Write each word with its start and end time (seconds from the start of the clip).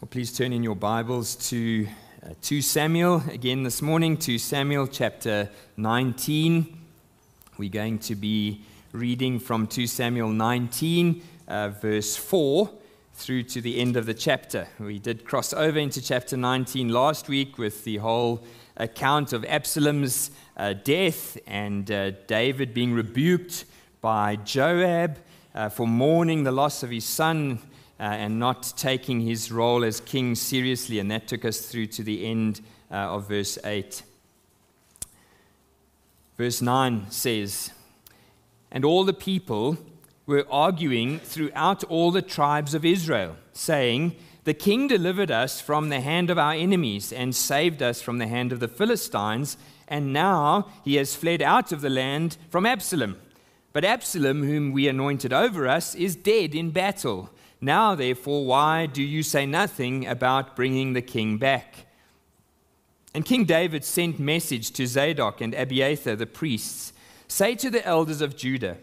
Well, 0.00 0.08
please 0.08 0.32
turn 0.32 0.52
in 0.52 0.62
your 0.62 0.76
Bibles 0.76 1.34
to 1.48 1.88
uh, 2.24 2.28
2 2.40 2.62
Samuel 2.62 3.20
again 3.32 3.64
this 3.64 3.82
morning, 3.82 4.16
2 4.16 4.38
Samuel 4.38 4.86
chapter 4.86 5.50
19. 5.76 6.78
We're 7.58 7.68
going 7.68 7.98
to 7.98 8.14
be 8.14 8.60
reading 8.92 9.40
from 9.40 9.66
2 9.66 9.88
Samuel 9.88 10.28
19, 10.28 11.20
uh, 11.48 11.70
verse 11.70 12.14
4, 12.14 12.70
through 13.14 13.42
to 13.42 13.60
the 13.60 13.80
end 13.80 13.96
of 13.96 14.06
the 14.06 14.14
chapter. 14.14 14.68
We 14.78 15.00
did 15.00 15.24
cross 15.24 15.52
over 15.52 15.80
into 15.80 16.00
chapter 16.00 16.36
19 16.36 16.90
last 16.90 17.28
week 17.28 17.58
with 17.58 17.82
the 17.82 17.96
whole 17.96 18.44
account 18.76 19.32
of 19.32 19.44
Absalom's 19.46 20.30
uh, 20.56 20.74
death 20.74 21.36
and 21.44 21.90
uh, 21.90 22.12
David 22.28 22.72
being 22.72 22.94
rebuked 22.94 23.64
by 24.00 24.36
Joab 24.36 25.18
uh, 25.56 25.70
for 25.70 25.88
mourning 25.88 26.44
the 26.44 26.52
loss 26.52 26.84
of 26.84 26.90
his 26.90 27.04
son 27.04 27.58
uh, 28.00 28.02
and 28.02 28.38
not 28.38 28.72
taking 28.76 29.20
his 29.20 29.50
role 29.50 29.84
as 29.84 30.00
king 30.00 30.34
seriously. 30.34 30.98
And 30.98 31.10
that 31.10 31.28
took 31.28 31.44
us 31.44 31.60
through 31.60 31.86
to 31.86 32.02
the 32.02 32.26
end 32.26 32.60
uh, 32.90 32.94
of 32.94 33.28
verse 33.28 33.58
8. 33.64 34.02
Verse 36.36 36.62
9 36.62 37.10
says, 37.10 37.72
And 38.70 38.84
all 38.84 39.04
the 39.04 39.12
people 39.12 39.76
were 40.26 40.46
arguing 40.50 41.18
throughout 41.18 41.82
all 41.84 42.10
the 42.10 42.22
tribes 42.22 42.74
of 42.74 42.84
Israel, 42.84 43.36
saying, 43.52 44.14
The 44.44 44.54
king 44.54 44.86
delivered 44.86 45.30
us 45.30 45.60
from 45.60 45.88
the 45.88 46.00
hand 46.00 46.30
of 46.30 46.38
our 46.38 46.52
enemies 46.52 47.12
and 47.12 47.34
saved 47.34 47.82
us 47.82 48.00
from 48.00 48.18
the 48.18 48.28
hand 48.28 48.52
of 48.52 48.60
the 48.60 48.68
Philistines, 48.68 49.56
and 49.88 50.12
now 50.12 50.68
he 50.84 50.96
has 50.96 51.16
fled 51.16 51.42
out 51.42 51.72
of 51.72 51.80
the 51.80 51.90
land 51.90 52.36
from 52.50 52.66
Absalom. 52.66 53.16
But 53.72 53.84
Absalom, 53.84 54.44
whom 54.44 54.70
we 54.72 54.86
anointed 54.86 55.32
over 55.32 55.66
us, 55.66 55.94
is 55.94 56.14
dead 56.14 56.54
in 56.54 56.70
battle. 56.70 57.30
Now, 57.60 57.94
therefore, 57.94 58.44
why 58.44 58.86
do 58.86 59.02
you 59.02 59.22
say 59.22 59.44
nothing 59.44 60.06
about 60.06 60.54
bringing 60.54 60.92
the 60.92 61.02
king 61.02 61.38
back? 61.38 61.86
And 63.14 63.24
King 63.24 63.44
David 63.44 63.84
sent 63.84 64.20
message 64.20 64.70
to 64.72 64.86
Zadok 64.86 65.40
and 65.40 65.54
Abiathar 65.54 66.16
the 66.16 66.26
priests 66.26 66.92
Say 67.26 67.54
to 67.56 67.68
the 67.68 67.84
elders 67.86 68.22
of 68.22 68.36
Judah, 68.36 68.78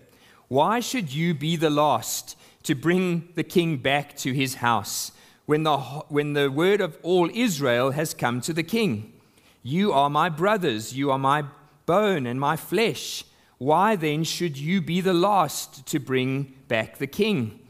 Why 0.50 0.80
should 0.80 1.14
you 1.14 1.34
be 1.34 1.56
the 1.56 1.70
last 1.70 2.38
to 2.64 2.76
bring 2.76 3.30
the 3.36 3.44
king 3.44 3.78
back 3.78 4.16
to 4.18 4.34
his 4.34 4.56
house 4.56 5.12
when 5.46 5.64
the, 5.64 5.78
when 6.10 6.34
the 6.34 6.52
word 6.52 6.80
of 6.80 6.98
all 7.02 7.30
Israel 7.34 7.92
has 7.92 8.14
come 8.14 8.42
to 8.42 8.54
the 8.54 8.64
king? 8.64 9.14
You 9.64 9.94
are 9.94 10.12
my 10.12 10.30
brothers, 10.30 10.94
you 10.94 11.10
are 11.10 11.18
my 11.18 11.46
bone 11.88 12.28
and 12.28 12.40
my 12.40 12.56
flesh. 12.56 13.24
Why 13.58 13.96
then 13.96 14.24
should 14.24 14.58
you 14.58 14.80
be 14.80 15.02
the 15.02 15.14
last 15.14 15.88
to 15.88 16.00
bring 16.00 16.54
back 16.68 16.98
the 16.98 17.08
king? 17.08 17.65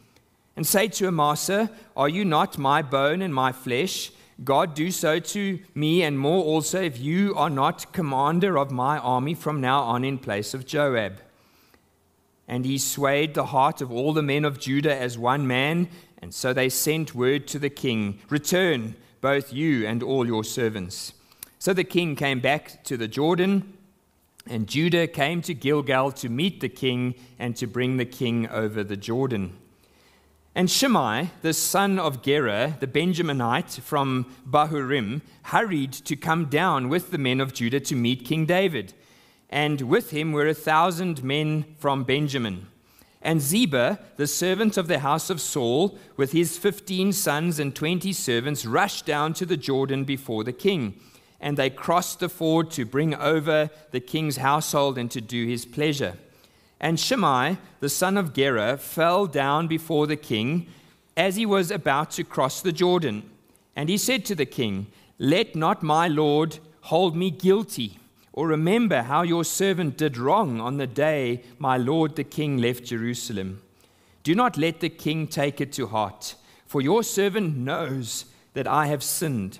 And 0.55 0.65
say 0.65 0.87
to 0.87 1.07
Amasa, 1.07 1.69
Are 1.95 2.09
you 2.09 2.25
not 2.25 2.57
my 2.57 2.81
bone 2.81 3.21
and 3.21 3.33
my 3.33 3.51
flesh? 3.51 4.11
God, 4.43 4.73
do 4.73 4.91
so 4.91 5.19
to 5.19 5.59
me 5.73 6.03
and 6.03 6.19
more 6.19 6.43
also 6.43 6.81
if 6.81 6.99
you 6.99 7.33
are 7.35 7.49
not 7.49 7.93
commander 7.93 8.57
of 8.57 8.71
my 8.71 8.97
army 8.97 9.33
from 9.33 9.61
now 9.61 9.81
on 9.83 10.03
in 10.03 10.17
place 10.17 10.53
of 10.53 10.65
Joab. 10.65 11.21
And 12.47 12.65
he 12.65 12.77
swayed 12.77 13.33
the 13.33 13.47
heart 13.47 13.81
of 13.81 13.91
all 13.91 14.13
the 14.13 14.21
men 14.21 14.43
of 14.43 14.59
Judah 14.59 14.95
as 14.95 15.17
one 15.17 15.47
man, 15.47 15.87
and 16.21 16.33
so 16.33 16.51
they 16.51 16.69
sent 16.69 17.15
word 17.15 17.47
to 17.47 17.59
the 17.59 17.69
king 17.69 18.19
Return, 18.29 18.95
both 19.21 19.53
you 19.53 19.87
and 19.87 20.03
all 20.03 20.27
your 20.27 20.43
servants. 20.43 21.13
So 21.57 21.73
the 21.73 21.83
king 21.83 22.15
came 22.15 22.41
back 22.41 22.83
to 22.83 22.97
the 22.97 23.07
Jordan, 23.07 23.73
and 24.47 24.67
Judah 24.67 25.07
came 25.07 25.41
to 25.43 25.53
Gilgal 25.53 26.11
to 26.11 26.29
meet 26.29 26.59
the 26.59 26.69
king 26.69 27.15
and 27.39 27.55
to 27.55 27.65
bring 27.65 27.97
the 27.97 28.05
king 28.05 28.47
over 28.49 28.83
the 28.83 28.97
Jordan. 28.97 29.57
And 30.57 30.71
Shimei, 30.71 31.31
the 31.41 31.51
son 31.53 31.99
of 31.99 32.23
Gera, 32.23 32.77
the 32.79 32.87
Benjaminite 32.87 33.81
from 33.81 34.33
Bahurim, 34.49 35.21
hurried 35.43 35.91
to 35.91 36.15
come 36.15 36.45
down 36.45 36.87
with 36.87 37.11
the 37.11 37.17
men 37.17 37.41
of 37.41 37.53
Judah 37.53 37.81
to 37.81 37.95
meet 37.95 38.23
King 38.23 38.45
David. 38.45 38.93
And 39.49 39.81
with 39.81 40.11
him 40.11 40.31
were 40.31 40.47
a 40.47 40.53
thousand 40.53 41.25
men 41.25 41.65
from 41.77 42.05
Benjamin. 42.05 42.67
And 43.21 43.41
Ziba, 43.41 43.99
the 44.15 44.27
servant 44.27 44.77
of 44.77 44.87
the 44.87 44.99
house 44.99 45.29
of 45.29 45.41
Saul, 45.41 45.97
with 46.15 46.31
his 46.31 46.57
fifteen 46.57 47.11
sons 47.11 47.59
and 47.59 47.75
twenty 47.75 48.13
servants, 48.13 48.65
rushed 48.65 49.05
down 49.05 49.33
to 49.33 49.45
the 49.45 49.57
Jordan 49.57 50.05
before 50.05 50.45
the 50.45 50.53
king. 50.53 50.97
And 51.41 51.57
they 51.57 51.69
crossed 51.69 52.21
the 52.21 52.29
ford 52.29 52.71
to 52.71 52.85
bring 52.85 53.13
over 53.13 53.69
the 53.91 53.99
king's 53.99 54.37
household 54.37 54.97
and 54.97 55.11
to 55.11 55.19
do 55.19 55.45
his 55.47 55.65
pleasure. 55.65 56.17
And 56.85 56.99
Shimei, 56.99 57.57
the 57.79 57.89
son 57.89 58.15
of 58.15 58.31
Gera, 58.31 58.77
fell 58.77 59.25
down 59.25 59.65
before 59.65 60.05
the 60.05 60.15
king 60.15 60.67
as 61.17 61.35
he 61.35 61.43
was 61.43 61.71
about 61.71 62.11
to 62.11 62.23
cross 62.23 62.61
the 62.61 62.71
Jordan. 62.71 63.27
And 63.75 63.89
he 63.89 63.97
said 63.97 64.23
to 64.25 64.35
the 64.35 64.45
king, 64.45 64.85
Let 65.17 65.55
not 65.55 65.81
my 65.81 66.07
lord 66.07 66.59
hold 66.81 67.15
me 67.15 67.31
guilty, 67.31 67.97
or 68.33 68.47
remember 68.47 69.01
how 69.01 69.23
your 69.23 69.43
servant 69.43 69.97
did 69.97 70.15
wrong 70.15 70.61
on 70.61 70.77
the 70.77 70.85
day 70.85 71.41
my 71.57 71.75
lord 71.75 72.15
the 72.15 72.23
king 72.23 72.59
left 72.59 72.83
Jerusalem. 72.83 73.63
Do 74.21 74.35
not 74.35 74.55
let 74.55 74.79
the 74.79 74.89
king 74.89 75.25
take 75.25 75.59
it 75.59 75.73
to 75.73 75.87
heart, 75.87 76.35
for 76.67 76.81
your 76.81 77.01
servant 77.01 77.57
knows 77.57 78.25
that 78.53 78.67
I 78.67 78.85
have 78.85 79.01
sinned. 79.01 79.57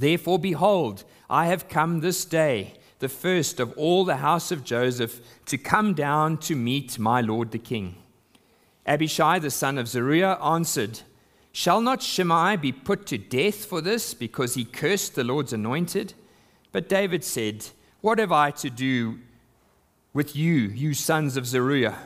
Therefore, 0.00 0.40
behold, 0.40 1.04
I 1.30 1.46
have 1.46 1.68
come 1.68 2.00
this 2.00 2.24
day 2.24 2.74
the 2.98 3.08
first 3.08 3.60
of 3.60 3.72
all 3.76 4.04
the 4.04 4.16
house 4.16 4.50
of 4.50 4.64
Joseph, 4.64 5.20
to 5.46 5.58
come 5.58 5.94
down 5.94 6.38
to 6.38 6.56
meet 6.56 6.98
my 6.98 7.20
lord 7.20 7.50
the 7.50 7.58
king. 7.58 7.96
Abishai 8.86 9.38
the 9.38 9.50
son 9.50 9.78
of 9.78 9.86
Zeruiah 9.86 10.38
answered, 10.42 11.00
Shall 11.52 11.80
not 11.80 12.02
Shimei 12.02 12.56
be 12.56 12.72
put 12.72 13.06
to 13.06 13.18
death 13.18 13.64
for 13.64 13.80
this, 13.80 14.14
because 14.14 14.54
he 14.54 14.64
cursed 14.64 15.14
the 15.14 15.24
Lord's 15.24 15.52
anointed? 15.52 16.14
But 16.72 16.88
David 16.88 17.24
said, 17.24 17.66
What 18.00 18.18
have 18.18 18.32
I 18.32 18.50
to 18.52 18.70
do 18.70 19.18
with 20.12 20.34
you, 20.34 20.54
you 20.54 20.94
sons 20.94 21.36
of 21.36 21.46
Zeruiah, 21.46 21.98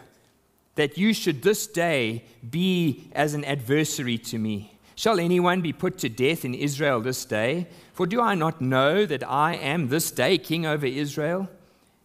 that 0.74 0.98
you 0.98 1.12
should 1.12 1.42
this 1.42 1.66
day 1.66 2.24
be 2.48 3.08
as 3.12 3.34
an 3.34 3.44
adversary 3.44 4.18
to 4.18 4.38
me? 4.38 4.71
Shall 5.02 5.18
anyone 5.18 5.62
be 5.62 5.72
put 5.72 5.98
to 5.98 6.08
death 6.08 6.44
in 6.44 6.54
Israel 6.54 7.00
this 7.00 7.24
day? 7.24 7.66
For 7.92 8.06
do 8.06 8.20
I 8.20 8.36
not 8.36 8.60
know 8.60 9.04
that 9.04 9.28
I 9.28 9.56
am 9.56 9.88
this 9.88 10.12
day 10.12 10.38
king 10.38 10.64
over 10.64 10.86
Israel? 10.86 11.48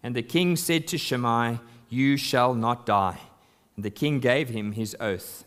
And 0.02 0.16
the 0.16 0.24
king 0.24 0.56
said 0.56 0.88
to 0.88 0.98
Shimei, 0.98 1.60
You 1.90 2.18
shall 2.18 2.56
not 2.56 2.88
die. 2.88 3.20
And 3.76 3.86
the 3.86 3.92
king 3.92 4.20
gave 4.20 4.50
him 4.50 4.72
his 4.72 4.98
oath. 5.00 5.46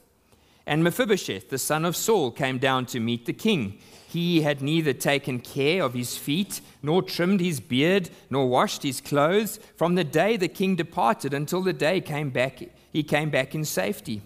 And 0.65 0.85
Mephibosheth, 0.85 1.51
the 1.51 1.59
son 1.59 1.85
of 1.85 1.97
Saul, 1.97 2.31
came 2.31 2.59
down 2.59 2.87
to 2.87 3.01
meet 3.01 3.27
the 3.27 3.33
king. 3.33 3.81
He 4.07 4.43
had 4.43 4.63
neither 4.63 4.93
taken 4.93 5.41
care 5.41 5.83
of 5.83 5.95
his 5.95 6.17
feet, 6.17 6.61
nor 6.85 7.03
trimmed 7.03 7.41
his 7.41 7.59
beard, 7.59 8.11
nor 8.31 8.49
washed 8.49 8.85
his 8.85 9.01
clothes, 9.01 9.59
from 9.75 9.97
the 9.97 10.05
day 10.05 10.37
the 10.37 10.47
king 10.47 10.77
departed 10.77 11.35
until 11.35 11.63
the 11.63 11.73
day 11.73 12.01
came 12.01 12.31
back, 12.31 12.63
he 12.93 13.03
came 13.03 13.29
back 13.29 13.57
in 13.57 13.65
safety. 13.65 14.23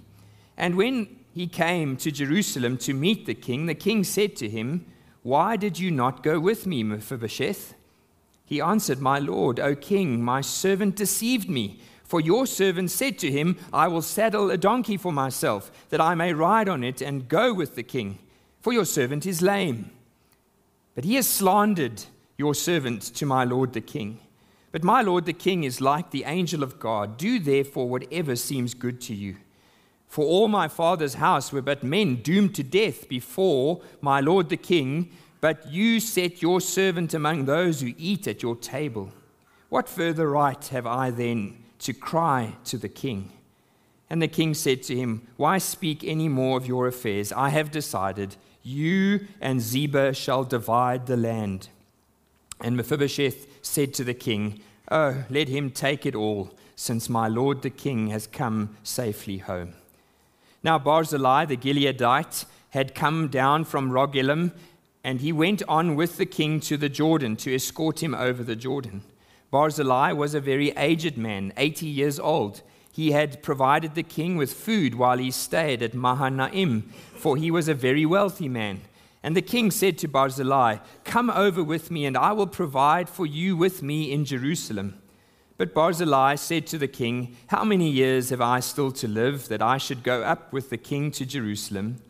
And 0.58 0.74
when 0.76 1.23
he 1.34 1.46
came 1.46 1.96
to 1.98 2.10
Jerusalem 2.10 2.78
to 2.78 2.94
meet 2.94 3.26
the 3.26 3.34
king, 3.34 3.66
the 3.66 3.74
king 3.74 4.04
said 4.04 4.36
to 4.36 4.48
him, 4.48 4.86
why 5.24 5.56
did 5.56 5.78
you 5.78 5.90
not 5.90 6.22
go 6.22 6.38
with 6.38 6.66
me, 6.66 6.82
Mephibosheth? 6.82 7.72
He 8.44 8.60
answered, 8.60 9.00
My 9.00 9.18
lord, 9.18 9.58
O 9.58 9.74
king, 9.74 10.22
my 10.22 10.42
servant 10.42 10.96
deceived 10.96 11.48
me. 11.48 11.80
For 12.04 12.20
your 12.20 12.46
servant 12.46 12.90
said 12.90 13.18
to 13.20 13.30
him, 13.30 13.56
I 13.72 13.88
will 13.88 14.02
saddle 14.02 14.50
a 14.50 14.58
donkey 14.58 14.98
for 14.98 15.12
myself, 15.12 15.72
that 15.88 16.00
I 16.00 16.14
may 16.14 16.34
ride 16.34 16.68
on 16.68 16.84
it 16.84 17.00
and 17.00 17.26
go 17.26 17.54
with 17.54 17.74
the 17.74 17.82
king. 17.82 18.18
For 18.60 18.74
your 18.74 18.84
servant 18.84 19.24
is 19.24 19.40
lame. 19.40 19.90
But 20.94 21.04
he 21.04 21.14
has 21.14 21.26
slandered 21.26 22.04
your 22.36 22.54
servant 22.54 23.00
to 23.14 23.24
my 23.24 23.44
lord 23.44 23.72
the 23.72 23.80
king. 23.80 24.20
But 24.72 24.84
my 24.84 25.00
lord 25.00 25.24
the 25.24 25.32
king 25.32 25.64
is 25.64 25.80
like 25.80 26.10
the 26.10 26.24
angel 26.24 26.62
of 26.62 26.78
God. 26.78 27.16
Do 27.16 27.38
therefore 27.38 27.88
whatever 27.88 28.36
seems 28.36 28.74
good 28.74 29.00
to 29.02 29.14
you. 29.14 29.36
For 30.14 30.24
all 30.24 30.46
my 30.46 30.68
father's 30.68 31.14
house 31.14 31.52
were 31.52 31.60
but 31.60 31.82
men 31.82 32.22
doomed 32.22 32.54
to 32.54 32.62
death 32.62 33.08
before 33.08 33.80
my 34.00 34.20
lord 34.20 34.48
the 34.48 34.56
king, 34.56 35.10
but 35.40 35.66
you 35.66 35.98
set 35.98 36.40
your 36.40 36.60
servant 36.60 37.14
among 37.14 37.46
those 37.46 37.80
who 37.80 37.94
eat 37.98 38.28
at 38.28 38.40
your 38.40 38.54
table. 38.54 39.10
What 39.70 39.88
further 39.88 40.30
right 40.30 40.64
have 40.68 40.86
I 40.86 41.10
then 41.10 41.56
to 41.80 41.92
cry 41.92 42.54
to 42.66 42.78
the 42.78 42.88
king? 42.88 43.32
And 44.08 44.22
the 44.22 44.28
king 44.28 44.54
said 44.54 44.84
to 44.84 44.94
him, 44.94 45.26
Why 45.36 45.58
speak 45.58 46.04
any 46.04 46.28
more 46.28 46.58
of 46.58 46.68
your 46.68 46.86
affairs? 46.86 47.32
I 47.32 47.48
have 47.48 47.72
decided, 47.72 48.36
you 48.62 49.26
and 49.40 49.60
Ziba 49.60 50.14
shall 50.14 50.44
divide 50.44 51.06
the 51.06 51.16
land. 51.16 51.70
And 52.60 52.76
Mephibosheth 52.76 53.48
said 53.66 53.92
to 53.94 54.04
the 54.04 54.14
king, 54.14 54.60
Oh, 54.92 55.24
let 55.28 55.48
him 55.48 55.72
take 55.72 56.06
it 56.06 56.14
all, 56.14 56.54
since 56.76 57.08
my 57.08 57.26
lord 57.26 57.62
the 57.62 57.68
king 57.70 58.10
has 58.10 58.28
come 58.28 58.76
safely 58.84 59.38
home. 59.38 59.74
Now 60.64 60.78
Barzillai 60.78 61.44
the 61.44 61.58
Gileadite 61.58 62.46
had 62.70 62.94
come 62.94 63.28
down 63.28 63.64
from 63.64 63.90
Rogelim, 63.90 64.52
and 65.04 65.20
he 65.20 65.30
went 65.30 65.62
on 65.68 65.94
with 65.94 66.16
the 66.16 66.26
king 66.26 66.58
to 66.60 66.78
the 66.78 66.88
Jordan 66.88 67.36
to 67.36 67.54
escort 67.54 68.02
him 68.02 68.14
over 68.14 68.42
the 68.42 68.56
Jordan. 68.56 69.02
Barzillai 69.50 70.12
was 70.12 70.34
a 70.34 70.40
very 70.40 70.70
aged 70.70 71.18
man, 71.18 71.52
80 71.58 71.86
years 71.86 72.18
old. 72.18 72.62
He 72.90 73.12
had 73.12 73.42
provided 73.42 73.94
the 73.94 74.02
king 74.02 74.36
with 74.36 74.54
food 74.54 74.94
while 74.94 75.18
he 75.18 75.30
stayed 75.30 75.82
at 75.82 75.94
Mahanaim, 75.94 76.82
for 77.14 77.36
he 77.36 77.50
was 77.50 77.68
a 77.68 77.74
very 77.74 78.06
wealthy 78.06 78.48
man. 78.48 78.80
And 79.22 79.36
the 79.36 79.42
king 79.42 79.70
said 79.70 79.98
to 79.98 80.08
Barzillai, 80.08 80.78
Come 81.04 81.28
over 81.28 81.62
with 81.62 81.90
me, 81.90 82.06
and 82.06 82.16
I 82.16 82.32
will 82.32 82.46
provide 82.46 83.08
for 83.08 83.26
you 83.26 83.56
with 83.56 83.82
me 83.82 84.10
in 84.10 84.24
Jerusalem. 84.24 84.98
But 85.56 85.72
Barzillai 85.72 86.34
said 86.34 86.66
to 86.68 86.78
the 86.78 86.88
king, 86.88 87.36
How 87.46 87.62
many 87.62 87.88
years 87.88 88.30
have 88.30 88.40
I 88.40 88.58
still 88.60 88.90
to 88.92 89.06
live 89.06 89.48
that 89.48 89.62
I 89.62 89.78
should 89.78 90.02
go 90.02 90.22
up 90.22 90.52
with 90.52 90.70
the 90.70 90.76
king 90.76 91.12
to 91.12 91.24
Jerusalem? 91.24 92.02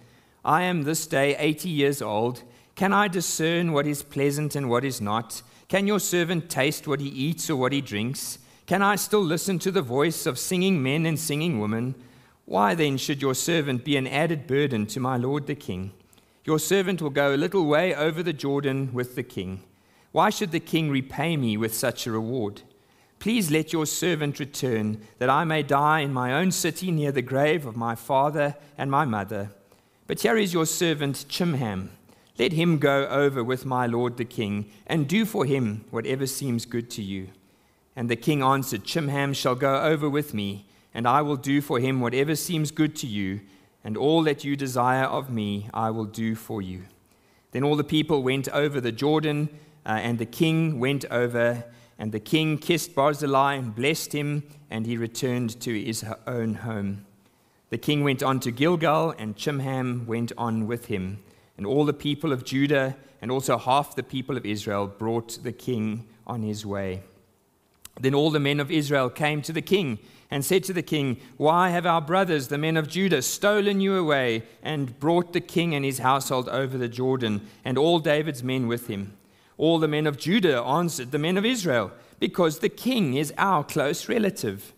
I 0.45 0.63
am 0.63 0.83
this 0.83 1.07
day 1.07 1.37
eighty 1.37 1.69
years 1.69 2.01
old. 2.01 2.43
Can 2.75 2.93
I 2.93 3.09
discern 3.09 3.73
what 3.73 3.87
is 3.87 4.03
pleasant 4.03 4.57
and 4.57 4.71
what 4.71 4.85
is 4.85 5.01
not? 5.01 5.43
Can 5.69 5.87
your 5.87 6.01
servant 6.01 6.49
taste 6.49 6.89
what 6.89 7.01
he 7.01 7.09
eats 7.09 7.51
or 7.51 7.57
what 7.57 7.73
he 7.73 7.81
drinks? 7.81 8.39
Can 8.67 8.81
I 8.81 8.97
still 8.97 9.23
listen 9.23 9.59
to 9.61 9.71
the 9.71 9.83
voice 9.83 10.25
of 10.25 10.39
singing 10.39 10.83
men 10.83 11.05
and 11.05 11.19
singing 11.19 11.61
women? 11.61 11.95
Why 12.47 12.75
then 12.75 12.97
should 12.97 13.21
your 13.21 13.35
servant 13.35 13.85
be 13.85 13.97
an 13.97 14.07
added 14.07 14.47
burden 14.47 14.87
to 14.87 15.01
my 15.01 15.17
lord 15.19 15.47
the 15.47 15.55
king? 15.55 15.93
Your 16.45 16.59
servant 16.59 17.01
will 17.01 17.11
go 17.11 17.35
a 17.35 17.37
little 17.37 17.67
way 17.67 17.95
over 17.95 18.23
the 18.23 18.33
Jordan 18.33 18.93
with 18.93 19.17
the 19.17 19.23
king. 19.23 19.63
Why 20.13 20.31
should 20.31 20.51
the 20.51 20.61
king 20.61 20.91
repay 20.91 21.37
me 21.37 21.57
with 21.57 21.75
such 21.75 22.07
a 22.07 22.13
reward? 22.13 22.63
Please 23.25 23.51
let 23.51 23.73
your 23.73 23.87
servant 23.87 24.39
return, 24.39 25.01
that 25.17 25.31
I 25.31 25.45
may 25.45 25.63
die 25.63 26.01
in 26.01 26.13
my 26.13 26.35
own 26.35 26.51
city 26.53 26.91
near 26.91 27.11
the 27.11 27.23
grave 27.23 27.65
of 27.65 27.75
my 27.75 27.95
father 27.95 28.55
and 28.77 28.91
my 28.91 29.07
mother. 29.07 29.49
But 30.07 30.21
here 30.21 30.37
is 30.37 30.53
your 30.53 30.67
servant 30.67 31.25
Chimham. 31.27 31.89
Let 32.39 32.53
him 32.53 32.77
go 32.77 33.07
over 33.07 33.43
with 33.43 33.65
my 33.65 33.87
lord 33.87 34.19
the 34.19 34.27
king, 34.27 34.71
and 34.87 35.09
do 35.09 35.25
for 35.25 35.47
him 35.47 35.87
whatever 35.91 36.27
seems 36.27 36.67
good 36.67 36.91
to 36.91 37.03
you. 37.03 37.29
And 37.97 38.11
the 38.11 38.17
king 38.17 38.43
answered, 38.43 38.85
Chimham 38.85 39.33
shall 39.33 39.55
go 39.55 39.81
over 39.81 40.11
with 40.11 40.35
me, 40.35 40.67
and 40.93 41.09
I 41.09 41.23
will 41.23 41.37
do 41.37 41.63
for 41.63 41.81
him 41.81 42.03
whatever 42.03 42.37
seems 42.37 42.71
good 42.71 42.95
to 42.97 43.07
you, 43.07 43.41
and 43.83 43.97
all 43.97 44.23
that 44.25 44.45
you 44.45 44.55
desire 44.55 45.07
of 45.07 45.31
me 45.31 45.71
I 45.73 45.89
will 45.89 46.05
do 46.05 46.35
for 46.35 46.61
you. 46.61 46.83
Then 47.53 47.65
all 47.65 47.77
the 47.77 47.85
people 47.85 48.23
went 48.23 48.51
over 48.51 48.83
the 48.83 48.93
Jordan, 48.93 49.49
uh, 49.87 49.93
and 49.93 50.19
the 50.19 50.27
king 50.27 50.79
went 50.79 51.07
over 51.11 51.65
and 51.99 52.13
the 52.13 52.21
king 52.21 52.59
kissed 52.59 52.95
Barzillai 52.95 53.55
and 53.55 53.75
blessed 53.75 54.13
him, 54.13 54.43
and 54.71 54.87
he 54.87 54.97
returned 54.97 55.61
to 55.61 55.81
his 55.81 56.05
own 56.27 56.55
home. 56.55 57.07
The 57.71 57.79
king 57.79 58.05
went 58.05 58.23
on 58.23 58.41
to 58.41 58.51
Gilgal, 58.51 59.15
and 59.19 59.37
Chimham 59.37 60.07
went 60.07 60.33
on 60.37 60.67
with 60.67 60.87
him. 60.87 61.19
And 61.57 61.67
all 61.67 61.85
the 61.85 61.93
people 61.93 62.33
of 62.33 62.45
Judah 62.45 62.97
and 63.23 63.31
also 63.31 63.57
half 63.59 63.97
the 63.97 64.03
people 64.03 64.37
of 64.37 64.45
Israel 64.45 64.87
brought 64.87 65.43
the 65.43 65.53
king 65.53 66.07
on 66.27 66.43
his 66.43 66.67
way. 66.67 67.03
Then 68.01 68.15
all 68.15 68.31
the 68.31 68.41
men 68.41 68.61
of 68.61 68.71
Israel 68.71 69.09
came 69.09 69.41
to 69.43 69.53
the 69.53 69.63
king 69.63 69.99
and 70.31 70.45
said 70.45 70.65
to 70.65 70.73
the 70.73 70.83
king, 70.83 71.21
Why 71.37 71.71
have 71.71 71.87
our 71.87 72.01
brothers, 72.01 72.49
the 72.49 72.59
men 72.59 72.77
of 72.77 72.89
Judah, 72.89 73.23
stolen 73.23 73.81
you 73.81 73.97
away 73.97 74.43
and 74.63 74.99
brought 74.99 75.33
the 75.33 75.41
king 75.41 75.75
and 75.75 75.85
his 75.85 75.99
household 75.99 76.49
over 76.49 76.77
the 76.77 76.89
Jordan, 76.89 77.47
and 77.65 77.79
all 77.79 78.01
David's 78.01 78.43
men 78.43 78.67
with 78.67 78.89
him? 78.89 79.17
All 79.57 79.79
the 79.79 79.89
men 79.89 80.07
of 80.07 80.19
Judah 80.19 80.63
answered 80.63 81.11
the 81.11 81.19
men 81.19 81.37
of 81.37 81.45
Israel, 81.45 81.93
Because 82.19 82.59
the 82.59 82.69
king 82.69 83.15
is 83.15 83.33
our 83.39 83.63
close 83.65 84.09
relative. 84.09 84.73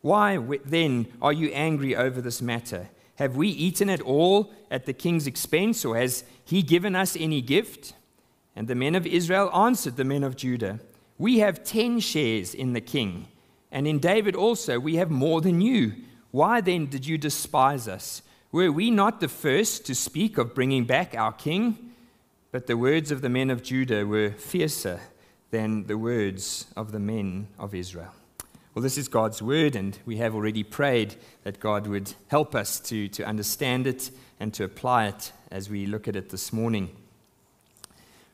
Why 0.00 0.38
then 0.64 1.06
are 1.20 1.32
you 1.32 1.48
angry 1.48 1.96
over 1.96 2.20
this 2.20 2.42
matter? 2.42 2.88
Have 3.16 3.36
we 3.36 3.48
eaten 3.48 3.88
at 3.88 4.02
all 4.02 4.52
at 4.70 4.86
the 4.86 4.92
king's 4.92 5.26
expense, 5.26 5.84
or 5.84 5.96
has 5.96 6.24
he 6.44 6.62
given 6.62 6.94
us 6.94 7.16
any 7.18 7.40
gift? 7.40 7.94
And 8.54 8.68
the 8.68 8.74
men 8.74 8.94
of 8.94 9.06
Israel 9.06 9.50
answered 9.54 9.96
the 9.96 10.04
men 10.04 10.22
of 10.22 10.36
Judah, 10.36 10.80
We 11.18 11.38
have 11.38 11.64
ten 11.64 12.00
shares 12.00 12.54
in 12.54 12.72
the 12.72 12.80
king, 12.80 13.28
and 13.70 13.86
in 13.86 13.98
David 13.98 14.36
also 14.36 14.78
we 14.78 14.96
have 14.96 15.10
more 15.10 15.40
than 15.40 15.60
you. 15.60 15.94
Why 16.30 16.60
then 16.60 16.86
did 16.86 17.06
you 17.06 17.16
despise 17.16 17.88
us? 17.88 18.22
Were 18.52 18.70
we 18.70 18.90
not 18.90 19.20
the 19.20 19.28
first 19.28 19.86
to 19.86 19.94
speak 19.94 20.38
of 20.38 20.54
bringing 20.54 20.84
back 20.84 21.14
our 21.14 21.32
king? 21.32 21.85
But 22.52 22.66
the 22.66 22.76
words 22.76 23.10
of 23.10 23.22
the 23.22 23.28
men 23.28 23.50
of 23.50 23.62
Judah 23.62 24.06
were 24.06 24.30
fiercer 24.30 25.00
than 25.50 25.86
the 25.86 25.98
words 25.98 26.66
of 26.76 26.92
the 26.92 27.00
men 27.00 27.48
of 27.58 27.74
Israel. 27.74 28.12
Well, 28.74 28.82
this 28.82 28.98
is 28.98 29.08
God's 29.08 29.42
word, 29.42 29.74
and 29.74 29.98
we 30.06 30.18
have 30.18 30.34
already 30.34 30.62
prayed 30.62 31.16
that 31.44 31.60
God 31.60 31.86
would 31.86 32.12
help 32.28 32.54
us 32.54 32.78
to, 32.80 33.08
to 33.08 33.24
understand 33.24 33.86
it 33.86 34.10
and 34.38 34.52
to 34.54 34.64
apply 34.64 35.06
it 35.06 35.32
as 35.50 35.70
we 35.70 35.86
look 35.86 36.06
at 36.06 36.14
it 36.14 36.28
this 36.28 36.52
morning. 36.52 36.94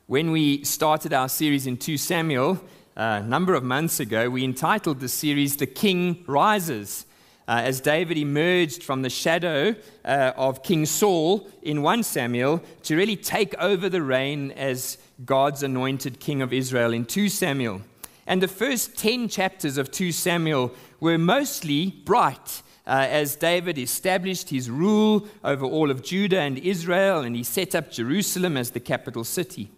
When 0.05 0.31
we 0.31 0.63
started 0.63 1.13
our 1.13 1.29
series 1.29 1.65
in 1.65 1.77
2 1.77 1.97
Samuel 1.97 2.61
uh, 2.95 3.21
a 3.23 3.25
number 3.25 3.53
of 3.53 3.63
months 3.63 3.99
ago, 3.99 4.29
we 4.29 4.43
entitled 4.43 4.99
the 4.99 5.07
series 5.07 5.57
The 5.57 5.65
King 5.65 6.23
Rises 6.27 7.05
uh, 7.47 7.61
as 7.63 7.81
David 7.81 8.17
emerged 8.17 8.83
from 8.83 9.01
the 9.01 9.09
shadow 9.09 9.75
uh, 10.05 10.31
of 10.35 10.63
King 10.63 10.85
Saul 10.85 11.47
in 11.61 11.81
1 11.81 12.03
Samuel 12.03 12.61
to 12.83 12.95
really 12.95 13.15
take 13.15 13.53
over 13.59 13.89
the 13.89 14.01
reign 14.01 14.51
as 14.51 14.97
God's 15.25 15.63
anointed 15.63 16.19
king 16.19 16.41
of 16.41 16.53
Israel 16.53 16.93
in 16.93 17.05
2 17.05 17.29
Samuel. 17.29 17.81
And 18.25 18.41
the 18.41 18.47
first 18.47 18.97
10 18.97 19.27
chapters 19.27 19.77
of 19.77 19.91
2 19.91 20.11
Samuel 20.11 20.73
were 20.99 21.17
mostly 21.17 21.91
bright. 22.05 22.61
Uh, 22.85 23.07
as 23.09 23.37
David 23.37 23.77
established 23.77 24.49
his 24.49 24.69
rule 24.69 25.25
over 25.41 25.65
all 25.65 25.89
of 25.89 26.03
Judah 26.03 26.41
and 26.41 26.57
Israel, 26.57 27.21
and 27.21 27.33
he 27.33 27.41
set 27.41 27.75
up 27.75 27.89
Jerusalem 27.89 28.57
as 28.57 28.71
the 28.71 28.81
capital 28.81 29.23
city. 29.23 29.69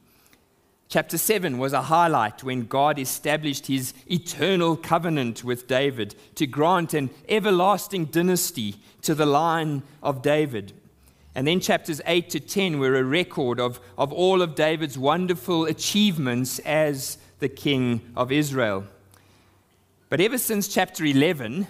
Chapter 0.88 1.18
7 1.18 1.58
was 1.58 1.74
a 1.74 1.84
highlight 1.84 2.44
when 2.44 2.68
God 2.68 3.00
established 3.00 3.68
his 3.68 3.94
eternal 4.06 4.78
covenant 4.78 5.44
with 5.44 5.68
David 5.68 6.16
to 6.36 6.46
grant 6.46 6.94
an 6.94 7.10
everlasting 7.28 8.06
dynasty 8.06 8.76
to 9.02 9.16
the 9.16 9.26
line 9.26 9.82
of 10.04 10.22
David. 10.22 10.74
And 11.34 11.48
then 11.48 11.60
chapters 11.60 12.02
8 12.06 12.30
to 12.30 12.40
10 12.40 12.80
were 12.80 12.96
a 12.96 13.04
record 13.04 13.60
of, 13.60 13.80
of 13.98 14.14
all 14.14 14.42
of 14.42 14.56
David's 14.56 14.98
wonderful 14.98 15.66
achievements 15.66 16.60
as 16.60 17.18
the 17.40 17.50
king 17.50 18.02
of 18.16 18.32
Israel. 18.32 18.86
But 20.10 20.22
ever 20.22 20.38
since 20.38 20.68
chapter 20.68 21.04
11, 21.04 21.68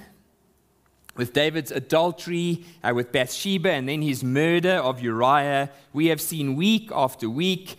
with 1.16 1.34
David's 1.34 1.72
adultery 1.72 2.66
uh, 2.84 2.94
with 2.94 3.12
Bathsheba 3.12 3.72
and 3.72 3.88
then 3.88 4.02
his 4.02 4.24
murder 4.24 4.74
of 4.74 5.02
Uriah, 5.02 5.72
we 5.94 6.08
have 6.08 6.20
seen 6.20 6.56
week 6.56 6.92
after 6.94 7.30
week 7.30 7.78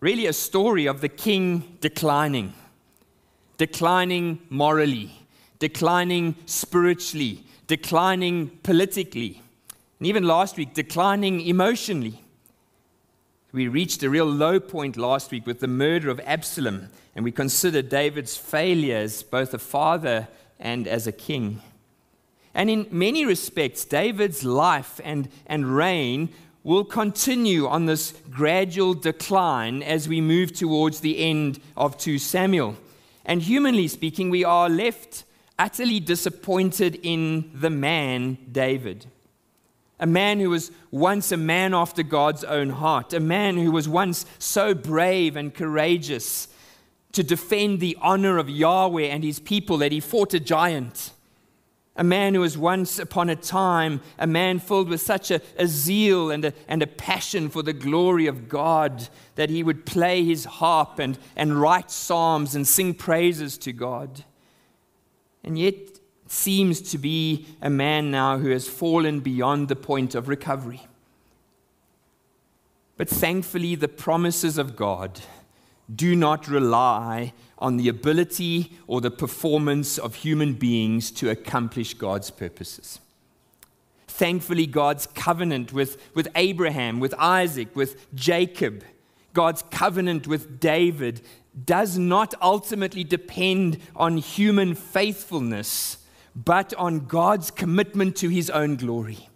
really 0.00 0.26
a 0.26 0.32
story 0.32 0.86
of 0.86 1.00
the 1.00 1.08
king 1.08 1.78
declining, 1.80 2.52
declining 3.56 4.40
morally, 4.50 5.26
declining 5.58 6.36
spiritually, 6.46 7.44
declining 7.66 8.48
politically, 8.62 9.42
and 9.98 10.06
even 10.06 10.24
last 10.24 10.56
week, 10.56 10.74
declining 10.74 11.40
emotionally. 11.40 12.20
We 13.52 13.68
reached 13.68 14.02
a 14.02 14.10
real 14.10 14.26
low 14.26 14.60
point 14.60 14.98
last 14.98 15.30
week 15.30 15.46
with 15.46 15.60
the 15.60 15.66
murder 15.68 16.10
of 16.10 16.20
Absalom, 16.20 16.88
and 17.14 17.24
we 17.24 17.32
considered 17.32 17.88
David's 17.88 18.36
failures 18.36 19.22
both 19.22 19.54
a 19.54 19.58
father 19.58 20.28
and 20.60 20.86
as 20.86 21.06
a 21.06 21.12
king. 21.12 21.62
And 22.52 22.68
in 22.68 22.86
many 22.90 23.24
respects, 23.24 23.84
David's 23.84 24.44
life 24.44 25.00
and, 25.04 25.28
and 25.46 25.74
reign 25.76 26.30
will 26.66 26.84
continue 26.84 27.68
on 27.68 27.86
this 27.86 28.12
gradual 28.28 28.92
decline 28.92 29.84
as 29.84 30.08
we 30.08 30.20
move 30.20 30.52
towards 30.52 30.98
the 30.98 31.20
end 31.20 31.60
of 31.76 31.96
2 31.96 32.18
Samuel. 32.18 32.76
And 33.24 33.40
humanly 33.40 33.86
speaking, 33.86 34.30
we 34.30 34.42
are 34.42 34.68
left 34.68 35.22
utterly 35.60 36.00
disappointed 36.00 36.98
in 37.04 37.52
the 37.54 37.70
man 37.70 38.36
David. 38.50 39.06
A 40.00 40.06
man 40.08 40.40
who 40.40 40.50
was 40.50 40.72
once 40.90 41.30
a 41.30 41.36
man 41.36 41.72
after 41.72 42.02
God's 42.02 42.42
own 42.42 42.70
heart, 42.70 43.14
a 43.14 43.20
man 43.20 43.56
who 43.58 43.70
was 43.70 43.88
once 43.88 44.26
so 44.40 44.74
brave 44.74 45.36
and 45.36 45.54
courageous 45.54 46.48
to 47.12 47.22
defend 47.22 47.78
the 47.78 47.96
honor 48.02 48.38
of 48.38 48.50
Yahweh 48.50 49.04
and 49.04 49.22
his 49.22 49.38
people 49.38 49.78
that 49.78 49.92
he 49.92 50.00
fought 50.00 50.34
a 50.34 50.40
giant 50.40 51.12
a 51.96 52.04
man 52.04 52.34
who 52.34 52.40
was 52.40 52.58
once 52.58 52.98
upon 52.98 53.30
a 53.30 53.36
time 53.36 54.00
a 54.18 54.26
man 54.26 54.58
filled 54.58 54.88
with 54.88 55.00
such 55.00 55.30
a, 55.30 55.40
a, 55.58 55.66
zeal 55.66 56.30
and 56.30 56.44
a, 56.44 56.52
and 56.68 56.82
a 56.82 56.86
passion 56.86 57.48
for 57.48 57.62
the 57.62 57.72
glory 57.72 58.26
of 58.26 58.48
God 58.48 59.08
that 59.34 59.50
he 59.50 59.62
would 59.62 59.86
play 59.86 60.24
his 60.24 60.44
harp 60.44 60.98
and, 60.98 61.18
and 61.34 61.60
write 61.60 61.90
psalms 61.90 62.54
and 62.54 62.68
sing 62.68 62.94
praises 62.94 63.56
to 63.58 63.72
God. 63.72 64.24
And 65.42 65.58
yet, 65.58 65.96
seems 66.28 66.80
to 66.80 66.98
be 66.98 67.46
a 67.62 67.70
man 67.70 68.10
now 68.10 68.38
who 68.38 68.50
has 68.50 68.68
fallen 68.68 69.20
beyond 69.20 69.68
the 69.68 69.76
point 69.76 70.14
of 70.14 70.28
recovery. 70.28 70.86
But 72.96 73.08
thankfully, 73.08 73.74
the 73.74 73.88
promises 73.88 74.58
of 74.58 74.74
God 74.74 75.20
do 75.94 76.16
not 76.16 76.48
rely 76.48 77.32
on 77.58 77.76
the 77.76 77.88
ability 77.88 78.72
or 78.86 79.00
the 79.00 79.10
performance 79.10 79.98
of 79.98 80.16
human 80.16 80.54
beings 80.54 81.10
to 81.10 81.30
accomplish 81.30 81.94
God's 81.94 82.30
purposes. 82.30 83.00
Thankfully, 84.06 84.66
God's 84.66 85.06
covenant 85.06 85.72
with, 85.72 86.14
with 86.14 86.28
Abraham, 86.34 87.00
with 87.00 87.14
Isaac, 87.18 87.74
with 87.74 88.06
Jacob, 88.14 88.84
God's 89.32 89.62
covenant 89.70 90.26
with 90.26 90.58
David 90.60 91.20
does 91.64 91.98
not 91.98 92.34
ultimately 92.40 93.04
depend 93.04 93.78
on 93.94 94.16
human 94.16 94.74
faithfulness, 94.74 95.98
but 96.34 96.72
on 96.74 97.06
God's 97.06 97.50
commitment 97.50 98.16
to 98.16 98.28
his 98.28 98.48
own 98.48 98.76
glory. 98.76 99.28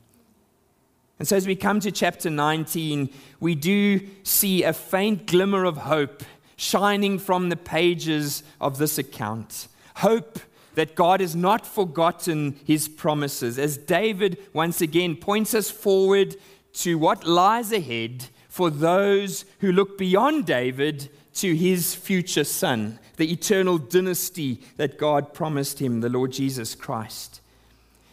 And 1.18 1.28
so, 1.28 1.36
as 1.36 1.46
we 1.46 1.54
come 1.54 1.80
to 1.80 1.92
chapter 1.92 2.30
19, 2.30 3.10
we 3.40 3.54
do 3.54 4.00
see 4.22 4.62
a 4.62 4.72
faint 4.72 5.26
glimmer 5.26 5.66
of 5.66 5.76
hope 5.76 6.22
shining 6.60 7.18
from 7.18 7.48
the 7.48 7.56
pages 7.56 8.42
of 8.60 8.76
this 8.76 8.98
account. 8.98 9.66
Hope 9.96 10.38
that 10.74 10.94
God 10.94 11.20
has 11.20 11.34
not 11.34 11.66
forgotten 11.66 12.60
his 12.66 12.86
promises, 12.86 13.58
as 13.58 13.78
David 13.78 14.36
once 14.52 14.82
again 14.82 15.16
points 15.16 15.54
us 15.54 15.70
forward 15.70 16.36
to 16.74 16.98
what 16.98 17.26
lies 17.26 17.72
ahead 17.72 18.26
for 18.50 18.68
those 18.68 19.46
who 19.60 19.72
look 19.72 19.96
beyond 19.96 20.44
David 20.44 21.08
to 21.36 21.54
his 21.54 21.94
future 21.94 22.44
son, 22.44 22.98
the 23.16 23.32
eternal 23.32 23.78
dynasty 23.78 24.60
that 24.76 24.98
God 24.98 25.32
promised 25.32 25.78
him, 25.78 26.00
the 26.00 26.10
Lord 26.10 26.32
Jesus 26.32 26.74
Christ. 26.74 27.40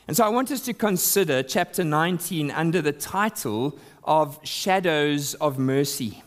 And 0.08 0.16
so 0.16 0.24
I 0.24 0.30
want 0.30 0.51
us 0.51 0.62
to 0.62 0.74
consider 0.74 1.44
chapter 1.44 1.84
19 1.84 2.50
under 2.51 2.82
the 2.82 2.94
title 2.94 3.77
of 4.06 4.39
Shadows 4.44 5.34
of 5.36 5.60
Mercy. 5.60 6.24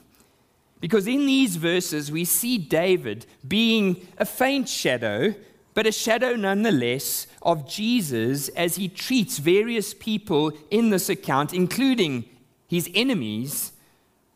Because 0.81 1.07
in 1.07 1.27
these 1.27 1.57
verses, 1.57 2.11
we 2.11 2.25
see 2.25 2.57
David 2.57 3.27
being 3.47 4.07
a 4.19 4.25
faint 4.25 4.69
shadow, 4.69 5.35
but 5.75 5.87
a 5.87 5.93
shadow 5.93 6.35
nonetheless 6.35 7.27
of 7.43 7.69
Jesus 7.69 8.49
as 8.51 8.77
he 8.77 8.89
treats 8.89 9.39
various 9.39 9.93
people 9.93 10.53
in 10.71 10.91
this 10.91 11.09
account, 11.09 11.53
including 11.53 12.25
his 12.67 12.89
enemies, 12.95 13.73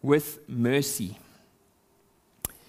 with 0.02 0.38
mercy. 0.46 1.16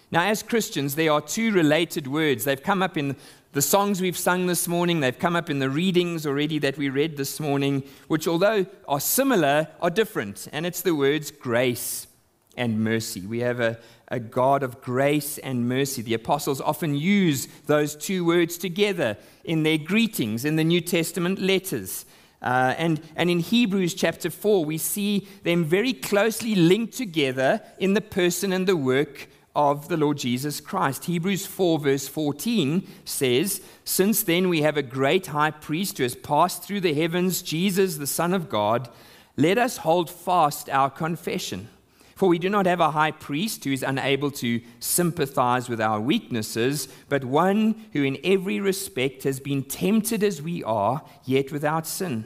Now, 0.10 0.24
as 0.26 0.42
Christians, 0.42 0.96
there 0.96 1.12
are 1.12 1.20
two 1.20 1.52
related 1.52 2.08
words. 2.08 2.46
They've 2.46 2.62
come 2.62 2.82
up 2.82 2.96
in 2.96 3.18
the 3.52 3.62
songs 3.62 4.00
we've 4.02 4.18
sung 4.18 4.48
this 4.48 4.68
morning, 4.68 5.00
they've 5.00 5.18
come 5.18 5.36
up 5.36 5.50
in 5.50 5.60
the 5.60 5.70
readings 5.70 6.26
already 6.26 6.60
that 6.60 6.78
we 6.78 6.90
read 6.90 7.16
this 7.16 7.40
morning, 7.40 7.84
which, 8.08 8.28
although 8.28 8.66
are 8.88 9.00
similar, 9.00 9.68
are 9.82 9.90
different. 9.90 10.48
And 10.52 10.66
it's 10.66 10.82
the 10.82 10.96
words 10.96 11.32
grace 11.32 12.08
and 12.58 12.84
mercy. 12.84 13.22
We 13.22 13.40
have 13.40 13.60
a, 13.60 13.80
a 14.08 14.20
God 14.20 14.64
of 14.64 14.82
grace 14.82 15.38
and 15.38 15.68
mercy. 15.68 16.02
The 16.02 16.14
apostles 16.14 16.62
often 16.62 16.96
use 16.96 17.48
those 17.66 17.96
two 17.96 18.26
words 18.26 18.58
together 18.58 19.18
in 19.44 19.64
their 19.64 19.78
greetings 19.78 20.46
in 20.46 20.56
the 20.56 20.64
New 20.64 20.82
Testament 20.82 21.40
letters. 21.40 22.06
Uh, 22.42 22.76
and, 22.78 23.02
and 23.16 23.30
in 23.30 23.40
Hebrews 23.40 23.94
chapter 23.94 24.30
4, 24.30 24.66
we 24.66 24.78
see 24.78 25.28
them 25.44 25.64
very 25.64 25.94
closely 25.94 26.56
linked 26.56 26.94
together 26.94 27.62
in 27.80 27.94
the 27.94 28.02
person 28.02 28.54
and 28.54 28.68
the 28.68 28.78
work 28.78 29.30
of 29.56 29.88
the 29.88 29.98
Lord 29.98 30.18
Jesus 30.18 30.60
Christ. 30.60 31.06
Hebrews 31.06 31.46
4, 31.46 31.80
verse 31.80 32.08
14 32.08 32.88
says, 33.06 33.62
Since 33.86 34.24
then 34.24 34.50
we 34.50 34.62
have 34.62 34.78
a 34.78 34.84
great 34.84 35.28
high 35.28 35.52
priest 35.52 35.98
who 35.98 36.04
has 36.04 36.16
passed 36.16 36.64
through 36.64 36.82
the 36.82 36.94
heavens, 36.94 37.42
Jesus, 37.42 37.98
the 37.98 38.06
Son 38.06 38.34
of 38.34 38.50
God, 38.50 38.90
let 39.38 39.58
us 39.58 39.78
hold 39.78 40.10
fast 40.10 40.70
our 40.70 40.90
confession. 40.90 41.70
For 42.16 42.30
we 42.30 42.40
do 42.40 42.50
not 42.50 42.66
have 42.66 42.80
a 42.80 42.92
high 42.92 43.12
priest 43.12 43.66
who 43.66 43.74
is 43.74 43.84
unable 43.84 44.32
to 44.32 44.62
sympathize 44.80 45.68
with 45.68 45.82
our 45.82 46.00
weaknesses, 46.00 46.88
but 47.10 47.26
one 47.26 47.86
who 47.92 48.04
in 48.04 48.18
every 48.24 48.62
respect 48.62 49.24
has 49.24 49.42
been 49.42 49.64
tempted 49.64 50.24
as 50.24 50.42
we 50.42 50.64
are, 50.64 51.04
yet 51.26 51.52
without 51.52 51.86
sin. 51.86 52.26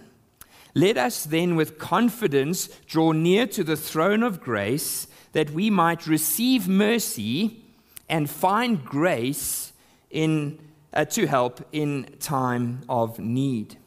Let 0.75 0.97
us 0.97 1.23
then 1.23 1.55
with 1.55 1.79
confidence 1.79 2.67
draw 2.85 3.13
near 3.13 3.47
to 3.47 3.63
the 3.63 3.75
throne 3.75 4.21
of 4.21 4.39
grace 4.39 5.07
that 5.31 5.49
we 5.49 5.71
might 5.71 6.05
receive 6.05 6.67
mercy 6.67 7.63
and 8.07 8.29
find 8.29 8.85
grace 8.85 9.73
in, 10.11 10.59
uh, 10.93 11.05
to 11.05 11.25
help 11.25 11.65
in 11.71 12.15
time 12.19 12.81
of 12.87 13.17
need. 13.17 13.77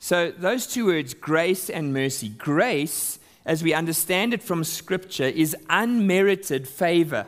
So, 0.00 0.32
those 0.32 0.66
two 0.66 0.86
words, 0.86 1.14
grace 1.14 1.70
and 1.70 1.92
mercy. 1.92 2.28
Grace, 2.28 3.18
as 3.44 3.62
we 3.62 3.74
understand 3.74 4.32
it 4.32 4.42
from 4.42 4.64
Scripture, 4.64 5.24
is 5.24 5.56
unmerited 5.68 6.66
favor. 6.66 7.26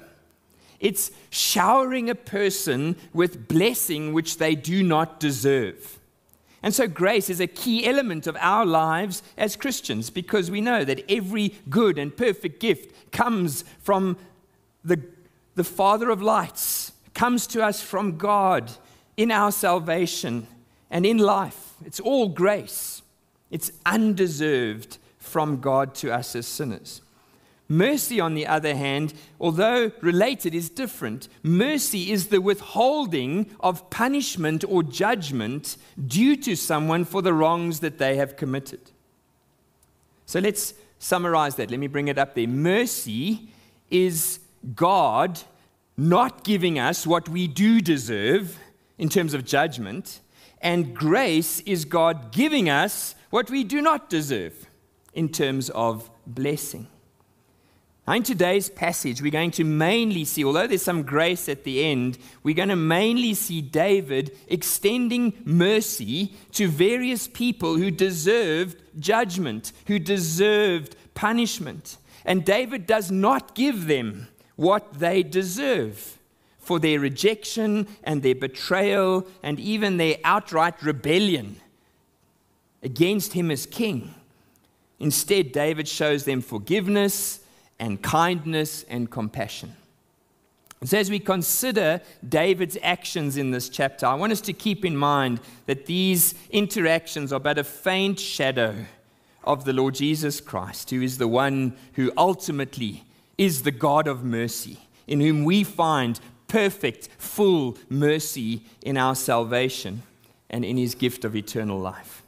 It's 0.81 1.11
showering 1.31 2.11
a 2.11 2.15
person 2.15 2.97
with 3.13 3.49
blessing 3.49 4.13
which 4.13 4.39
they 4.39 4.55
do 4.55 4.83
not 4.83 5.21
deserve. 5.21 5.99
And 6.63 6.75
so, 6.75 6.89
grace 6.89 7.31
is 7.31 7.41
a 7.41 7.47
key 7.47 7.87
element 7.87 8.27
of 8.27 8.37
our 8.41 8.67
lives 8.67 9.23
as 9.37 9.57
Christians 9.57 10.11
because 10.11 10.51
we 10.51 10.61
know 10.61 10.85
that 10.85 11.05
every 11.09 11.55
good 11.69 11.99
and 11.99 12.17
perfect 12.17 12.61
gift 12.61 13.13
comes 13.13 13.65
from 13.81 14.17
the, 14.85 15.01
the 15.55 15.65
Father 15.65 16.11
of 16.11 16.23
lights, 16.23 16.93
comes 17.15 17.47
to 17.49 17.63
us 17.63 17.83
from 17.83 18.17
God 18.17 18.73
in 19.17 19.31
our 19.31 19.53
salvation 19.53 20.47
and 20.91 21.07
in 21.07 21.19
life. 21.19 21.75
It's 21.85 22.01
all 22.01 22.29
grace, 22.29 23.03
it's 23.51 23.71
undeserved 23.85 24.99
from 25.27 25.61
God 25.61 25.95
to 25.97 26.13
us 26.13 26.35
as 26.35 26.47
sinners. 26.47 27.03
Mercy, 27.69 28.21
on 28.21 28.35
the 28.35 28.47
other 28.47 28.77
hand, 28.77 29.13
although 29.41 29.91
related, 30.01 30.55
is 30.55 30.71
different. 30.71 31.29
Mercy 31.43 32.13
is 32.13 32.29
the 32.29 32.41
withholding 32.41 33.51
of 33.59 33.91
punishment 33.91 34.65
or 34.69 34.85
judgment 34.85 35.77
due 36.07 36.37
to 36.37 36.55
someone 36.55 37.05
for 37.05 37.23
the 37.23 37.35
wrongs 37.35 37.81
that 37.81 37.99
they 37.99 38.17
have 38.17 38.37
committed. 38.37 38.93
So 40.27 40.39
let's 40.39 40.75
summarize 41.01 41.57
that. 41.57 41.71
Let 41.71 41.81
me 41.81 41.89
bring 41.89 42.09
it 42.09 42.19
up 42.19 42.35
there. 42.35 42.47
Mercy 42.47 43.49
is 43.91 44.39
God 44.75 45.41
not 45.97 46.45
giving 46.45 46.79
us 46.79 47.07
what 47.07 47.29
we 47.29 47.49
do 47.49 47.81
deserve 47.81 48.59
in 48.99 49.09
terms 49.09 49.35
of 49.35 49.45
judgment, 49.45 50.21
and 50.61 50.95
grace 50.95 51.61
is 51.61 51.85
God 51.85 52.33
giving 52.33 52.69
us 52.69 53.15
what 53.31 53.51
we 53.51 53.65
do 53.65 53.83
not 53.83 54.09
deserve 54.09 54.66
in 55.17 55.31
terms 55.31 55.71
of 55.71 56.09
blessing. 56.27 56.87
Now, 58.07 58.15
in 58.15 58.23
today's 58.23 58.69
passage, 58.69 59.21
we're 59.21 59.33
going 59.33 59.51
to 59.53 59.65
mainly 59.65 60.25
see, 60.25 60.45
although 60.45 60.69
there's 60.69 60.83
some 60.83 61.03
grace 61.03 61.49
at 61.49 61.65
the 61.65 61.83
end, 61.85 62.19
we're 62.45 62.55
going 62.55 62.69
to 62.69 62.77
mainly 62.77 63.35
see 63.35 63.61
David 63.61 64.37
extending 64.47 65.33
mercy 65.45 66.33
to 66.53 66.69
various 66.69 67.27
people 67.27 67.77
who 67.77 67.91
deserved 67.91 68.81
judgment, 69.01 69.73
who 69.89 69.99
deserved 69.99 70.95
punishment. 71.15 71.97
And 72.25 72.45
David 72.45 72.87
does 72.87 73.11
not 73.11 73.57
give 73.57 73.89
them 73.89 74.29
what 74.55 75.01
they 75.01 75.25
deserve 75.25 76.19
for 76.59 76.79
their 76.79 77.01
rejection 77.01 77.89
and 78.05 78.23
their 78.23 78.35
betrayal 78.35 79.27
and 79.43 79.59
even 79.59 79.97
their 79.97 80.17
outright 80.23 80.81
rebellion 80.83 81.57
against 82.83 83.33
him 83.33 83.51
as 83.51 83.67
king. 83.67 84.15
Instead, 84.99 85.53
David 85.53 85.87
shows 85.89 86.25
them 86.25 86.41
forgiveness 86.41 87.41
and 87.79 88.03
kindness 88.03 88.85
and 88.85 89.11
compassion. 89.11 89.77
So, 90.85 90.99
as 90.99 91.11
we 91.11 91.19
consider 91.19 92.01
David's 92.27 92.77
actions 92.83 93.37
in 93.37 93.51
this 93.51 93.69
chapter, 93.69 94.07
I 94.07 94.15
want 94.15 94.33
us 94.33 94.43
to 94.43 94.53
keep 94.53 94.85
in 94.85 94.97
mind 94.97 95.41
that 95.67 95.87
these 95.87 96.35
interactions 96.51 97.33
are 97.33 97.41
but 97.41 97.59
a 97.59 97.65
faint 97.65 98.21
shadow 98.21 98.75
of 99.43 99.65
the 99.65 99.73
Lord 99.73 99.95
Jesus 99.95 100.41
Christ, 100.41 100.91
who 100.91 101.01
is 101.01 101.19
the 101.19 101.29
one 101.29 101.77
who 101.95 102.13
ultimately 102.17 103.05
is 103.39 103.63
the 103.63 103.71
God 103.71 104.07
of 104.07 104.23
mercy, 104.25 104.79
in 105.07 105.21
whom 105.21 105.45
we 105.45 105.65
find 105.65 106.21
perfect, 106.47 107.09
full 107.19 107.79
mercy 107.89 108.63
in 108.83 108.97
our 108.97 109.15
salvation 109.15 110.03
and 110.51 110.65
in 110.65 110.77
his 110.77 110.95
gift 110.95 111.25
of 111.25 111.35
eternal 111.35 111.79
life. 111.79 112.23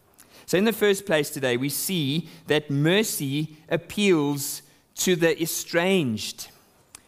So, 0.48 0.56
in 0.56 0.64
the 0.64 0.72
first 0.72 1.04
place 1.04 1.28
today, 1.28 1.58
we 1.58 1.68
see 1.68 2.26
that 2.46 2.70
mercy 2.70 3.58
appeals 3.68 4.62
to 4.94 5.14
the 5.14 5.38
estranged. 5.42 6.48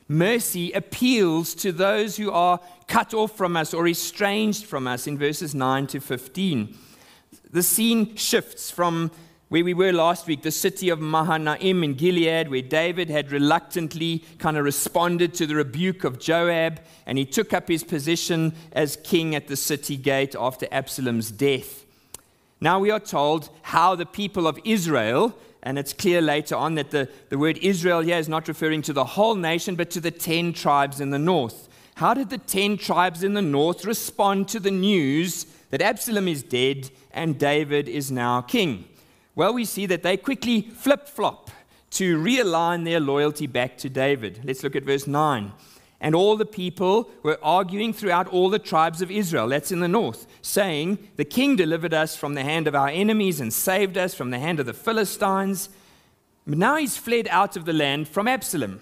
Mercy 0.09 0.73
appeals 0.73 1.55
to 1.55 1.73
those 1.73 2.19
who 2.19 2.31
are 2.31 2.61
cut 2.87 3.15
off 3.15 3.35
from 3.35 3.57
us 3.57 3.73
or 3.73 3.89
estranged 3.89 4.67
from 4.67 4.87
us 4.87 5.07
in 5.07 5.17
verses 5.17 5.55
9 5.55 5.87
to 5.87 6.01
15. 6.01 6.77
The 7.51 7.63
scene 7.63 8.15
shifts 8.15 8.71
from 8.71 9.11
where 9.49 9.65
we 9.65 9.73
were 9.73 9.95
last 9.95 10.27
week, 10.27 10.43
the 10.43 10.51
city 10.51 10.91
of 10.91 11.01
Mahanaim 11.01 11.83
in 11.83 11.95
Gilead, 11.95 12.51
where 12.51 12.61
David 12.61 13.09
had 13.09 13.33
reluctantly 13.33 14.23
kind 14.37 14.59
of 14.59 14.67
responded 14.67 15.33
to 15.37 15.47
the 15.47 15.55
rebuke 15.55 16.05
of 16.05 16.21
Joab, 16.21 16.79
and 17.07 17.17
he 17.17 17.25
took 17.25 17.55
up 17.55 17.69
his 17.69 17.85
position 17.85 18.55
as 18.73 18.99
king 19.03 19.35
at 19.35 19.49
the 19.49 19.57
city 19.57 19.97
gate 19.97 20.37
after 20.39 20.69
Absalom's 20.71 21.31
death. 21.31 21.80
Now 22.61 22.79
we 22.79 22.91
are 22.91 23.01
told 23.01 23.51
how 23.63 23.95
the 23.95 24.07
people 24.07 24.47
of 24.47 24.59
Israel 24.65 25.35
and 25.63 25.79
it's 25.79 25.93
clear 25.93 26.21
later 26.21 26.57
on 26.57 26.75
that 26.77 26.91
the, 26.91 27.09
the 27.29 27.39
word 27.39 27.59
Israel 27.59 28.01
here 28.01 28.17
is 28.17 28.29
not 28.29 28.49
referring 28.49 28.83
to 28.83 28.93
the 28.93 29.05
whole 29.05 29.35
nation, 29.35 29.75
but 29.75 29.91
to 29.91 30.01
the 30.01 30.11
10 30.11 30.53
tribes 30.55 31.01
in 31.01 31.11
the 31.11 31.19
north. 31.19 31.69
How 31.97 32.15
did 32.15 32.31
the 32.31 32.39
10 32.39 32.79
tribes 32.79 33.23
in 33.23 33.35
the 33.35 33.43
north 33.43 33.85
respond 33.85 34.49
to 34.49 34.61
the 34.61 34.71
news 34.71 35.45
that 35.69 35.83
Absalom 35.83 36.29
is 36.29 36.43
dead 36.43 36.91
and 37.13 37.39
David 37.39 37.89
is 37.89 38.11
now 38.11 38.41
king? 38.41 38.87
Well, 39.35 39.53
we 39.53 39.65
see 39.65 39.87
that 39.87 40.03
they 40.03 40.17
quickly 40.17 40.63
flip 40.63 41.09
flop 41.09 41.51
to 41.93 42.19
realign 42.19 42.85
their 42.85 43.01
loyalty 43.01 43.47
back 43.47 43.77
to 43.79 43.91
David. 43.91 44.41
Let's 44.45 44.63
look 44.63 44.77
at 44.77 44.85
verse 44.85 45.07
9. 45.07 45.53
And 46.01 46.15
all 46.15 46.37
the 46.37 46.47
people 46.47 47.11
were 47.23 47.39
arguing 47.43 47.93
throughout 47.93 48.27
all 48.29 48.49
the 48.49 48.59
tribes 48.59 49.03
of 49.03 49.11
Israel, 49.11 49.49
that's 49.49 49.71
in 49.71 49.81
the 49.81 49.89
north, 49.89 50.27
saying, 50.41 50.99
The 51.17 51.27
king 51.27 51.57
delivered 51.57 51.93
us 51.93 52.17
from 52.17 52.35
the 52.35 52.43
hand 52.43 52.67
of 52.67 52.75
our 52.75 52.89
enemies 52.89 53.41
and 53.41 53.53
saved 53.53 53.99
us 53.99 54.15
from 54.15 54.31
the 54.31 54.39
hand 54.39 54.61
of 54.61 54.67
the 54.67 54.73
Philistines. 54.73 55.69
But 56.47 56.57
now 56.57 56.77
he's 56.77 56.97
fled 56.97 57.29
out 57.29 57.57
of 57.57 57.67
the 57.67 57.75
land 57.75 58.09
from 58.09 58.27
Absalom. 58.27 58.81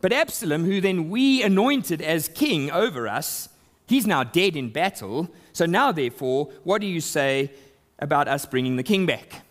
But 0.00 0.12
Absalom, 0.12 0.64
who 0.64 0.80
then 0.80 1.08
we 1.08 1.42
anointed 1.42 2.02
as 2.02 2.28
king 2.28 2.70
over 2.70 3.08
us, 3.08 3.48
he's 3.86 4.06
now 4.06 4.22
dead 4.22 4.54
in 4.54 4.70
battle. 4.70 5.28
So 5.52 5.64
now, 5.66 5.92
therefore, 5.92 6.52
what 6.62 6.80
do 6.82 6.86
you 6.86 7.00
say 7.00 7.50
about 7.98 8.28
us 8.28 8.44
bringing 8.44 8.76
the 8.76 8.82
king 8.82 9.06
back? 9.06 9.44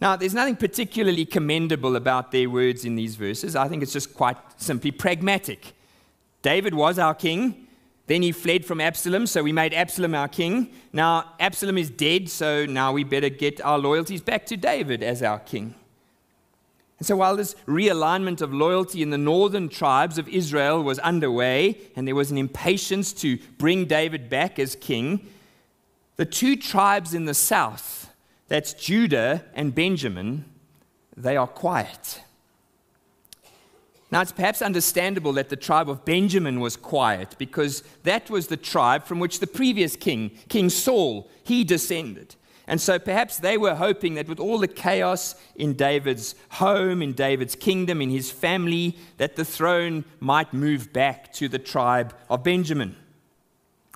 Now, 0.00 0.14
there's 0.14 0.34
nothing 0.34 0.56
particularly 0.56 1.24
commendable 1.24 1.96
about 1.96 2.30
their 2.30 2.48
words 2.48 2.84
in 2.84 2.94
these 2.94 3.16
verses. 3.16 3.56
I 3.56 3.66
think 3.68 3.82
it's 3.82 3.92
just 3.92 4.14
quite 4.14 4.36
simply 4.56 4.92
pragmatic. 4.92 5.72
David 6.42 6.74
was 6.74 6.98
our 6.98 7.14
king. 7.14 7.66
Then 8.06 8.22
he 8.22 8.32
fled 8.32 8.64
from 8.64 8.80
Absalom, 8.80 9.26
so 9.26 9.42
we 9.42 9.52
made 9.52 9.74
Absalom 9.74 10.14
our 10.14 10.28
king. 10.28 10.72
Now, 10.92 11.34
Absalom 11.40 11.76
is 11.76 11.90
dead, 11.90 12.30
so 12.30 12.64
now 12.64 12.92
we 12.92 13.04
better 13.04 13.28
get 13.28 13.60
our 13.60 13.78
loyalties 13.78 14.22
back 14.22 14.46
to 14.46 14.56
David 14.56 15.02
as 15.02 15.22
our 15.22 15.40
king. 15.40 15.74
And 16.98 17.06
so, 17.06 17.16
while 17.16 17.36
this 17.36 17.54
realignment 17.66 18.40
of 18.40 18.52
loyalty 18.54 19.02
in 19.02 19.10
the 19.10 19.18
northern 19.18 19.68
tribes 19.68 20.16
of 20.16 20.28
Israel 20.28 20.82
was 20.82 20.98
underway, 21.00 21.76
and 21.94 22.08
there 22.08 22.14
was 22.14 22.30
an 22.30 22.38
impatience 22.38 23.12
to 23.14 23.38
bring 23.58 23.84
David 23.84 24.30
back 24.30 24.58
as 24.58 24.74
king, 24.74 25.28
the 26.16 26.24
two 26.24 26.56
tribes 26.56 27.14
in 27.14 27.26
the 27.26 27.34
south 27.34 28.07
that's 28.48 28.72
Judah 28.72 29.44
and 29.54 29.74
Benjamin, 29.74 30.44
they 31.16 31.36
are 31.36 31.46
quiet. 31.46 32.22
Now, 34.10 34.22
it's 34.22 34.32
perhaps 34.32 34.62
understandable 34.62 35.34
that 35.34 35.50
the 35.50 35.56
tribe 35.56 35.90
of 35.90 36.04
Benjamin 36.06 36.60
was 36.60 36.76
quiet 36.76 37.36
because 37.36 37.82
that 38.04 38.30
was 38.30 38.46
the 38.46 38.56
tribe 38.56 39.04
from 39.04 39.18
which 39.18 39.38
the 39.40 39.46
previous 39.46 39.96
king, 39.96 40.30
King 40.48 40.70
Saul, 40.70 41.28
he 41.44 41.62
descended. 41.62 42.34
And 42.66 42.80
so 42.80 42.98
perhaps 42.98 43.38
they 43.38 43.58
were 43.58 43.74
hoping 43.74 44.14
that 44.14 44.28
with 44.28 44.40
all 44.40 44.58
the 44.58 44.68
chaos 44.68 45.34
in 45.56 45.74
David's 45.74 46.34
home, 46.50 47.02
in 47.02 47.12
David's 47.12 47.54
kingdom, 47.54 48.00
in 48.00 48.10
his 48.10 48.30
family, 48.30 48.96
that 49.18 49.36
the 49.36 49.44
throne 49.44 50.04
might 50.20 50.54
move 50.54 50.92
back 50.92 51.32
to 51.34 51.48
the 51.48 51.58
tribe 51.58 52.14
of 52.30 52.44
Benjamin. 52.44 52.96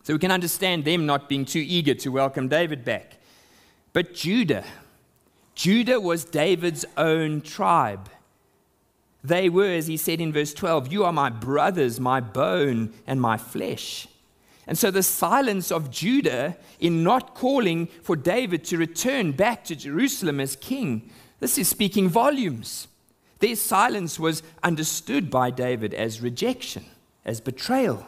So 0.03 0.15
we 0.15 0.19
can 0.19 0.31
understand 0.31 0.85
them 0.85 1.07
not 1.07 1.29
being 1.29 1.45
too 1.45 1.65
eager 1.67 1.95
to 1.95 2.11
welcome 2.11 2.49
David 2.49 2.85
back. 2.85 3.19
But 3.93 4.15
Judah, 4.15 4.65
Judah 5.55 6.01
was 6.01 6.25
David's 6.25 6.85
own 6.97 7.41
tribe. 7.41 8.09
They 9.25 9.49
were, 9.49 9.71
as 9.71 9.87
he 9.87 9.97
said 9.97 10.21
in 10.21 10.33
verse 10.33 10.55
12, 10.55 10.93
You 10.93 11.05
are 11.05 11.13
my 11.13 11.31
brothers, 11.31 12.01
my 12.01 12.21
bone 12.21 12.93
and 13.07 13.21
my 13.21 13.37
flesh. 13.37 14.09
And 14.67 14.79
so 14.79 14.91
the 14.91 15.03
silence 15.03 15.71
of 15.71 15.91
Judah 15.91 16.57
in 16.81 17.03
not 17.03 17.35
calling 17.35 17.87
for 18.03 18.17
David 18.17 18.65
to 18.65 18.79
return 18.79 19.33
back 19.33 19.65
to 19.65 19.77
Jerusalem 19.77 20.41
as 20.41 20.57
king, 20.57 21.11
this 21.41 21.59
is 21.59 21.69
speaking 21.69 22.09
volumes. 22.09 22.89
Their 23.41 23.57
silence 23.57 24.21
was 24.21 24.43
understood 24.63 25.31
by 25.31 25.51
David 25.51 25.93
as 25.95 26.21
rejection, 26.21 26.85
as 27.25 27.41
betrayal. 27.41 28.07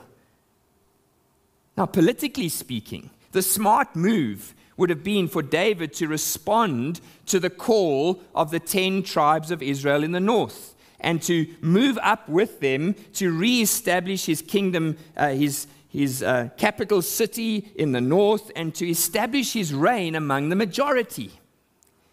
Now, 1.76 1.86
politically 1.86 2.48
speaking, 2.48 3.10
the 3.32 3.42
smart 3.42 3.96
move 3.96 4.54
would 4.76 4.90
have 4.90 5.04
been 5.04 5.28
for 5.28 5.42
David 5.42 5.92
to 5.94 6.08
respond 6.08 7.00
to 7.26 7.38
the 7.38 7.50
call 7.50 8.20
of 8.34 8.50
the 8.50 8.60
10 8.60 9.02
tribes 9.02 9.50
of 9.50 9.62
Israel 9.62 10.02
in 10.02 10.12
the 10.12 10.20
north 10.20 10.74
and 11.00 11.22
to 11.22 11.46
move 11.60 11.98
up 12.02 12.28
with 12.28 12.60
them 12.60 12.94
to 13.12 13.30
re-establish 13.30 14.24
his 14.24 14.40
kingdom, 14.40 14.96
uh, 15.16 15.28
his, 15.28 15.66
his 15.88 16.22
uh, 16.22 16.48
capital 16.56 17.02
city 17.02 17.70
in 17.76 17.92
the 17.92 18.00
north, 18.00 18.50
and 18.56 18.74
to 18.74 18.88
establish 18.88 19.52
his 19.52 19.74
reign 19.74 20.14
among 20.14 20.48
the 20.48 20.56
majority. 20.56 21.30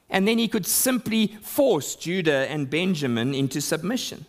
And 0.09 0.27
then 0.27 0.37
he 0.37 0.49
could 0.49 0.65
simply 0.65 1.27
force 1.41 1.95
Judah 1.95 2.49
and 2.49 2.69
Benjamin 2.69 3.33
into 3.33 3.61
submission. 3.61 4.25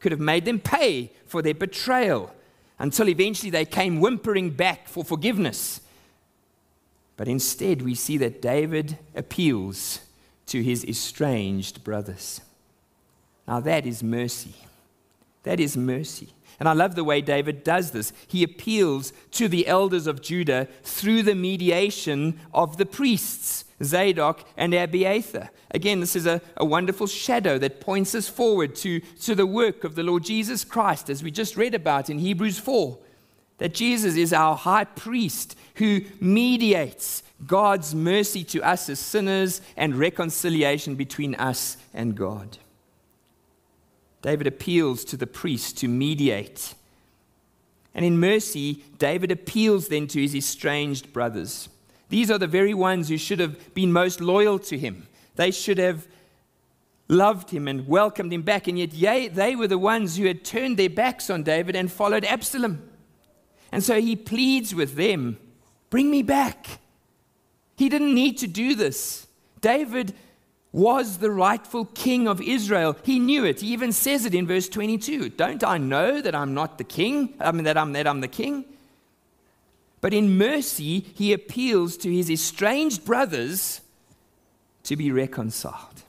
Could 0.00 0.12
have 0.12 0.20
made 0.20 0.44
them 0.44 0.58
pay 0.58 1.12
for 1.24 1.40
their 1.40 1.54
betrayal 1.54 2.34
until 2.80 3.08
eventually 3.08 3.50
they 3.50 3.64
came 3.64 4.00
whimpering 4.00 4.50
back 4.50 4.88
for 4.88 5.04
forgiveness 5.04 5.80
but 7.16 7.28
instead, 7.28 7.82
we 7.82 7.94
see 7.94 8.18
that 8.18 8.42
David 8.42 8.98
appeals 9.14 10.00
to 10.46 10.62
his 10.62 10.84
estranged 10.84 11.82
brothers. 11.82 12.40
Now, 13.48 13.60
that 13.60 13.86
is 13.86 14.02
mercy. 14.02 14.54
That 15.44 15.60
is 15.60 15.76
mercy. 15.76 16.28
And 16.58 16.68
I 16.68 16.72
love 16.72 16.94
the 16.94 17.04
way 17.04 17.20
David 17.20 17.64
does 17.64 17.90
this. 17.90 18.12
He 18.26 18.42
appeals 18.42 19.12
to 19.32 19.46
the 19.48 19.66
elders 19.66 20.06
of 20.06 20.22
Judah 20.22 20.68
through 20.82 21.22
the 21.22 21.34
mediation 21.34 22.40
of 22.52 22.78
the 22.78 22.86
priests, 22.86 23.64
Zadok 23.82 24.44
and 24.56 24.74
Abiathar. 24.74 25.50
Again, 25.70 26.00
this 26.00 26.16
is 26.16 26.26
a, 26.26 26.40
a 26.56 26.64
wonderful 26.64 27.06
shadow 27.06 27.58
that 27.58 27.80
points 27.80 28.14
us 28.14 28.28
forward 28.28 28.74
to, 28.76 29.00
to 29.00 29.34
the 29.34 29.46
work 29.46 29.84
of 29.84 29.94
the 29.94 30.02
Lord 30.02 30.24
Jesus 30.24 30.64
Christ, 30.64 31.10
as 31.10 31.22
we 31.22 31.30
just 31.30 31.56
read 31.56 31.74
about 31.74 32.08
in 32.08 32.18
Hebrews 32.18 32.58
4. 32.58 32.98
That 33.58 33.74
Jesus 33.74 34.16
is 34.16 34.32
our 34.32 34.56
high 34.56 34.84
priest 34.84 35.56
who 35.76 36.02
mediates 36.20 37.22
God's 37.46 37.94
mercy 37.94 38.44
to 38.44 38.62
us 38.62 38.88
as 38.88 38.98
sinners 38.98 39.60
and 39.76 39.94
reconciliation 39.94 40.94
between 40.94 41.34
us 41.34 41.76
and 41.92 42.14
God. 42.14 42.58
David 44.22 44.46
appeals 44.46 45.04
to 45.06 45.16
the 45.16 45.26
priest 45.26 45.78
to 45.78 45.88
mediate. 45.88 46.74
And 47.94 48.04
in 48.04 48.18
mercy, 48.18 48.84
David 48.98 49.30
appeals 49.30 49.88
then 49.88 50.06
to 50.08 50.20
his 50.20 50.34
estranged 50.34 51.12
brothers. 51.12 51.68
These 52.08 52.30
are 52.30 52.38
the 52.38 52.46
very 52.46 52.74
ones 52.74 53.08
who 53.08 53.18
should 53.18 53.40
have 53.40 53.74
been 53.74 53.92
most 53.92 54.20
loyal 54.20 54.58
to 54.60 54.78
him. 54.78 55.06
They 55.36 55.50
should 55.50 55.78
have 55.78 56.06
loved 57.08 57.50
him 57.50 57.68
and 57.68 57.86
welcomed 57.86 58.32
him 58.32 58.42
back. 58.42 58.68
And 58.68 58.78
yet, 58.78 58.92
yea, 58.92 59.28
they 59.28 59.56
were 59.56 59.68
the 59.68 59.78
ones 59.78 60.16
who 60.16 60.26
had 60.26 60.44
turned 60.44 60.76
their 60.76 60.90
backs 60.90 61.30
on 61.30 61.42
David 61.42 61.76
and 61.76 61.90
followed 61.90 62.24
Absalom. 62.24 62.85
And 63.72 63.82
so 63.82 64.00
he 64.00 64.16
pleads 64.16 64.74
with 64.74 64.96
them 64.96 65.38
bring 65.90 66.10
me 66.10 66.22
back. 66.22 66.80
He 67.76 67.88
didn't 67.88 68.14
need 68.14 68.38
to 68.38 68.46
do 68.46 68.74
this. 68.74 69.26
David 69.60 70.14
was 70.72 71.18
the 71.18 71.30
rightful 71.30 71.86
king 71.86 72.28
of 72.28 72.40
Israel. 72.42 72.96
He 73.02 73.18
knew 73.18 73.44
it. 73.44 73.60
He 73.60 73.68
even 73.68 73.92
says 73.92 74.26
it 74.26 74.34
in 74.34 74.46
verse 74.46 74.68
22. 74.68 75.30
Don't 75.30 75.64
I 75.64 75.78
know 75.78 76.20
that 76.20 76.34
I'm 76.34 76.54
not 76.54 76.78
the 76.78 76.84
king? 76.84 77.34
I 77.40 77.52
mean, 77.52 77.64
that 77.64 77.78
I'm, 77.78 77.92
that 77.94 78.06
I'm 78.06 78.20
the 78.20 78.28
king? 78.28 78.64
But 80.00 80.12
in 80.12 80.36
mercy, 80.36 81.00
he 81.14 81.32
appeals 81.32 81.96
to 81.98 82.12
his 82.12 82.30
estranged 82.30 83.04
brothers 83.04 83.80
to 84.84 84.96
be 84.96 85.10
reconciled. 85.10 86.02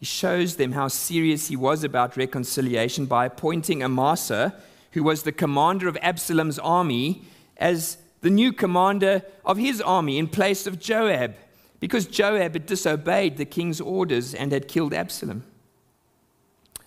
He 0.00 0.06
shows 0.06 0.56
them 0.56 0.72
how 0.72 0.88
serious 0.88 1.46
he 1.46 1.54
was 1.54 1.84
about 1.84 2.16
reconciliation 2.16 3.06
by 3.06 3.26
appointing 3.26 3.84
Amasa 3.84 4.52
who 4.92 5.02
was 5.02 5.22
the 5.22 5.32
commander 5.32 5.88
of 5.88 5.98
Absalom's 6.00 6.58
army, 6.58 7.22
as 7.56 7.98
the 8.20 8.30
new 8.30 8.52
commander 8.52 9.22
of 9.44 9.58
his 9.58 9.80
army 9.80 10.18
in 10.18 10.28
place 10.28 10.66
of 10.66 10.78
Joab, 10.78 11.34
because 11.80 12.06
Joab 12.06 12.52
had 12.52 12.66
disobeyed 12.66 13.36
the 13.36 13.44
king's 13.44 13.80
orders 13.80 14.34
and 14.34 14.52
had 14.52 14.68
killed 14.68 14.94
Absalom. 14.94 15.44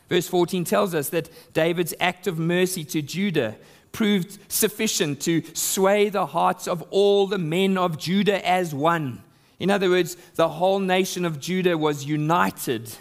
Verse 0.07 0.27
14 0.27 0.63
tells 0.63 0.93
us 0.93 1.09
that 1.09 1.29
David's 1.53 1.93
act 1.99 2.27
of 2.27 2.37
mercy 2.37 2.83
to 2.85 3.01
Judah 3.01 3.57
proved 3.91 4.37
sufficient 4.51 5.21
to 5.21 5.41
sway 5.53 6.09
the 6.09 6.27
hearts 6.27 6.67
of 6.67 6.81
all 6.91 7.27
the 7.27 7.37
men 7.37 7.77
of 7.77 7.97
Judah 7.97 8.45
as 8.47 8.73
one. 8.75 9.23
In 9.57 9.71
other 9.71 9.89
words, 9.89 10.15
the 10.35 10.49
whole 10.49 10.79
nation 10.79 11.25
of 11.25 11.39
Judah 11.39 11.77
was 11.77 12.05
united 12.05 12.93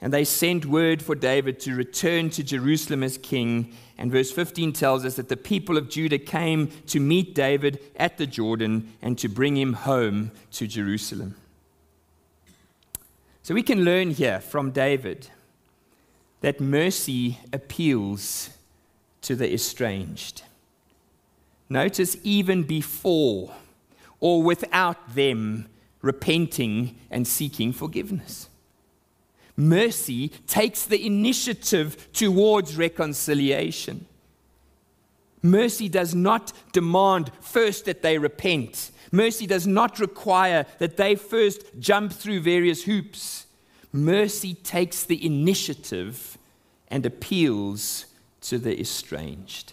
and 0.00 0.12
they 0.12 0.24
sent 0.24 0.66
word 0.66 1.02
for 1.02 1.14
David 1.14 1.58
to 1.60 1.74
return 1.74 2.28
to 2.30 2.42
Jerusalem 2.42 3.02
as 3.02 3.16
king. 3.16 3.72
And 3.96 4.12
verse 4.12 4.30
15 4.30 4.72
tells 4.74 5.04
us 5.04 5.16
that 5.16 5.28
the 5.30 5.36
people 5.36 5.78
of 5.78 5.88
Judah 5.88 6.18
came 6.18 6.68
to 6.88 7.00
meet 7.00 7.34
David 7.34 7.80
at 7.96 8.18
the 8.18 8.26
Jordan 8.26 8.92
and 9.00 9.16
to 9.18 9.28
bring 9.28 9.56
him 9.56 9.72
home 9.72 10.32
to 10.52 10.66
Jerusalem. 10.66 11.36
So 13.42 13.54
we 13.54 13.62
can 13.62 13.84
learn 13.84 14.10
here 14.10 14.40
from 14.40 14.70
David 14.70 15.28
that 16.40 16.60
mercy 16.60 17.38
appeals 17.52 18.50
to 19.22 19.34
the 19.34 19.52
estranged. 19.52 20.42
Notice, 21.68 22.16
even 22.22 22.64
before 22.64 23.54
or 24.20 24.42
without 24.42 25.14
them 25.14 25.68
repenting 26.02 26.96
and 27.10 27.26
seeking 27.26 27.72
forgiveness. 27.72 28.48
Mercy 29.56 30.28
takes 30.46 30.84
the 30.84 31.06
initiative 31.06 32.12
towards 32.12 32.76
reconciliation. 32.76 34.06
Mercy 35.42 35.88
does 35.88 36.14
not 36.14 36.52
demand 36.72 37.30
first 37.40 37.84
that 37.86 38.02
they 38.02 38.18
repent. 38.18 38.90
Mercy 39.12 39.46
does 39.46 39.66
not 39.66 39.98
require 39.98 40.66
that 40.78 40.96
they 40.96 41.14
first 41.14 41.62
jump 41.78 42.12
through 42.12 42.40
various 42.40 42.84
hoops. 42.84 43.46
Mercy 43.92 44.54
takes 44.54 45.04
the 45.04 45.24
initiative 45.24 46.36
and 46.88 47.06
appeals 47.06 48.06
to 48.42 48.58
the 48.58 48.78
estranged. 48.78 49.72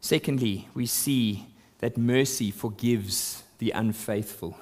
Secondly, 0.00 0.68
we 0.74 0.86
see 0.86 1.46
that 1.78 1.96
mercy 1.96 2.50
forgives 2.50 3.42
the 3.58 3.70
unfaithful. 3.70 4.58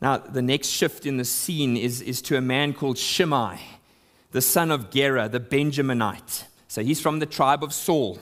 Now, 0.00 0.18
the 0.18 0.42
next 0.42 0.68
shift 0.68 1.06
in 1.06 1.16
the 1.16 1.24
scene 1.24 1.76
is, 1.76 2.02
is 2.02 2.20
to 2.22 2.36
a 2.36 2.40
man 2.40 2.74
called 2.74 2.98
Shimei, 2.98 3.58
the 4.32 4.42
son 4.42 4.70
of 4.70 4.90
Gera, 4.90 5.28
the 5.28 5.40
Benjaminite. 5.40 6.44
So 6.68 6.82
he's 6.82 7.00
from 7.00 7.18
the 7.18 7.26
tribe 7.26 7.64
of 7.64 7.72
Saul. 7.72 8.18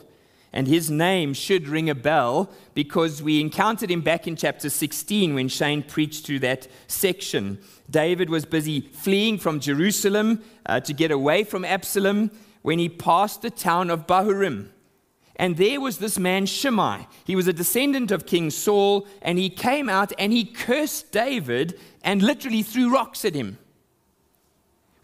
And 0.52 0.68
his 0.68 0.88
name 0.88 1.34
should 1.34 1.66
ring 1.66 1.90
a 1.90 1.96
bell 1.96 2.48
because 2.74 3.20
we 3.20 3.40
encountered 3.40 3.90
him 3.90 4.02
back 4.02 4.28
in 4.28 4.36
chapter 4.36 4.70
16 4.70 5.34
when 5.34 5.48
Shane 5.48 5.82
preached 5.82 6.24
through 6.24 6.38
that 6.40 6.68
section. 6.86 7.58
David 7.90 8.30
was 8.30 8.44
busy 8.44 8.80
fleeing 8.80 9.36
from 9.36 9.58
Jerusalem 9.58 10.44
uh, 10.64 10.78
to 10.78 10.92
get 10.92 11.10
away 11.10 11.42
from 11.42 11.64
Absalom 11.64 12.30
when 12.62 12.78
he 12.78 12.88
passed 12.88 13.42
the 13.42 13.50
town 13.50 13.90
of 13.90 14.06
Bahurim. 14.06 14.68
And 15.36 15.56
there 15.56 15.80
was 15.80 15.98
this 15.98 16.18
man 16.18 16.46
Shimei. 16.46 17.06
He 17.24 17.34
was 17.34 17.48
a 17.48 17.52
descendant 17.52 18.10
of 18.10 18.26
King 18.26 18.50
Saul, 18.50 19.06
and 19.20 19.38
he 19.38 19.50
came 19.50 19.88
out 19.88 20.12
and 20.18 20.32
he 20.32 20.44
cursed 20.44 21.10
David 21.10 21.78
and 22.02 22.22
literally 22.22 22.62
threw 22.62 22.92
rocks 22.92 23.24
at 23.24 23.34
him. 23.34 23.58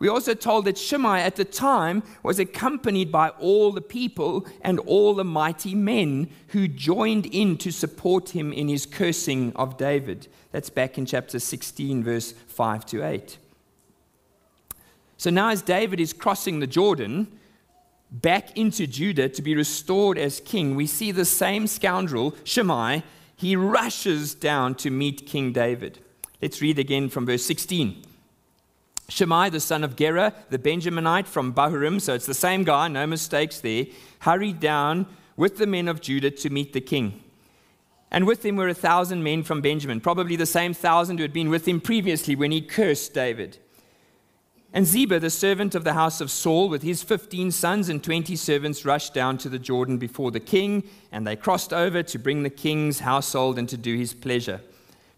We 0.00 0.08
also 0.08 0.32
told 0.32 0.64
that 0.64 0.78
Shimei 0.78 1.20
at 1.20 1.36
the 1.36 1.44
time 1.44 2.02
was 2.22 2.38
accompanied 2.38 3.12
by 3.12 3.28
all 3.30 3.70
the 3.70 3.82
people 3.82 4.46
and 4.62 4.78
all 4.80 5.14
the 5.14 5.24
mighty 5.24 5.74
men 5.74 6.30
who 6.48 6.68
joined 6.68 7.26
in 7.26 7.58
to 7.58 7.70
support 7.70 8.30
him 8.30 8.50
in 8.50 8.68
his 8.68 8.86
cursing 8.86 9.52
of 9.56 9.76
David. 9.76 10.26
That's 10.52 10.70
back 10.70 10.96
in 10.96 11.04
chapter 11.04 11.38
16, 11.38 12.02
verse 12.02 12.32
5 12.32 12.86
to 12.86 13.02
8. 13.02 13.36
So 15.18 15.28
now, 15.28 15.50
as 15.50 15.60
David 15.60 16.00
is 16.00 16.14
crossing 16.14 16.60
the 16.60 16.66
Jordan, 16.66 17.38
back 18.10 18.56
into 18.56 18.86
Judah 18.86 19.28
to 19.28 19.42
be 19.42 19.54
restored 19.54 20.18
as 20.18 20.40
king, 20.40 20.74
we 20.74 20.86
see 20.86 21.12
the 21.12 21.24
same 21.24 21.66
scoundrel, 21.66 22.34
Shimei, 22.44 23.02
he 23.36 23.56
rushes 23.56 24.34
down 24.34 24.74
to 24.76 24.90
meet 24.90 25.26
King 25.26 25.52
David. 25.52 25.98
Let's 26.42 26.60
read 26.60 26.78
again 26.78 27.08
from 27.08 27.26
verse 27.26 27.44
16. 27.44 28.04
Shimei, 29.08 29.50
the 29.50 29.60
son 29.60 29.82
of 29.82 29.96
Gera, 29.96 30.34
the 30.50 30.58
Benjaminite 30.58 31.26
from 31.26 31.52
Bahurim, 31.52 32.00
so 32.00 32.14
it's 32.14 32.26
the 32.26 32.34
same 32.34 32.64
guy, 32.64 32.88
no 32.88 33.06
mistakes 33.06 33.60
there, 33.60 33.86
hurried 34.20 34.60
down 34.60 35.06
with 35.36 35.58
the 35.58 35.66
men 35.66 35.88
of 35.88 36.00
Judah 36.00 36.30
to 36.30 36.50
meet 36.50 36.72
the 36.72 36.80
king. 36.80 37.22
And 38.10 38.26
with 38.26 38.44
him 38.44 38.56
were 38.56 38.68
a 38.68 38.74
thousand 38.74 39.22
men 39.22 39.42
from 39.42 39.60
Benjamin, 39.60 40.00
probably 40.00 40.36
the 40.36 40.46
same 40.46 40.74
thousand 40.74 41.18
who 41.18 41.22
had 41.22 41.32
been 41.32 41.48
with 41.48 41.66
him 41.66 41.80
previously 41.80 42.36
when 42.36 42.50
he 42.50 42.60
cursed 42.60 43.14
David. 43.14 43.58
And 44.72 44.86
Ziba, 44.86 45.18
the 45.18 45.30
servant 45.30 45.74
of 45.74 45.82
the 45.82 45.94
house 45.94 46.20
of 46.20 46.30
Saul, 46.30 46.68
with 46.68 46.82
his 46.82 47.02
15 47.02 47.50
sons 47.50 47.88
and 47.88 48.02
20 48.02 48.36
servants, 48.36 48.84
rushed 48.84 49.12
down 49.12 49.36
to 49.38 49.48
the 49.48 49.58
Jordan 49.58 49.98
before 49.98 50.30
the 50.30 50.38
king, 50.38 50.84
and 51.10 51.26
they 51.26 51.34
crossed 51.34 51.72
over 51.72 52.04
to 52.04 52.18
bring 52.18 52.44
the 52.44 52.50
king's 52.50 53.00
household 53.00 53.58
and 53.58 53.68
to 53.68 53.76
do 53.76 53.96
his 53.96 54.14
pleasure. 54.14 54.60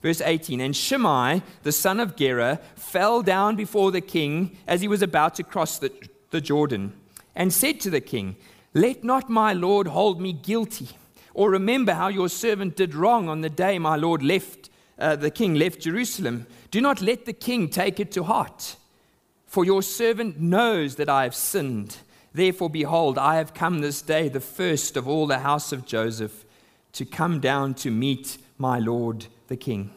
Verse 0.01 0.23
18 0.23 0.61
And 0.63 0.75
Shimei, 0.75 1.43
the 1.65 1.73
son 1.73 2.01
of 2.01 2.17
Gera, 2.17 2.61
fell 2.77 3.21
down 3.21 3.55
before 3.55 3.91
the 3.91 4.01
king 4.01 4.57
as 4.67 4.81
he 4.81 4.89
was 4.89 5.03
about 5.03 5.35
to 5.35 5.43
cross 5.43 5.79
the, 5.79 5.93
the 6.31 6.41
Jordan, 6.41 6.95
and 7.35 7.53
said 7.53 7.79
to 7.81 7.91
the 7.91 8.01
king, 8.01 8.37
Let 8.73 9.05
not 9.05 9.29
my 9.29 9.53
lord 9.53 9.87
hold 9.87 10.19
me 10.19 10.33
guilty, 10.33 10.89
or 11.35 11.51
remember 11.51 11.93
how 11.93 12.09
your 12.09 12.31
servant 12.31 12.75
did 12.75 12.95
wrong 12.95 13.29
on 13.29 13.43
the 13.43 13.51
day 13.51 13.79
my 13.79 13.97
lord 13.97 14.23
left, 14.23 14.71
uh, 14.99 15.15
the 15.15 15.31
king 15.31 15.57
left 15.57 15.81
Jerusalem. 15.81 16.47
Do 16.71 16.81
not 16.81 17.03
let 17.03 17.27
the 17.27 17.35
king 17.35 17.69
take 17.69 18.01
it 18.01 18.11
to 18.13 18.25
heart. 18.25 18.77
For 19.53 19.67
your 19.67 19.83
servant 19.83 20.41
knows 20.41 20.95
that 20.95 21.11
I 21.11 21.25
have 21.25 21.35
sinned. 21.35 21.99
Therefore, 22.33 22.71
behold, 22.71 23.19
I 23.19 23.37
have 23.37 23.53
come 23.53 23.81
this 23.81 24.01
day, 24.01 24.31
the 24.31 24.41
first 24.41 24.97
of 24.97 25.07
all 25.07 25.27
the 25.27 25.41
house 25.41 25.73
of 25.73 25.85
Joseph, 25.85 26.47
to 26.95 27.05
come 27.05 27.39
down 27.39 27.75
to 27.75 27.91
meet 27.91 28.39
my 28.57 28.79
Lord 28.79 29.27
the 29.49 29.59
King. 29.59 29.91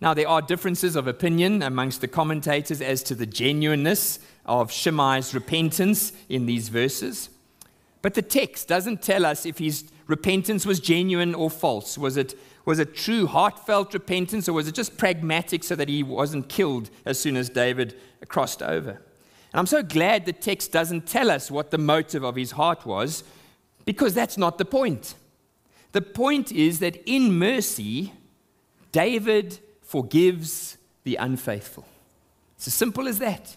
Now, 0.00 0.14
there 0.14 0.26
are 0.26 0.40
differences 0.40 0.96
of 0.96 1.06
opinion 1.06 1.62
amongst 1.62 2.00
the 2.00 2.08
commentators 2.08 2.80
as 2.80 3.02
to 3.02 3.14
the 3.14 3.26
genuineness 3.26 4.20
of 4.46 4.70
Shimei's 4.70 5.34
repentance 5.34 6.14
in 6.30 6.46
these 6.46 6.70
verses. 6.70 7.28
But 8.00 8.14
the 8.14 8.22
text 8.22 8.68
doesn't 8.68 9.02
tell 9.02 9.26
us 9.26 9.44
if 9.44 9.58
his 9.58 9.84
repentance 10.06 10.64
was 10.64 10.80
genuine 10.80 11.34
or 11.34 11.50
false. 11.50 11.98
Was 11.98 12.16
it 12.16 12.38
was 12.64 12.78
it 12.78 12.94
true, 12.94 13.26
heartfelt 13.26 13.92
repentance, 13.94 14.48
or 14.48 14.52
was 14.52 14.68
it 14.68 14.74
just 14.74 14.96
pragmatic 14.96 15.64
so 15.64 15.74
that 15.74 15.88
he 15.88 16.02
wasn't 16.02 16.48
killed 16.48 16.90
as 17.04 17.18
soon 17.18 17.36
as 17.36 17.48
David 17.48 17.98
crossed 18.28 18.62
over? 18.62 18.90
And 18.90 19.60
I'm 19.60 19.66
so 19.66 19.82
glad 19.82 20.24
the 20.24 20.32
text 20.32 20.72
doesn't 20.72 21.06
tell 21.06 21.30
us 21.30 21.50
what 21.50 21.70
the 21.70 21.78
motive 21.78 22.22
of 22.22 22.36
his 22.36 22.52
heart 22.52 22.86
was, 22.86 23.24
because 23.84 24.14
that's 24.14 24.38
not 24.38 24.58
the 24.58 24.64
point. 24.64 25.14
The 25.92 26.02
point 26.02 26.52
is 26.52 26.78
that 26.78 27.02
in 27.04 27.38
mercy, 27.38 28.12
David 28.92 29.58
forgives 29.82 30.78
the 31.04 31.16
unfaithful. 31.16 31.84
It's 32.56 32.68
as 32.68 32.74
simple 32.74 33.08
as 33.08 33.18
that. 33.18 33.56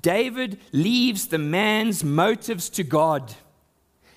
David 0.00 0.58
leaves 0.72 1.28
the 1.28 1.38
man's 1.38 2.02
motives 2.02 2.68
to 2.70 2.82
God, 2.82 3.34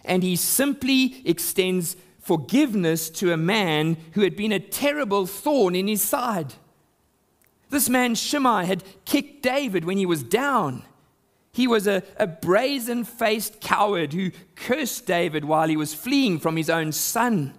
and 0.04 0.24
he 0.24 0.36
simply 0.36 1.22
extends 1.26 1.96
forgiveness 2.28 3.10
to 3.10 3.32
a 3.32 3.38
man 3.38 3.96
who 4.12 4.22
had 4.22 4.36
been 4.36 4.52
a 4.52 4.60
terrible 4.60 5.26
thorn 5.26 5.76
in 5.76 5.88
his 5.88 6.02
side. 6.02 6.56
This 7.70 7.88
man, 7.88 8.16
Shimei, 8.16 8.66
had 8.66 8.84
kicked 9.06 9.42
David 9.42 9.86
when 9.86 9.98
he 9.98 10.06
was 10.06 10.24
down. 10.24 10.84
He 11.54 11.68
was 11.68 11.88
a, 11.88 12.04
a 12.18 12.28
brazen 12.28 13.06
faced 13.06 13.62
coward 13.62 14.12
who 14.12 14.32
cursed 14.56 15.06
David 15.06 15.46
while 15.46 15.70
he 15.70 15.78
was 15.78 15.94
fleeing 15.94 16.38
from 16.38 16.58
his 16.58 16.70
own 16.70 16.92
son. 16.92 17.54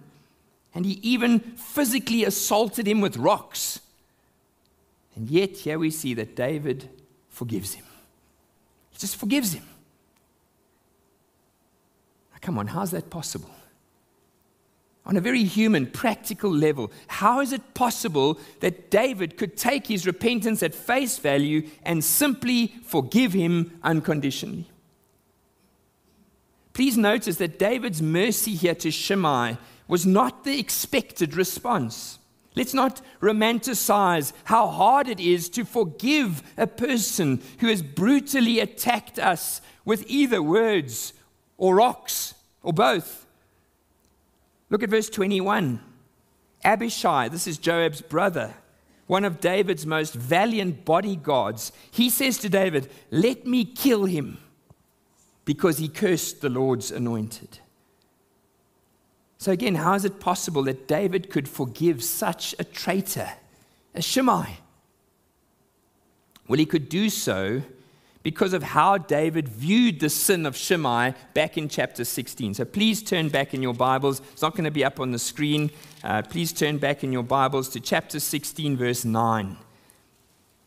And 0.75 0.85
he 0.85 0.99
even 1.01 1.39
physically 1.39 2.23
assaulted 2.23 2.87
him 2.87 3.01
with 3.01 3.17
rocks. 3.17 3.79
And 5.15 5.31
yet, 5.31 5.57
here 5.57 5.79
we 5.79 5.89
see 5.89 6.13
that 6.13 6.35
David 6.35 6.89
forgives 7.27 7.73
him. 7.73 7.85
He 8.91 8.99
just 8.99 9.15
forgives 9.15 9.53
him. 9.53 9.65
Now, 12.31 12.37
come 12.39 12.59
on, 12.59 12.67
how's 12.67 12.91
that 12.91 13.09
possible? 13.09 13.49
On 15.05 15.17
a 15.17 15.21
very 15.21 15.43
human, 15.43 15.87
practical 15.87 16.51
level, 16.51 16.91
how 17.07 17.41
is 17.41 17.51
it 17.51 17.73
possible 17.73 18.39
that 18.59 18.91
David 18.91 19.37
could 19.37 19.57
take 19.57 19.87
his 19.87 20.05
repentance 20.05 20.61
at 20.61 20.75
face 20.75 21.17
value 21.17 21.67
and 21.83 22.03
simply 22.03 22.73
forgive 22.83 23.33
him 23.33 23.79
unconditionally? 23.81 24.69
Please 26.73 26.97
notice 26.97 27.37
that 27.37 27.59
David's 27.59 28.01
mercy 28.01 28.53
here 28.53 28.75
to 28.75 28.91
Shimei 28.91 29.57
was 29.87 30.05
not 30.05 30.43
the 30.43 30.59
expected 30.59 31.35
response. 31.35 32.19
Let's 32.55 32.73
not 32.73 33.01
romanticize 33.21 34.33
how 34.43 34.67
hard 34.67 35.07
it 35.07 35.19
is 35.19 35.49
to 35.49 35.65
forgive 35.65 36.43
a 36.57 36.67
person 36.67 37.41
who 37.59 37.67
has 37.67 37.81
brutally 37.81 38.59
attacked 38.59 39.17
us 39.17 39.61
with 39.85 40.03
either 40.07 40.41
words 40.41 41.13
or 41.57 41.75
rocks 41.75 42.35
or 42.61 42.73
both. 42.73 43.25
Look 44.69 44.83
at 44.83 44.89
verse 44.89 45.09
21. 45.09 45.81
Abishai, 46.63 47.29
this 47.29 47.47
is 47.47 47.57
Joab's 47.57 48.01
brother, 48.01 48.53
one 49.07 49.25
of 49.25 49.39
David's 49.39 49.85
most 49.85 50.13
valiant 50.13 50.85
bodyguards, 50.85 51.71
he 51.89 52.09
says 52.09 52.37
to 52.39 52.49
David, 52.49 52.89
Let 53.09 53.45
me 53.47 53.65
kill 53.65 54.05
him 54.05 54.37
because 55.45 55.79
he 55.79 55.87
cursed 55.87 56.41
the 56.41 56.49
Lord's 56.49 56.91
anointed. 56.91 57.59
So, 59.39 59.51
again, 59.51 59.75
how 59.75 59.93
is 59.93 60.05
it 60.05 60.19
possible 60.19 60.63
that 60.63 60.87
David 60.87 61.29
could 61.29 61.47
forgive 61.47 62.03
such 62.03 62.53
a 62.59 62.63
traitor 62.63 63.29
as 63.95 64.05
Shimei? 64.05 64.59
Well, 66.47 66.59
he 66.59 66.65
could 66.65 66.89
do 66.89 67.09
so 67.09 67.63
because 68.21 68.53
of 68.53 68.63
how 68.63 68.97
David 68.97 69.47
viewed 69.47 69.99
the 69.99 70.09
sin 70.09 70.45
of 70.45 70.55
Shimei 70.55 71.13
back 71.33 71.57
in 71.57 71.69
chapter 71.69 72.03
16. 72.03 72.55
So 72.55 72.65
please 72.65 73.01
turn 73.01 73.29
back 73.29 73.53
in 73.53 73.61
your 73.61 73.73
Bibles. 73.73 74.21
It's 74.33 74.41
not 74.41 74.53
going 74.53 74.65
to 74.65 74.71
be 74.71 74.83
up 74.83 74.99
on 74.99 75.11
the 75.11 75.19
screen. 75.19 75.71
Uh, 76.03 76.21
please 76.21 76.51
turn 76.51 76.77
back 76.77 77.03
in 77.03 77.13
your 77.13 77.23
Bibles 77.23 77.69
to 77.69 77.79
chapter 77.79 78.19
16, 78.19 78.75
verse 78.75 79.05
9. 79.05 79.57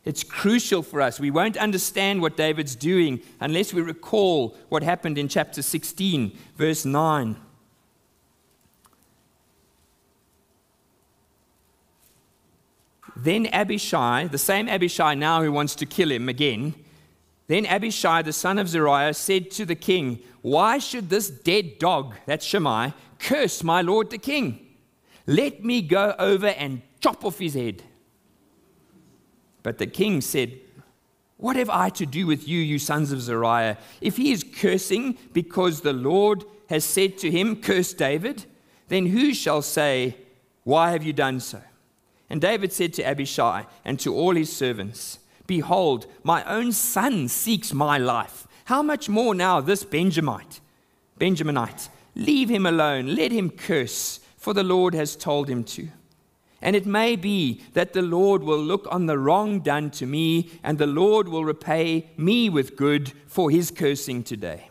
It's 0.04 0.24
crucial 0.24 0.82
for 0.82 1.00
us. 1.00 1.20
We 1.20 1.30
won't 1.30 1.56
understand 1.56 2.22
what 2.22 2.36
David's 2.36 2.74
doing 2.74 3.20
unless 3.40 3.72
we 3.72 3.82
recall 3.82 4.56
what 4.68 4.82
happened 4.82 5.18
in 5.18 5.28
chapter 5.28 5.62
16, 5.62 6.36
verse 6.56 6.84
9. 6.84 7.36
Then 13.14 13.46
Abishai, 13.52 14.26
the 14.26 14.38
same 14.38 14.68
Abishai 14.68 15.14
now 15.14 15.42
who 15.42 15.52
wants 15.52 15.76
to 15.76 15.86
kill 15.86 16.10
him 16.10 16.28
again, 16.28 16.74
then 17.52 17.66
Abishai, 17.66 18.22
the 18.22 18.32
son 18.32 18.58
of 18.58 18.66
Zeruiah, 18.66 19.12
said 19.12 19.50
to 19.50 19.66
the 19.66 19.74
king, 19.74 20.20
Why 20.40 20.78
should 20.78 21.10
this 21.10 21.28
dead 21.28 21.78
dog, 21.78 22.14
that's 22.24 22.46
Shimei, 22.46 22.94
curse 23.18 23.62
my 23.62 23.82
lord 23.82 24.08
the 24.08 24.16
king? 24.16 24.58
Let 25.26 25.62
me 25.62 25.82
go 25.82 26.14
over 26.18 26.46
and 26.46 26.80
chop 27.00 27.26
off 27.26 27.38
his 27.38 27.52
head. 27.52 27.82
But 29.62 29.76
the 29.76 29.86
king 29.86 30.22
said, 30.22 30.60
What 31.36 31.56
have 31.56 31.68
I 31.68 31.90
to 31.90 32.06
do 32.06 32.26
with 32.26 32.48
you, 32.48 32.58
you 32.58 32.78
sons 32.78 33.12
of 33.12 33.20
Zeruiah? 33.20 33.76
If 34.00 34.16
he 34.16 34.32
is 34.32 34.44
cursing 34.44 35.18
because 35.34 35.82
the 35.82 35.92
Lord 35.92 36.44
has 36.70 36.86
said 36.86 37.18
to 37.18 37.30
him, 37.30 37.56
Curse 37.56 37.92
David, 37.92 38.46
then 38.88 39.04
who 39.04 39.34
shall 39.34 39.60
say, 39.60 40.16
Why 40.64 40.92
have 40.92 41.02
you 41.02 41.12
done 41.12 41.38
so? 41.38 41.60
And 42.30 42.40
David 42.40 42.72
said 42.72 42.94
to 42.94 43.02
Abishai 43.02 43.66
and 43.84 44.00
to 44.00 44.14
all 44.14 44.34
his 44.34 44.50
servants, 44.50 45.18
Behold, 45.52 46.06
my 46.22 46.42
own 46.44 46.72
son 46.72 47.28
seeks 47.28 47.74
my 47.74 47.98
life. 47.98 48.48
How 48.64 48.82
much 48.82 49.10
more 49.10 49.34
now 49.34 49.60
this 49.60 49.84
Benjamite? 49.84 50.62
Benjaminite, 51.20 51.90
leave 52.14 52.48
him 52.48 52.64
alone, 52.64 53.14
let 53.14 53.32
him 53.32 53.50
curse, 53.50 54.20
for 54.38 54.54
the 54.54 54.62
Lord 54.62 54.94
has 54.94 55.14
told 55.14 55.50
him 55.50 55.62
to. 55.64 55.88
And 56.62 56.74
it 56.74 56.86
may 56.86 57.16
be 57.16 57.60
that 57.74 57.92
the 57.92 58.00
Lord 58.00 58.42
will 58.42 58.62
look 58.62 58.88
on 58.90 59.04
the 59.04 59.18
wrong 59.18 59.60
done 59.60 59.90
to 59.90 60.06
me, 60.06 60.48
and 60.62 60.78
the 60.78 60.86
Lord 60.86 61.28
will 61.28 61.44
repay 61.44 62.08
me 62.16 62.48
with 62.48 62.74
good 62.74 63.12
for 63.26 63.50
his 63.50 63.70
cursing 63.70 64.24
today. 64.24 64.70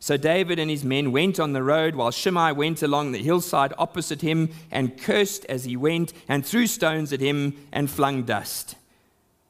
So 0.00 0.16
David 0.16 0.58
and 0.58 0.68
his 0.68 0.82
men 0.82 1.12
went 1.12 1.38
on 1.38 1.52
the 1.52 1.62
road, 1.62 1.94
while 1.94 2.10
Shimei 2.10 2.50
went 2.50 2.82
along 2.82 3.12
the 3.12 3.22
hillside 3.22 3.72
opposite 3.78 4.22
him 4.22 4.50
and 4.72 5.00
cursed 5.00 5.44
as 5.44 5.62
he 5.62 5.76
went, 5.76 6.12
and 6.28 6.44
threw 6.44 6.66
stones 6.66 7.12
at 7.12 7.20
him 7.20 7.54
and 7.70 7.88
flung 7.88 8.24
dust. 8.24 8.74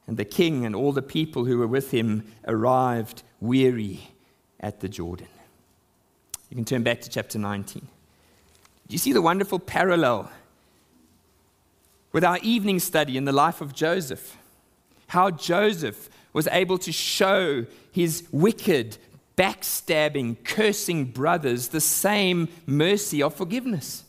And 0.08 0.16
the 0.16 0.24
king 0.24 0.66
and 0.66 0.74
all 0.74 0.90
the 0.90 1.02
people 1.02 1.44
who 1.44 1.58
were 1.58 1.68
with 1.68 1.92
him 1.92 2.24
arrived 2.46 3.22
weary 3.40 4.10
at 4.58 4.80
the 4.80 4.88
Jordan. 4.88 5.28
You 6.50 6.56
can 6.56 6.64
turn 6.64 6.82
back 6.82 7.02
to 7.02 7.08
chapter 7.08 7.38
19. 7.38 7.82
Do 7.82 8.92
you 8.92 8.98
see 8.98 9.12
the 9.12 9.22
wonderful 9.22 9.60
parallel 9.60 10.30
with 12.12 12.24
our 12.24 12.38
evening 12.42 12.78
study 12.78 13.16
in 13.16 13.24
the 13.24 13.32
life 13.32 13.60
of 13.60 13.74
Joseph. 13.74 14.36
How 15.08 15.30
Joseph 15.30 16.08
was 16.32 16.48
able 16.48 16.78
to 16.78 16.92
show 16.92 17.66
his 17.92 18.26
wicked, 18.30 18.98
backstabbing, 19.36 20.42
cursing 20.44 21.06
brothers 21.06 21.68
the 21.68 21.80
same 21.80 22.48
mercy 22.66 23.22
of 23.22 23.34
forgiveness. 23.34 24.04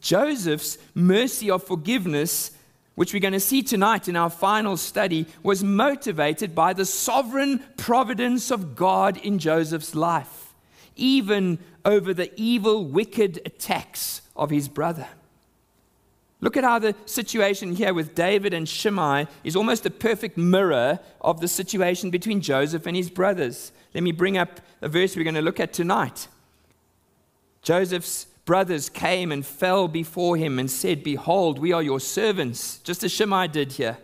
Joseph's 0.00 0.76
mercy 0.94 1.50
of 1.50 1.62
forgiveness, 1.62 2.50
which 2.94 3.12
we're 3.12 3.20
going 3.20 3.32
to 3.32 3.40
see 3.40 3.62
tonight 3.62 4.08
in 4.08 4.16
our 4.16 4.30
final 4.30 4.76
study, 4.76 5.26
was 5.42 5.64
motivated 5.64 6.54
by 6.54 6.72
the 6.72 6.84
sovereign 6.84 7.62
providence 7.76 8.50
of 8.50 8.76
God 8.76 9.16
in 9.18 9.38
Joseph's 9.38 9.94
life, 9.94 10.54
even 10.96 11.58
over 11.84 12.14
the 12.14 12.30
evil, 12.36 12.84
wicked 12.84 13.40
attacks 13.44 14.22
of 14.36 14.50
his 14.50 14.68
brother. 14.68 15.08
Look 16.40 16.56
at 16.58 16.64
how 16.64 16.78
the 16.78 16.94
situation 17.06 17.74
here 17.74 17.94
with 17.94 18.14
David 18.14 18.52
and 18.52 18.68
Shimei 18.68 19.26
is 19.44 19.56
almost 19.56 19.86
a 19.86 19.90
perfect 19.90 20.36
mirror 20.36 21.00
of 21.22 21.40
the 21.40 21.48
situation 21.48 22.10
between 22.10 22.42
Joseph 22.42 22.86
and 22.86 22.94
his 22.94 23.08
brothers. 23.08 23.72
Let 23.94 24.02
me 24.04 24.12
bring 24.12 24.36
up 24.36 24.60
a 24.82 24.88
verse 24.88 25.16
we're 25.16 25.24
going 25.24 25.36
to 25.36 25.42
look 25.42 25.58
at 25.58 25.72
tonight. 25.72 26.28
Joseph's 27.62 28.26
brothers 28.44 28.88
came 28.88 29.32
and 29.32 29.44
fell 29.44 29.88
before 29.88 30.36
him 30.36 30.58
and 30.58 30.70
said, 30.70 31.02
Behold, 31.02 31.58
we 31.58 31.72
are 31.72 31.82
your 31.82 32.00
servants, 32.00 32.78
just 32.78 33.02
as 33.02 33.12
Shimei 33.12 33.48
did 33.48 33.72
here. 33.72 33.98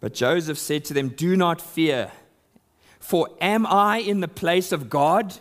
But 0.00 0.14
Joseph 0.14 0.58
said 0.58 0.84
to 0.86 0.94
them, 0.94 1.10
Do 1.10 1.36
not 1.36 1.60
fear, 1.60 2.10
for 2.98 3.28
am 3.40 3.66
I 3.66 3.98
in 3.98 4.20
the 4.20 4.28
place 4.28 4.72
of 4.72 4.88
God? 4.88 5.38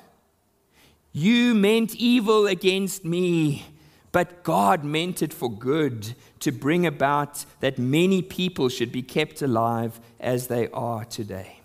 You 1.12 1.55
meant 1.55 1.95
evil 1.95 2.45
against 2.45 3.05
me 3.05 3.65
but 4.12 4.43
God 4.43 4.84
meant 4.84 5.21
it 5.21 5.34
for 5.34 5.51
good 5.51 6.15
to 6.39 6.51
bring 6.51 6.86
about 6.86 7.45
that 7.60 7.77
many 7.77 8.21
people 8.21 8.69
should 8.69 8.91
be 8.91 9.03
kept 9.03 9.41
alive 9.41 9.99
as 10.19 10.47
they 10.47 10.67
are 10.69 11.05
today. 11.05 11.58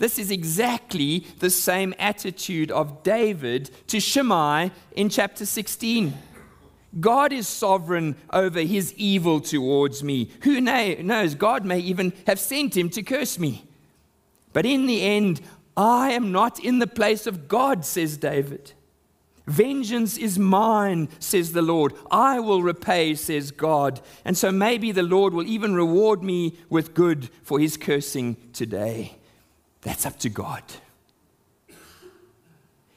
This 0.00 0.18
is 0.18 0.30
exactly 0.30 1.26
the 1.40 1.50
same 1.50 1.92
attitude 1.98 2.70
of 2.70 3.02
David 3.02 3.70
to 3.88 4.00
Shimei 4.00 4.70
in 4.92 5.10
chapter 5.10 5.44
16. 5.44 6.14
God 6.98 7.34
is 7.34 7.46
sovereign 7.46 8.16
over 8.32 8.60
his 8.60 8.94
evil 8.94 9.40
towards 9.40 10.02
me. 10.02 10.30
Who 10.42 10.62
knows? 10.62 11.34
God 11.34 11.66
may 11.66 11.80
even 11.80 12.14
have 12.26 12.40
sent 12.40 12.78
him 12.78 12.88
to 12.88 13.02
curse 13.02 13.38
me. 13.38 13.66
But 14.54 14.64
in 14.64 14.86
the 14.86 15.02
end, 15.02 15.42
I 15.76 16.12
am 16.12 16.32
not 16.32 16.58
in 16.58 16.78
the 16.78 16.86
place 16.86 17.26
of 17.26 17.46
God, 17.46 17.84
says 17.84 18.16
David. 18.16 18.72
Vengeance 19.46 20.16
is 20.16 20.38
mine, 20.38 21.10
says 21.18 21.52
the 21.52 21.60
Lord. 21.60 21.92
I 22.10 22.40
will 22.40 22.62
repay, 22.62 23.16
says 23.16 23.50
God. 23.50 24.00
And 24.24 24.34
so 24.34 24.50
maybe 24.50 24.92
the 24.92 25.02
Lord 25.02 25.34
will 25.34 25.46
even 25.46 25.74
reward 25.74 26.22
me 26.22 26.56
with 26.70 26.94
good 26.94 27.28
for 27.42 27.60
his 27.60 27.76
cursing 27.76 28.38
today. 28.54 29.18
That's 29.82 30.04
up 30.06 30.18
to 30.20 30.28
God. 30.28 30.62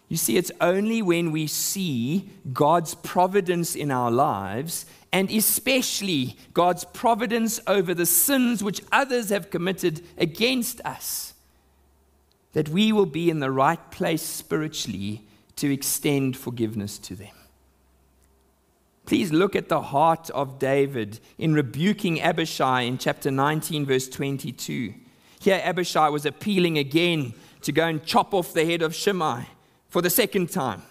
You 0.10 0.18
see, 0.18 0.38
it's 0.38 0.52
only 0.62 1.02
when 1.02 1.32
we 1.32 1.48
see 1.48 2.30
God's 2.52 2.94
providence 2.94 3.76
in 3.76 3.90
our 3.90 4.12
lives, 4.12 4.86
and 5.12 5.32
especially 5.32 6.38
God's 6.54 6.84
providence 6.84 7.60
over 7.66 7.94
the 7.94 8.06
sins 8.06 8.64
which 8.64 8.82
others 8.92 9.30
have 9.30 9.50
committed 9.50 10.04
against 10.18 10.82
us, 10.86 11.34
that 12.52 12.70
we 12.70 12.92
will 12.92 13.08
be 13.08 13.30
in 13.30 13.40
the 13.40 13.50
right 13.50 13.90
place 13.90 14.22
spiritually 14.22 15.24
to 15.56 15.74
extend 15.74 16.38
forgiveness 16.38 17.00
to 17.00 17.16
them. 17.16 17.36
Please 19.06 19.34
look 19.34 19.56
at 19.56 19.68
the 19.68 19.82
heart 19.82 20.30
of 20.30 20.60
David 20.60 21.20
in 21.38 21.54
rebuking 21.54 22.22
Abishai 22.22 22.82
in 22.82 22.98
chapter 22.98 23.32
19, 23.32 23.86
verse 23.86 24.08
22. 24.08 24.94
Here, 25.44 25.62
Abishai 25.62 26.08
was 26.08 26.26
appealing 26.26 26.78
again 26.78 27.34
to 27.64 27.74
go 27.74 27.86
and 27.86 28.02
chop 28.06 28.34
off 28.34 28.54
the 28.54 28.64
head 28.64 28.82
of 28.82 28.96
Shimei 28.96 29.46
for 29.90 30.02
the 30.02 30.10
second 30.10 30.50
time. 30.50 30.84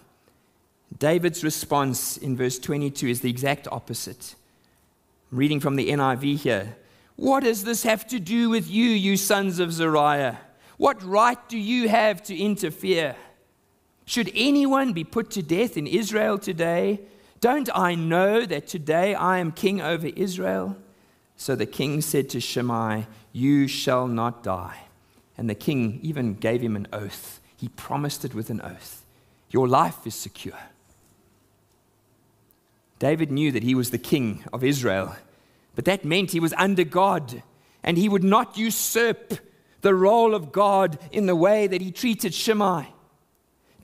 David's 0.99 1.43
response 1.43 2.19
in 2.19 2.37
verse 2.37 2.59
22 2.59 3.09
is 3.09 3.23
the 3.23 3.31
exact 3.31 3.67
opposite. 3.73 4.35
I'm 5.31 5.39
reading 5.39 5.59
from 5.59 5.77
the 5.77 5.89
NIV 5.89 6.37
here. 6.37 6.77
What 7.17 7.45
does 7.45 7.65
this 7.65 7.83
have 7.85 8.07
to 8.09 8.21
do 8.21 8.51
with 8.51 8.71
you, 8.71 8.91
you 8.91 9.17
sons 9.17 9.59
of 9.59 9.73
Zeruiah? 9.73 10.39
What 10.77 11.03
right 11.03 11.39
do 11.49 11.57
you 11.57 11.89
have 11.89 12.23
to 12.25 12.37
interfere? 12.37 13.17
Should 14.05 14.31
anyone 14.35 14.93
be 14.93 15.05
put 15.05 15.31
to 15.31 15.43
death 15.43 15.79
in 15.79 15.87
Israel 15.87 16.37
today? 16.37 17.01
Don't 17.41 17.71
I 17.75 17.95
know 17.95 18.45
that 18.45 18.67
today 18.67 19.15
I 19.15 19.39
am 19.39 19.51
king 19.51 19.81
over 19.81 20.09
Israel? 20.09 20.77
So 21.37 21.57
the 21.57 21.65
king 21.65 22.03
said 22.03 22.29
to 22.31 22.41
Shimei, 22.41 23.07
You 23.33 23.67
shall 23.67 24.07
not 24.07 24.43
die. 24.43 24.79
And 25.37 25.49
the 25.49 25.55
king 25.55 25.99
even 26.03 26.35
gave 26.35 26.61
him 26.61 26.77
an 26.77 26.89
oath. 26.93 27.41
He 27.57 27.69
promised 27.69 28.25
it 28.25 28.35
with 28.35 28.51
an 28.51 28.61
oath. 28.61 29.05
Your 29.51 29.67
life 29.67 30.07
is 30.07 30.15
secure. 30.15 30.59
David 32.99 33.33
knew 33.33 33.51
that 33.51 33.63
he 33.65 33.75
was 33.75 33.91
the 33.91 33.99
king 33.99 34.45
of 34.53 34.63
Israel, 34.63 35.17
but 35.75 35.85
that 35.87 36.05
meant 36.05 36.31
he 36.31 36.41
was 36.41 36.55
under 36.57 36.85
God, 36.85 37.43
and 37.83 37.99
he 37.99 38.09
would 38.09 38.23
not 38.23 38.57
usurp 38.57 39.35
the 39.81 39.95
role 39.95 40.35
of 40.35 40.53
God 40.53 40.99
in 41.11 41.27
the 41.27 41.35
way 41.35 41.67
that 41.67 41.81
he 41.81 41.91
treated 41.91 42.33
Shimei. 42.33 42.87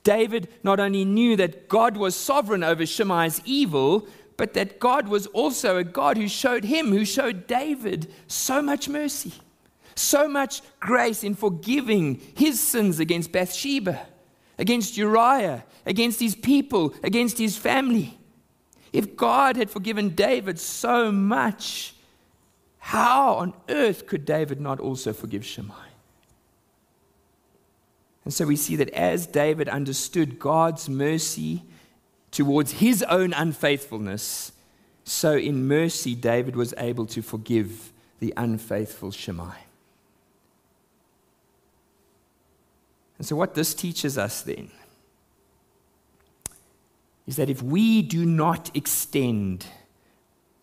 David 0.05 0.49
not 0.63 0.79
only 0.81 1.05
knew 1.05 1.37
that 1.37 1.69
God 1.69 1.97
was 1.97 2.15
sovereign 2.15 2.63
over 2.63 2.87
Shimei's 2.87 3.43
evil, 3.45 4.07
but 4.39 4.55
that 4.55 4.79
God 4.79 5.09
was 5.09 5.27
also 5.27 5.77
a 5.77 5.85
God 5.85 6.17
who 6.17 6.29
showed 6.29 6.65
him, 6.65 6.93
who 6.93 7.05
showed 7.05 7.49
David 7.49 8.11
so 8.29 8.63
much 8.63 8.89
mercy, 8.89 9.35
so 9.97 10.29
much 10.29 10.63
grace 10.79 11.25
in 11.25 11.35
forgiving 11.35 12.21
his 12.37 12.61
sins 12.61 13.01
against 13.01 13.33
Bathsheba, 13.33 14.07
against 14.57 14.97
Uriah, 14.97 15.65
against 15.85 16.21
his 16.21 16.37
people, 16.37 16.95
against 17.03 17.37
his 17.37 17.59
family. 17.59 18.17
If 18.93 19.17
God 19.17 19.57
had 19.57 19.71
forgiven 19.71 20.11
David 20.11 20.61
so 20.61 21.11
much, 21.11 21.95
how 22.79 23.35
on 23.35 23.53
earth 23.69 24.07
could 24.07 24.25
David 24.25 24.61
not 24.61 24.79
also 24.79 25.13
forgive 25.13 25.45
Shimei? 25.45 25.75
And 28.25 28.33
so 28.33 28.47
we 28.47 28.55
see 28.55 28.77
that 28.77 28.91
as 28.91 29.27
David 29.27 29.69
understood 29.69 30.39
God's 30.39 30.89
mercy 30.89 31.65
towards 32.31 32.73
his 32.73 33.03
own 33.05 33.33
unfaithfulness, 33.33 34.53
so 35.05 35.37
in 35.37 35.67
mercy 35.67 36.15
David 36.15 36.57
was 36.57 36.75
able 36.79 37.07
to 37.07 37.23
forgive 37.23 37.93
the 38.21 38.35
unfaithful 38.37 39.11
Shimei. 39.11 39.65
And 43.17 43.27
so, 43.27 43.35
what 43.35 43.55
this 43.55 43.75
teaches 43.75 44.17
us 44.17 44.43
then 44.43 44.71
is 47.27 47.37
that 47.37 47.51
if 47.51 47.63
we 47.63 48.01
do 48.01 48.25
not 48.25 48.75
extend 48.75 49.67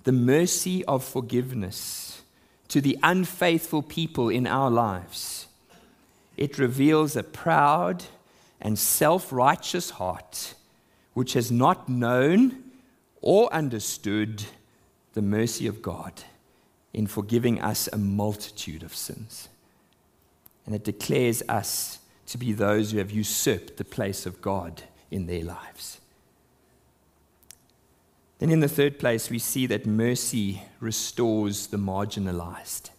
the 0.03 0.11
mercy 0.11 0.83
of 0.85 1.03
forgiveness 1.03 2.21
to 2.69 2.81
the 2.81 2.97
unfaithful 3.03 3.81
people 3.81 4.29
in 4.29 4.47
our 4.47 4.71
lives, 4.71 5.47
it 6.37 6.57
reveals 6.57 7.15
a 7.15 7.23
proud 7.23 8.05
and 8.61 8.79
self 8.79 9.31
righteous 9.31 9.91
heart 9.91 10.55
which 11.15 11.33
has 11.33 11.51
not 11.51 11.89
known 11.89 12.63
or 13.21 13.51
understood 13.51 14.43
the 15.13 15.21
mercy 15.23 15.65
of 15.65 15.81
God 15.81 16.13
in 16.93 17.07
forgiving 17.07 17.59
us 17.59 17.89
a 17.91 17.97
multitude 17.97 18.83
of 18.83 18.93
sins. 18.93 19.49
And 20.65 20.75
it 20.75 20.83
declares 20.83 21.41
us 21.49 21.99
to 22.27 22.37
be 22.37 22.53
those 22.53 22.91
who 22.91 22.99
have 22.99 23.11
usurped 23.11 23.77
the 23.77 23.83
place 23.83 24.27
of 24.27 24.41
God 24.41 24.83
in 25.09 25.25
their 25.25 25.43
lives. 25.43 25.99
Then, 28.39 28.49
in 28.49 28.59
the 28.59 28.67
third 28.67 28.99
place, 28.99 29.29
we 29.29 29.39
see 29.39 29.65
that 29.67 29.85
mercy 29.85 30.61
restores 30.79 31.67
the 31.67 31.77
marginalized. 31.77 32.89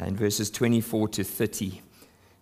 Uh, 0.00 0.04
in 0.04 0.16
verses 0.16 0.50
24 0.50 1.08
to 1.08 1.24
30. 1.24 1.82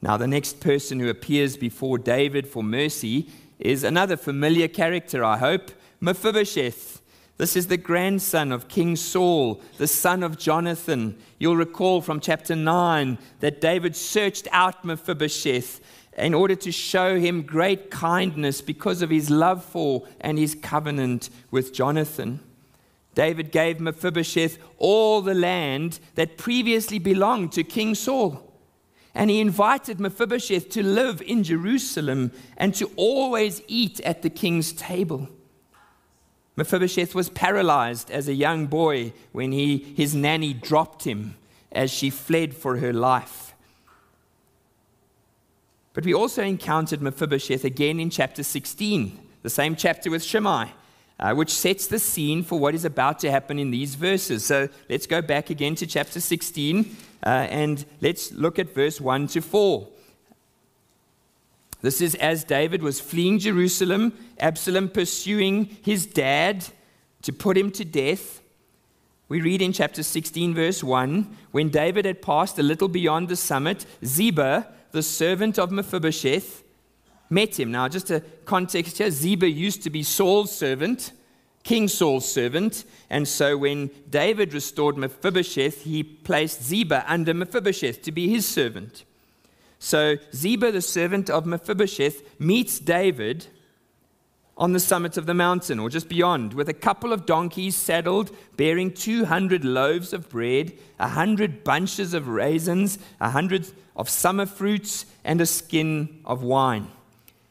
Now, 0.03 0.17
the 0.17 0.27
next 0.27 0.61
person 0.61 1.01
who 1.01 1.09
appears 1.09 1.57
before 1.57 1.97
David 1.99 2.47
for 2.47 2.63
mercy 2.63 3.31
is 3.59 3.85
another 3.85 4.17
familiar 4.17 4.69
character, 4.69 5.25
I 5.25 5.39
hope 5.39 5.71
Mephibosheth. 6.01 7.01
This 7.39 7.55
is 7.55 7.69
the 7.69 7.77
grandson 7.77 8.51
of 8.51 8.69
King 8.69 8.97
Saul, 8.97 9.61
the 9.77 9.87
son 9.87 10.23
of 10.23 10.39
Jonathan. 10.39 11.17
You'll 11.39 11.57
recall 11.57 12.01
from 12.01 12.19
chapter 12.19 12.57
9 12.57 13.17
that 13.41 13.61
David 13.61 13.95
searched 13.95 14.49
out 14.51 14.85
Mephibosheth 14.85 15.81
in 16.17 16.35
order 16.35 16.57
to 16.57 16.73
show 16.73 17.19
him 17.19 17.43
great 17.43 17.91
kindness 17.91 18.61
because 18.61 19.03
of 19.03 19.11
his 19.11 19.31
love 19.31 19.65
for 19.65 20.07
and 20.21 20.37
his 20.37 20.57
covenant 20.57 21.31
with 21.53 21.73
Jonathan. 21.73 22.41
David 23.15 23.53
gave 23.53 23.81
Mephibosheth 23.81 24.59
all 24.77 25.21
the 25.21 25.35
land 25.35 26.01
that 26.17 26.39
previously 26.39 26.99
belonged 26.99 27.53
to 27.53 27.63
King 27.63 27.95
Saul. 27.95 28.48
And 29.15 29.31
he 29.31 29.41
invited 29.41 30.01
Mephibosheth 30.01 30.69
to 30.71 30.83
live 30.83 31.23
in 31.23 31.43
Jerusalem 31.43 32.33
and 32.57 32.75
to 32.75 32.91
always 32.97 33.63
eat 33.67 34.01
at 34.01 34.23
the 34.23 34.31
king's 34.31 34.73
table. 34.73 35.29
Mephibosheth 36.57 37.15
was 37.15 37.31
paralyzed 37.31 38.11
as 38.11 38.29
a 38.29 38.35
young 38.35 38.67
boy 38.67 39.13
when 39.33 39.53
he, 39.53 39.79
his 39.79 40.15
nanny 40.15 40.53
dropped 40.53 41.05
him 41.05 41.37
as 41.71 41.91
she 41.91 42.11
fled 42.11 42.55
for 42.55 42.79
her 42.79 42.93
life. 42.93 43.55
But 45.95 46.05
we 46.05 46.15
also 46.15 46.43
encountered 46.43 47.03
Mephibosheth 47.03 47.65
again 47.65 48.01
in 48.01 48.11
chapter 48.11 48.43
16, 48.43 49.19
the 49.43 49.51
same 49.51 49.77
chapter 49.77 50.11
with 50.11 50.23
Shimei, 50.23 50.73
uh, 51.21 51.35
which 51.35 51.51
sets 51.51 51.87
the 51.87 51.99
scene 51.99 52.43
for 52.43 52.59
what 52.59 52.75
is 52.75 52.85
about 52.85 53.19
to 53.21 53.31
happen 53.31 53.59
in 53.59 53.71
these 53.71 53.95
verses. 53.95 54.45
So 54.45 54.69
let's 54.89 55.07
go 55.07 55.21
back 55.21 55.51
again 55.51 55.75
to 55.77 55.87
chapter 55.87 56.21
16 56.21 56.97
uh, 57.25 57.29
and 57.29 57.85
let's 58.01 58.33
look 58.33 58.59
at 58.59 58.75
verse 58.75 59.01
1 59.01 59.29
to 59.29 59.41
4. 59.41 59.89
This 61.81 62.01
is 62.01 62.15
as 62.17 62.45
David 62.45 62.83
was 62.83 63.01
fleeing 63.01 63.39
Jerusalem, 63.39 64.13
Absalom 64.39 64.89
pursuing 64.89 65.77
his 65.83 66.07
dad 66.07 66.65
to 67.23 67.33
put 67.33 67.57
him 67.57 67.71
to 67.73 67.85
death. 67.85 68.43
We 69.29 69.41
read 69.41 69.63
in 69.63 69.73
chapter 69.73 70.03
16, 70.03 70.55
verse 70.55 70.83
1 70.83 71.37
when 71.51 71.69
David 71.69 72.05
had 72.05 72.23
passed 72.23 72.59
a 72.59 72.63
little 72.63 72.89
beyond 72.89 73.29
the 73.29 73.37
summit, 73.37 73.87
Ziba, 74.05 74.69
the 74.93 75.03
servant 75.03 75.59
of 75.59 75.71
Mephibosheth, 75.71 76.63
met 77.31 77.59
him. 77.59 77.71
Now, 77.71 77.89
just 77.89 78.11
a 78.11 78.21
context 78.45 78.99
here 78.99 79.11
Ziba 79.11 79.49
used 79.49 79.83
to 79.83 79.91
be 79.91 80.03
Saul's 80.03 80.55
servant, 80.55 81.13
King 81.63 81.89
Saul's 81.89 82.31
servant. 82.31 82.85
And 83.11 83.27
so 83.29 83.57
when 83.57 83.91
David 84.09 84.55
restored 84.55 84.97
Mephibosheth, 84.97 85.85
he 85.85 86.03
placed 86.03 86.63
Ziba 86.63 87.05
under 87.07 87.35
Mephibosheth 87.35 88.03
to 88.03 88.13
be 88.13 88.29
his 88.29 88.47
servant. 88.47 89.05
So 89.79 90.17
Ziba, 90.35 90.73
the 90.73 90.83
servant 90.83 91.31
of 91.31 91.47
Mephibosheth, 91.47 92.41
meets 92.41 92.79
David 92.79 93.47
on 94.57 94.73
the 94.73 94.81
summit 94.81 95.17
of 95.17 95.27
the 95.27 95.35
mountain 95.35 95.79
or 95.79 95.89
just 95.89 96.09
beyond 96.09 96.53
with 96.53 96.69
a 96.69 96.75
couple 96.75 97.13
of 97.13 97.27
donkeys 97.27 97.77
saddled, 97.77 98.37
bearing 98.57 98.93
200 98.93 99.65
loaves 99.65 100.13
of 100.13 100.29
bread, 100.29 100.73
100 100.97 101.63
bunches 101.63 102.13
of 102.13 102.27
raisins, 102.27 102.99
100 103.19 103.71
of 103.95 104.09
summer 104.09 104.47
fruits, 104.47 105.07
and 105.25 105.41
a 105.41 105.47
skin 105.47 106.21
of 106.25 106.43
wine. 106.43 106.89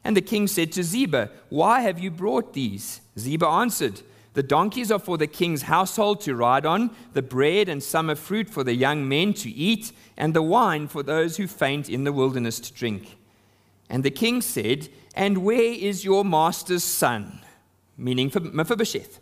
And 0.08 0.16
the 0.16 0.22
king 0.22 0.48
said 0.48 0.72
to 0.72 0.84
Ziba, 0.84 1.30
Why 1.50 1.82
have 1.82 2.00
you 2.00 2.10
brought 2.10 2.54
these? 2.54 3.02
Ziba 3.20 3.46
answered, 3.46 4.04
The 4.36 4.42
donkeys 4.42 4.90
are 4.90 5.00
for 5.00 5.18
the 5.18 5.28
king's 5.28 5.64
household 5.64 6.22
to 6.22 6.34
ride 6.34 6.66
on, 6.66 6.92
the 7.12 7.22
bread 7.22 7.68
and 7.68 7.84
summer 7.84 8.16
fruit 8.16 8.50
for 8.50 8.64
the 8.64 8.74
young 8.74 9.06
men 9.10 9.34
to 9.34 9.50
eat 9.50 9.92
and 10.16 10.34
the 10.34 10.42
wine 10.42 10.88
for 10.88 11.04
those 11.04 11.36
who 11.36 11.46
faint 11.46 11.90
in 11.90 12.06
the 12.06 12.14
wilderness 12.14 12.62
to 12.62 12.74
drink. 12.74 13.18
And 13.90 14.02
the 14.02 14.10
king 14.10 14.42
said, 14.42 14.88
And 15.14 15.40
where 15.40 15.74
is 15.74 16.06
your 16.06 16.24
master's 16.24 16.86
son? 16.86 17.42
Meaning 17.98 18.32
Mephibosheth. 18.34 19.20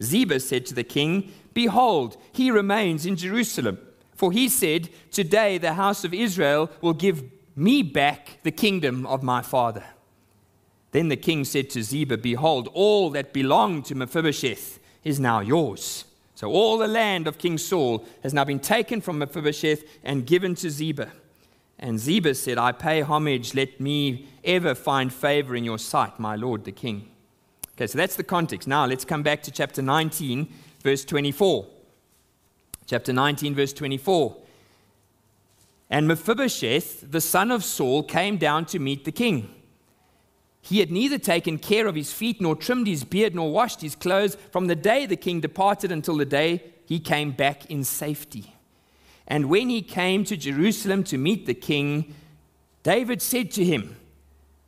Ziba 0.00 0.38
said 0.38 0.66
to 0.66 0.74
the 0.74 0.84
king, 0.84 1.32
Behold, 1.52 2.16
he 2.30 2.52
remains 2.52 3.06
in 3.06 3.16
Jerusalem. 3.16 3.78
For 4.14 4.30
he 4.30 4.48
said, 4.48 4.88
Today 5.10 5.58
the 5.58 5.74
house 5.74 6.04
of 6.04 6.14
Israel 6.14 6.70
will 6.80 6.94
give 6.94 7.24
me 7.56 7.82
back 7.82 8.38
the 8.44 8.52
kingdom 8.52 9.04
of 9.06 9.24
my 9.24 9.42
father. 9.42 9.82
Then 10.96 11.08
the 11.08 11.16
king 11.18 11.44
said 11.44 11.68
to 11.70 11.82
Ziba, 11.82 12.16
Behold, 12.16 12.70
all 12.72 13.10
that 13.10 13.34
belonged 13.34 13.84
to 13.84 13.94
Mephibosheth 13.94 14.78
is 15.04 15.20
now 15.20 15.40
yours. 15.40 16.06
So 16.34 16.50
all 16.50 16.78
the 16.78 16.88
land 16.88 17.26
of 17.26 17.36
King 17.36 17.58
Saul 17.58 18.06
has 18.22 18.32
now 18.32 18.46
been 18.46 18.60
taken 18.60 19.02
from 19.02 19.18
Mephibosheth 19.18 19.84
and 20.02 20.26
given 20.26 20.54
to 20.54 20.70
Ziba. 20.70 21.12
And 21.78 21.98
Ziba 21.98 22.34
said, 22.34 22.56
I 22.56 22.72
pay 22.72 23.02
homage, 23.02 23.52
let 23.54 23.78
me 23.78 24.26
ever 24.42 24.74
find 24.74 25.12
favor 25.12 25.54
in 25.54 25.64
your 25.64 25.78
sight, 25.78 26.18
my 26.18 26.34
lord 26.34 26.64
the 26.64 26.72
king. 26.72 27.10
Okay, 27.74 27.88
so 27.88 27.98
that's 27.98 28.16
the 28.16 28.24
context. 28.24 28.66
Now 28.66 28.86
let's 28.86 29.04
come 29.04 29.22
back 29.22 29.42
to 29.42 29.50
chapter 29.50 29.82
19, 29.82 30.48
verse 30.82 31.04
24. 31.04 31.66
Chapter 32.86 33.12
19, 33.12 33.54
verse 33.54 33.74
24. 33.74 34.34
And 35.90 36.08
Mephibosheth, 36.08 37.10
the 37.10 37.20
son 37.20 37.50
of 37.50 37.64
Saul, 37.64 38.02
came 38.02 38.38
down 38.38 38.64
to 38.64 38.78
meet 38.78 39.04
the 39.04 39.12
king. 39.12 39.55
He 40.68 40.80
had 40.80 40.90
neither 40.90 41.16
taken 41.16 41.58
care 41.58 41.86
of 41.86 41.94
his 41.94 42.12
feet, 42.12 42.40
nor 42.40 42.56
trimmed 42.56 42.88
his 42.88 43.04
beard, 43.04 43.36
nor 43.36 43.52
washed 43.52 43.82
his 43.82 43.94
clothes 43.94 44.36
from 44.50 44.66
the 44.66 44.74
day 44.74 45.06
the 45.06 45.14
king 45.14 45.40
departed 45.40 45.92
until 45.92 46.16
the 46.16 46.24
day 46.24 46.60
he 46.86 46.98
came 46.98 47.30
back 47.30 47.70
in 47.70 47.84
safety. 47.84 48.52
And 49.28 49.48
when 49.48 49.68
he 49.68 49.80
came 49.80 50.24
to 50.24 50.36
Jerusalem 50.36 51.04
to 51.04 51.18
meet 51.18 51.46
the 51.46 51.54
king, 51.54 52.12
David 52.82 53.22
said 53.22 53.52
to 53.52 53.64
him, 53.64 53.96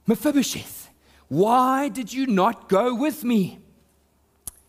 Mephibosheth, 0.07 0.89
why 1.27 1.89
did 1.89 2.13
you 2.13 2.29
not 2.29 2.69
go 2.69 2.95
with 2.95 3.25
me? 3.25 3.59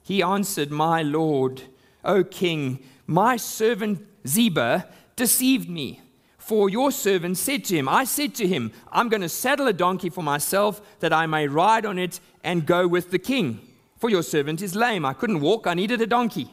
He 0.02 0.24
answered, 0.24 0.72
My 0.72 1.04
lord, 1.04 1.62
O 2.04 2.24
king, 2.24 2.80
my 3.06 3.38
servant 3.38 4.04
Ziba 4.28 4.88
deceived 5.16 5.70
me 5.70 6.02
for 6.50 6.68
your 6.68 6.92
servant 6.92 7.38
said 7.38 7.64
to 7.64 7.78
him, 7.78 7.88
I 7.88 8.06
said 8.06 8.34
to 8.36 8.48
him, 8.48 8.72
I'm 8.92 9.08
going 9.08 9.22
to 9.22 9.30
saddle 9.30 9.68
a 9.68 9.72
donkey 9.72 10.10
for 10.10 10.24
myself 10.24 10.82
that 11.00 11.14
I 11.14 11.28
may 11.28 11.48
ride 11.48 11.86
on 11.86 12.00
it 12.00 12.20
and 12.44 12.66
go 12.66 12.88
with 12.88 13.12
the 13.12 13.20
king. 13.20 13.60
For 13.98 14.10
your 14.10 14.24
servant 14.24 14.64
is 14.64 14.74
lame. 14.76 15.06
I 15.06 15.14
couldn't 15.14 15.42
walk, 15.42 15.68
I 15.68 15.76
needed 15.76 16.02
a 16.02 16.08
donkey. 16.08 16.52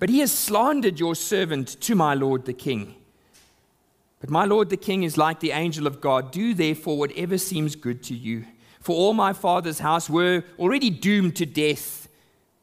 But 0.00 0.08
he 0.08 0.18
has 0.18 0.32
slandered 0.32 0.98
your 0.98 1.14
servant 1.14 1.80
to 1.82 1.94
my 1.94 2.14
lord 2.14 2.44
the 2.44 2.52
king. 2.52 2.96
But 4.18 4.30
my 4.30 4.46
lord 4.46 4.68
the 4.68 4.76
king 4.76 5.04
is 5.04 5.16
like 5.16 5.38
the 5.38 5.52
angel 5.52 5.86
of 5.86 6.00
God. 6.00 6.32
Do 6.32 6.54
therefore 6.54 6.98
whatever 6.98 7.38
seems 7.38 7.76
good 7.76 8.02
to 8.02 8.16
you. 8.16 8.46
For 8.80 8.96
all 8.96 9.14
my 9.14 9.32
father's 9.32 9.78
house 9.78 10.10
were 10.10 10.42
already 10.58 10.90
doomed 10.90 11.36
to 11.36 11.46
death 11.46 12.08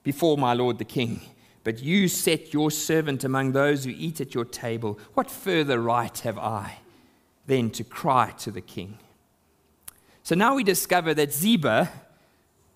before 0.03 0.37
my 0.37 0.53
lord 0.53 0.79
the 0.79 0.83
king. 0.99 1.21
But 1.63 1.83
you 1.83 2.07
set 2.07 2.53
your 2.53 2.71
servant 2.71 3.23
among 3.23 3.51
those 3.51 3.85
who 3.85 3.91
eat 3.91 4.19
at 4.19 4.33
your 4.33 4.45
table. 4.45 4.99
What 5.13 5.29
further 5.29 5.79
right 5.79 6.17
have 6.19 6.37
I 6.37 6.79
than 7.45 7.69
to 7.71 7.83
cry 7.83 8.31
to 8.39 8.51
the 8.51 8.61
king? 8.61 8.97
So 10.23 10.35
now 10.35 10.55
we 10.55 10.63
discover 10.63 11.13
that 11.13 11.33
Ziba, 11.33 11.89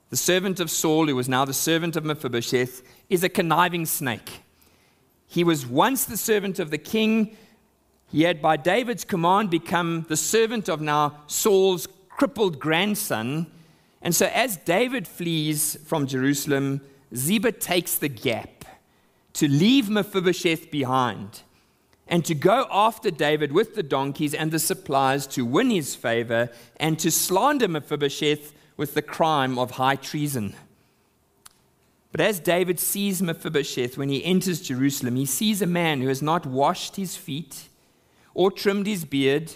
the 0.09 0.17
servant 0.17 0.59
of 0.59 0.69
Saul, 0.69 1.07
who 1.07 1.15
was 1.15 1.29
now 1.29 1.45
the 1.45 1.53
servant 1.53 1.95
of 1.95 2.05
Mephibosheth, 2.05 2.83
is 3.09 3.23
a 3.23 3.29
conniving 3.29 3.85
snake. 3.85 4.41
He 5.27 5.43
was 5.43 5.65
once 5.65 6.05
the 6.05 6.17
servant 6.17 6.59
of 6.59 6.69
the 6.69 6.77
king. 6.77 7.35
He 8.11 8.23
had, 8.23 8.41
by 8.41 8.57
David's 8.57 9.03
command, 9.03 9.49
become 9.49 10.05
the 10.07 10.17
servant 10.17 10.69
of 10.69 10.79
now 10.79 11.23
Saul's 11.27 11.87
crippled 12.09 12.59
grandson. 12.59 13.47
And 14.01 14.13
so, 14.13 14.27
as 14.27 14.57
David 14.57 15.07
flees 15.07 15.77
from 15.85 16.05
Jerusalem, 16.05 16.81
Ziba 17.15 17.51
takes 17.51 17.97
the 17.97 18.09
gap 18.09 18.54
to 19.35 19.47
leave 19.49 19.89
Mephibosheth 19.89 20.71
behind 20.71 21.41
and 22.07 22.23
to 22.23 22.33
go 22.33 22.67
after 22.71 23.11
David 23.11 23.51
with 23.51 23.75
the 23.75 23.83
donkeys 23.83 24.33
and 24.33 24.51
the 24.51 24.59
supplies 24.59 25.27
to 25.27 25.45
win 25.45 25.69
his 25.69 25.93
favor 25.93 26.49
and 26.79 26.97
to 26.99 27.11
slander 27.11 27.67
Mephibosheth 27.67 28.53
with 28.77 28.93
the 28.93 29.01
crime 29.01 29.59
of 29.59 29.71
high 29.71 29.97
treason. 29.97 30.55
But 32.11 32.21
as 32.21 32.39
David 32.39 32.79
sees 32.79 33.21
Mephibosheth 33.21 33.97
when 33.97 34.07
he 34.07 34.23
enters 34.23 34.61
Jerusalem, 34.61 35.17
he 35.17 35.25
sees 35.25 35.61
a 35.61 35.67
man 35.67 35.99
who 35.99 36.07
has 36.07 36.21
not 36.21 36.45
washed 36.45 36.95
his 36.95 37.17
feet 37.17 37.67
or 38.33 38.51
trimmed 38.51 38.87
his 38.87 39.03
beard 39.03 39.51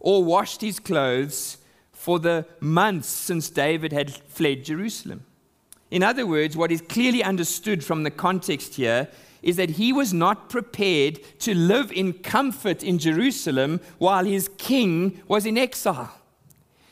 or 0.00 0.24
washed 0.24 0.60
his 0.60 0.80
clothes 0.80 1.58
for 1.92 2.18
the 2.18 2.46
months 2.58 3.08
since 3.08 3.48
David 3.48 3.92
had 3.92 4.10
fled 4.10 4.64
Jerusalem. 4.64 5.24
In 5.90 6.02
other 6.02 6.26
words, 6.26 6.56
what 6.56 6.70
is 6.70 6.80
clearly 6.82 7.22
understood 7.22 7.84
from 7.84 8.04
the 8.04 8.10
context 8.10 8.74
here 8.74 9.08
is 9.42 9.56
that 9.56 9.70
he 9.70 9.92
was 9.92 10.12
not 10.12 10.48
prepared 10.48 11.18
to 11.40 11.54
live 11.54 11.90
in 11.92 12.12
comfort 12.12 12.82
in 12.82 12.98
Jerusalem 12.98 13.80
while 13.98 14.24
his 14.24 14.48
king 14.58 15.22
was 15.26 15.46
in 15.46 15.56
exile. 15.58 16.14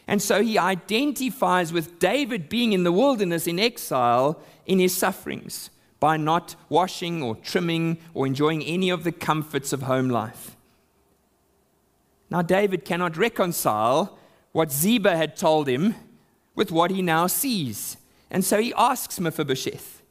And 0.06 0.22
so 0.22 0.42
he 0.42 0.58
identifies 0.58 1.72
with 1.72 1.98
David 1.98 2.48
being 2.48 2.72
in 2.72 2.82
the 2.82 2.92
wilderness 2.92 3.46
in 3.46 3.58
exile 3.58 4.40
in 4.66 4.78
his 4.78 4.96
sufferings 4.96 5.70
by 6.00 6.16
not 6.16 6.56
washing 6.68 7.22
or 7.22 7.36
trimming 7.36 7.98
or 8.14 8.26
enjoying 8.26 8.62
any 8.62 8.88
of 8.88 9.04
the 9.04 9.12
comforts 9.12 9.72
of 9.72 9.82
home 9.82 10.08
life. 10.08 10.56
Now, 12.30 12.42
David 12.42 12.84
cannot 12.84 13.16
reconcile 13.16 14.18
what 14.52 14.72
Ziba 14.72 15.16
had 15.16 15.36
told 15.36 15.68
him 15.68 15.94
with 16.54 16.70
what 16.70 16.90
he 16.90 17.02
now 17.02 17.26
sees. 17.26 17.96
And 18.30 18.44
so 18.44 18.60
he 18.60 18.74
asks 18.74 19.18
Mephibosheth, 19.20 20.02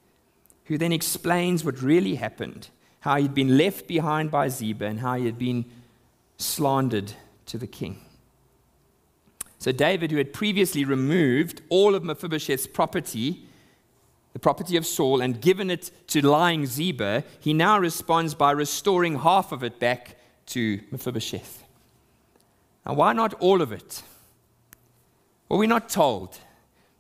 who 0.66 0.78
then 0.78 0.92
explains 0.92 1.64
what 1.64 1.82
really 1.82 2.16
happened 2.16 2.70
how 3.02 3.16
he'd 3.16 3.34
been 3.34 3.58
left 3.58 3.88
behind 3.88 4.30
by 4.32 4.50
Ziba 4.50 4.86
and 4.86 5.00
how 5.00 5.16
he 5.16 5.26
had 5.26 5.38
been 5.38 5.64
slandered 6.38 7.14
to 7.46 7.58
the 7.58 7.68
king. 7.68 8.02
So, 9.60 9.72
David, 9.72 10.12
who 10.12 10.18
had 10.18 10.34
previously 10.34 10.84
removed 10.84 11.62
all 11.70 11.96
of 11.96 12.04
Mephibosheth's 12.04 12.68
property, 12.68 13.46
the 14.34 14.40
property 14.40 14.78
of 14.78 14.86
Saul, 14.86 15.22
and 15.22 15.42
given 15.42 15.72
it 15.72 15.90
to 16.08 16.26
lying 16.26 16.66
Ziba, 16.66 17.24
he 17.40 17.54
now 17.54 17.80
responds 17.80 18.36
by 18.36 18.52
restoring 18.52 19.20
half 19.20 19.52
of 19.52 19.64
it 19.64 19.80
back 19.80 20.18
to 20.48 20.82
Mephibosheth. 20.92 21.64
Now, 22.86 22.94
why 22.94 23.14
not 23.14 23.34
all 23.36 23.62
of 23.62 23.72
it? 23.72 24.04
Well, 25.50 25.60
we're 25.60 25.68
not 25.68 25.90
told. 25.90 26.40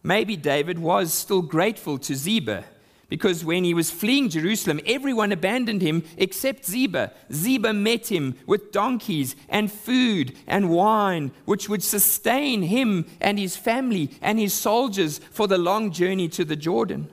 Maybe 0.04 0.36
David 0.36 0.80
was 0.80 1.14
still 1.14 1.41
grateful 1.41 1.98
to 2.00 2.16
Ziba 2.16 2.64
because 3.10 3.45
when 3.45 3.64
he 3.64 3.74
was 3.74 3.89
fleeing 3.89 4.30
Jerusalem, 4.30 4.82
everyone 4.86 5.32
abandoned 5.32 5.82
him 5.82 6.04
except 6.18 6.66
Ziba. 6.66 7.14
Ziba 7.32 7.74
met 7.74 8.12
him 8.12 8.36
with 8.45 8.72
donkeys 8.72 9.36
and 9.48 9.72
food 9.72 10.36
and 10.45 10.70
wine, 10.70 11.32
which 11.45 11.70
would 11.70 11.84
sustain 11.84 12.64
him 12.64 13.06
and 13.22 13.39
his 13.39 13.56
family 13.56 14.12
and 14.22 14.39
his 14.39 14.54
soldiers 14.54 15.20
for 15.32 15.48
the 15.48 15.58
long 15.58 15.91
journey 15.91 16.28
to 16.30 16.43
the 16.43 16.56
Jordan. 16.56 17.10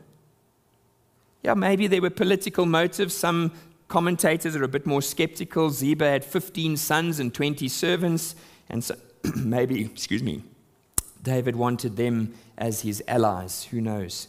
Yeah, 1.45 1.55
maybe 1.55 1.87
there 1.87 2.03
were 2.03 2.11
political 2.11 2.67
motives. 2.67 3.15
Some 3.15 3.53
commentators 3.87 4.57
are 4.57 4.65
a 4.65 4.69
bit 4.69 4.87
more 4.87 5.03
skeptical. 5.03 5.71
Ziba 5.71 6.11
had 6.11 6.25
15 6.25 6.77
sons 6.77 7.21
and 7.21 7.33
20 7.33 7.69
servants, 7.69 8.35
and 8.69 8.83
so 8.83 8.97
maybe, 9.37 9.85
excuse 9.85 10.23
me, 10.23 10.43
David 11.25 11.57
wanted 11.57 11.97
them 11.97 12.35
as 12.57 12.83
his 12.83 13.03
allies. 13.09 13.65
Who 13.65 13.81
knows? 13.81 14.29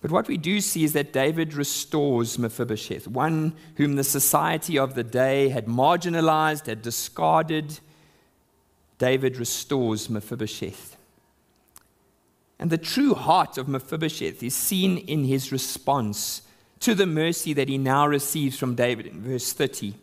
But 0.00 0.12
what 0.12 0.28
we 0.28 0.36
do 0.36 0.60
see 0.60 0.84
is 0.84 0.92
that 0.92 1.12
David 1.12 1.54
restores 1.54 2.38
Mephibosheth, 2.38 3.08
one 3.08 3.54
whom 3.76 3.96
the 3.96 4.04
society 4.04 4.78
of 4.78 4.94
the 4.94 5.02
day 5.02 5.48
had 5.48 5.66
marginalized, 5.66 6.66
had 6.66 6.82
discarded. 6.82 7.80
David 8.98 9.38
restores 9.38 10.08
Mephibosheth. 10.08 10.96
And 12.58 12.70
the 12.70 12.78
true 12.78 13.14
heart 13.14 13.58
of 13.58 13.68
Mephibosheth 13.68 14.42
is 14.42 14.54
seen 14.54 14.98
in 14.98 15.24
his 15.24 15.50
response 15.50 16.42
to 16.80 16.94
the 16.94 17.06
mercy 17.06 17.52
that 17.54 17.68
he 17.68 17.78
now 17.78 18.06
receives 18.06 18.58
from 18.58 18.74
David 18.74 19.06
in 19.06 19.22
verse 19.22 19.52
30. 19.52 19.94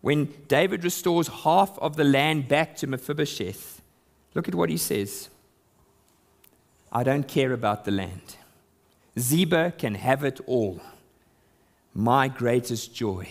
When 0.00 0.32
David 0.48 0.84
restores 0.84 1.28
half 1.28 1.78
of 1.78 1.96
the 1.96 2.04
land 2.04 2.46
back 2.46 2.76
to 2.76 2.86
Mephibosheth, 2.86 3.80
look 4.34 4.48
at 4.48 4.54
what 4.54 4.70
he 4.70 4.76
says 4.76 5.28
I 6.92 7.02
don't 7.02 7.26
care 7.26 7.52
about 7.52 7.84
the 7.84 7.90
land. 7.90 8.36
Ziba 9.18 9.72
can 9.76 9.96
have 9.96 10.22
it 10.22 10.40
all. 10.46 10.80
My 11.92 12.28
greatest 12.28 12.94
joy 12.94 13.28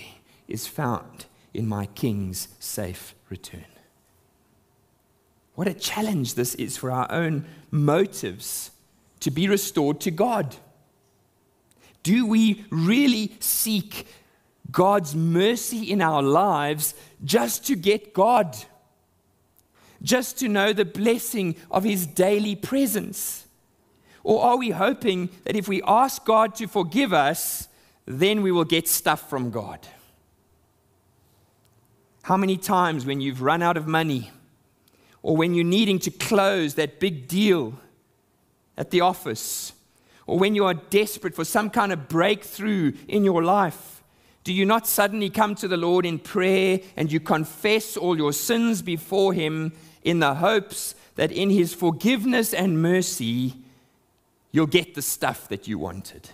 is 0.47 0.68
found 0.68 1.26
in 1.54 1.68
my 1.68 1.86
king's 1.88 2.49
safe 2.60 3.16
return. 3.30 3.66
What 5.56 5.68
a 5.68 5.74
challenge 5.74 6.34
this 6.34 6.56
is 6.56 6.78
for 6.78 6.91
our 6.91 7.10
own 7.12 7.45
motives 7.70 8.72
to 9.20 9.32
be 9.32 9.47
restored 9.47 10.01
to 10.01 10.12
God. 10.12 10.56
Do 12.01 12.26
we 12.26 12.66
really 12.70 13.36
seek 13.39 14.08
God's 14.72 15.16
mercy 15.16 15.91
in 15.91 16.01
our 16.01 16.22
lives 16.22 16.95
just 17.24 17.66
to 17.68 17.76
get 17.76 18.14
God? 18.14 18.58
Just 20.04 20.38
to 20.39 20.47
know 20.47 20.74
the 20.74 20.86
blessing 20.86 21.56
of 21.72 21.84
His 21.84 22.06
daily 22.06 22.56
presence? 22.56 23.47
Or 24.24 24.43
are 24.43 24.58
we 24.58 24.72
hoping 24.72 25.30
that 25.43 25.56
if 25.56 25.68
we 25.68 25.82
ask 25.84 26.24
God 26.26 26.56
to 26.56 26.68
forgive 26.68 27.14
us, 27.14 27.68
then 28.06 28.41
we 28.41 28.51
will 28.51 28.66
get 28.66 28.88
stuff 28.88 29.30
from 29.30 29.51
God? 29.51 29.80
How 32.24 32.38
many 32.38 32.58
times 32.58 33.06
when 33.06 33.20
you've 33.20 33.41
run 33.41 33.62
out 33.62 33.76
of 33.76 33.86
money, 33.86 34.32
or 35.22 35.36
when 35.36 35.54
you're 35.54 35.66
needing 35.66 35.99
to 35.99 36.12
close 36.12 36.76
that 36.76 36.99
big 36.99 37.28
deal 37.28 37.80
at 38.78 38.91
the 38.91 39.01
office, 39.01 39.74
or 40.26 40.39
when 40.39 40.56
you 40.56 40.66
are 40.66 40.74
desperate 40.74 41.36
for 41.36 41.43
some 41.43 41.70
kind 41.70 41.91
of 41.91 42.08
breakthrough 42.08 42.93
in 43.10 43.26
your 43.26 43.43
life, 43.43 44.04
do 44.45 44.54
you 44.54 44.66
not 44.66 44.88
suddenly 44.88 45.30
come 45.30 45.56
to 45.56 45.68
the 45.68 45.78
Lord 45.78 46.06
in 46.06 46.20
prayer 46.20 46.80
and 46.95 47.12
you 47.12 47.20
confess 47.20 47.95
all 47.95 48.18
your 48.18 48.34
sins 48.34 48.82
before 48.82 49.34
Him 49.34 49.74
in 50.04 50.20
the 50.20 50.36
hopes 50.36 50.95
that 51.16 51.32
in 51.32 51.49
His 51.49 51.74
forgiveness 51.74 52.54
and 52.54 52.82
mercy, 52.82 53.56
you'll 54.51 54.68
get 54.68 54.95
the 54.95 55.01
stuff 55.01 55.47
that 55.49 55.68
you 55.68 55.78
wanted. 55.78 56.30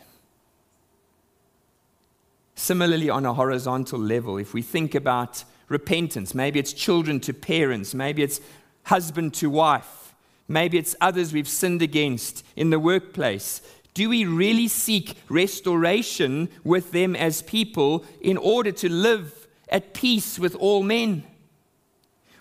Similarly, 2.56 3.10
on 3.10 3.26
a 3.26 3.34
horizontal 3.34 4.00
level, 4.00 4.38
if 4.38 4.54
we 4.54 4.62
think 4.62 4.94
about 4.94 5.44
repentance, 5.70 6.36
maybe 6.36 6.60
it's 6.60 6.74
children 6.74 7.20
to 7.22 7.34
parents, 7.34 7.94
maybe 7.94 8.22
it's 8.22 8.42
husband 8.84 9.34
to 9.36 9.50
wife, 9.50 10.14
maybe 10.48 10.78
it's 10.78 10.96
others 11.00 11.32
we've 11.32 11.48
sinned 11.48 11.82
against 11.82 12.46
in 12.56 12.70
the 12.70 12.80
workplace. 12.80 13.62
Do 13.94 14.10
we 14.10 14.26
really 14.26 14.68
seek 14.68 15.18
restoration 15.30 16.50
with 16.64 16.92
them 16.92 17.16
as 17.16 17.42
people 17.42 18.06
in 18.20 18.38
order 18.38 18.72
to 18.74 18.90
live 18.90 19.48
at 19.70 19.94
peace 19.94 20.38
with 20.38 20.56
all 20.56 20.84
men? 20.84 21.24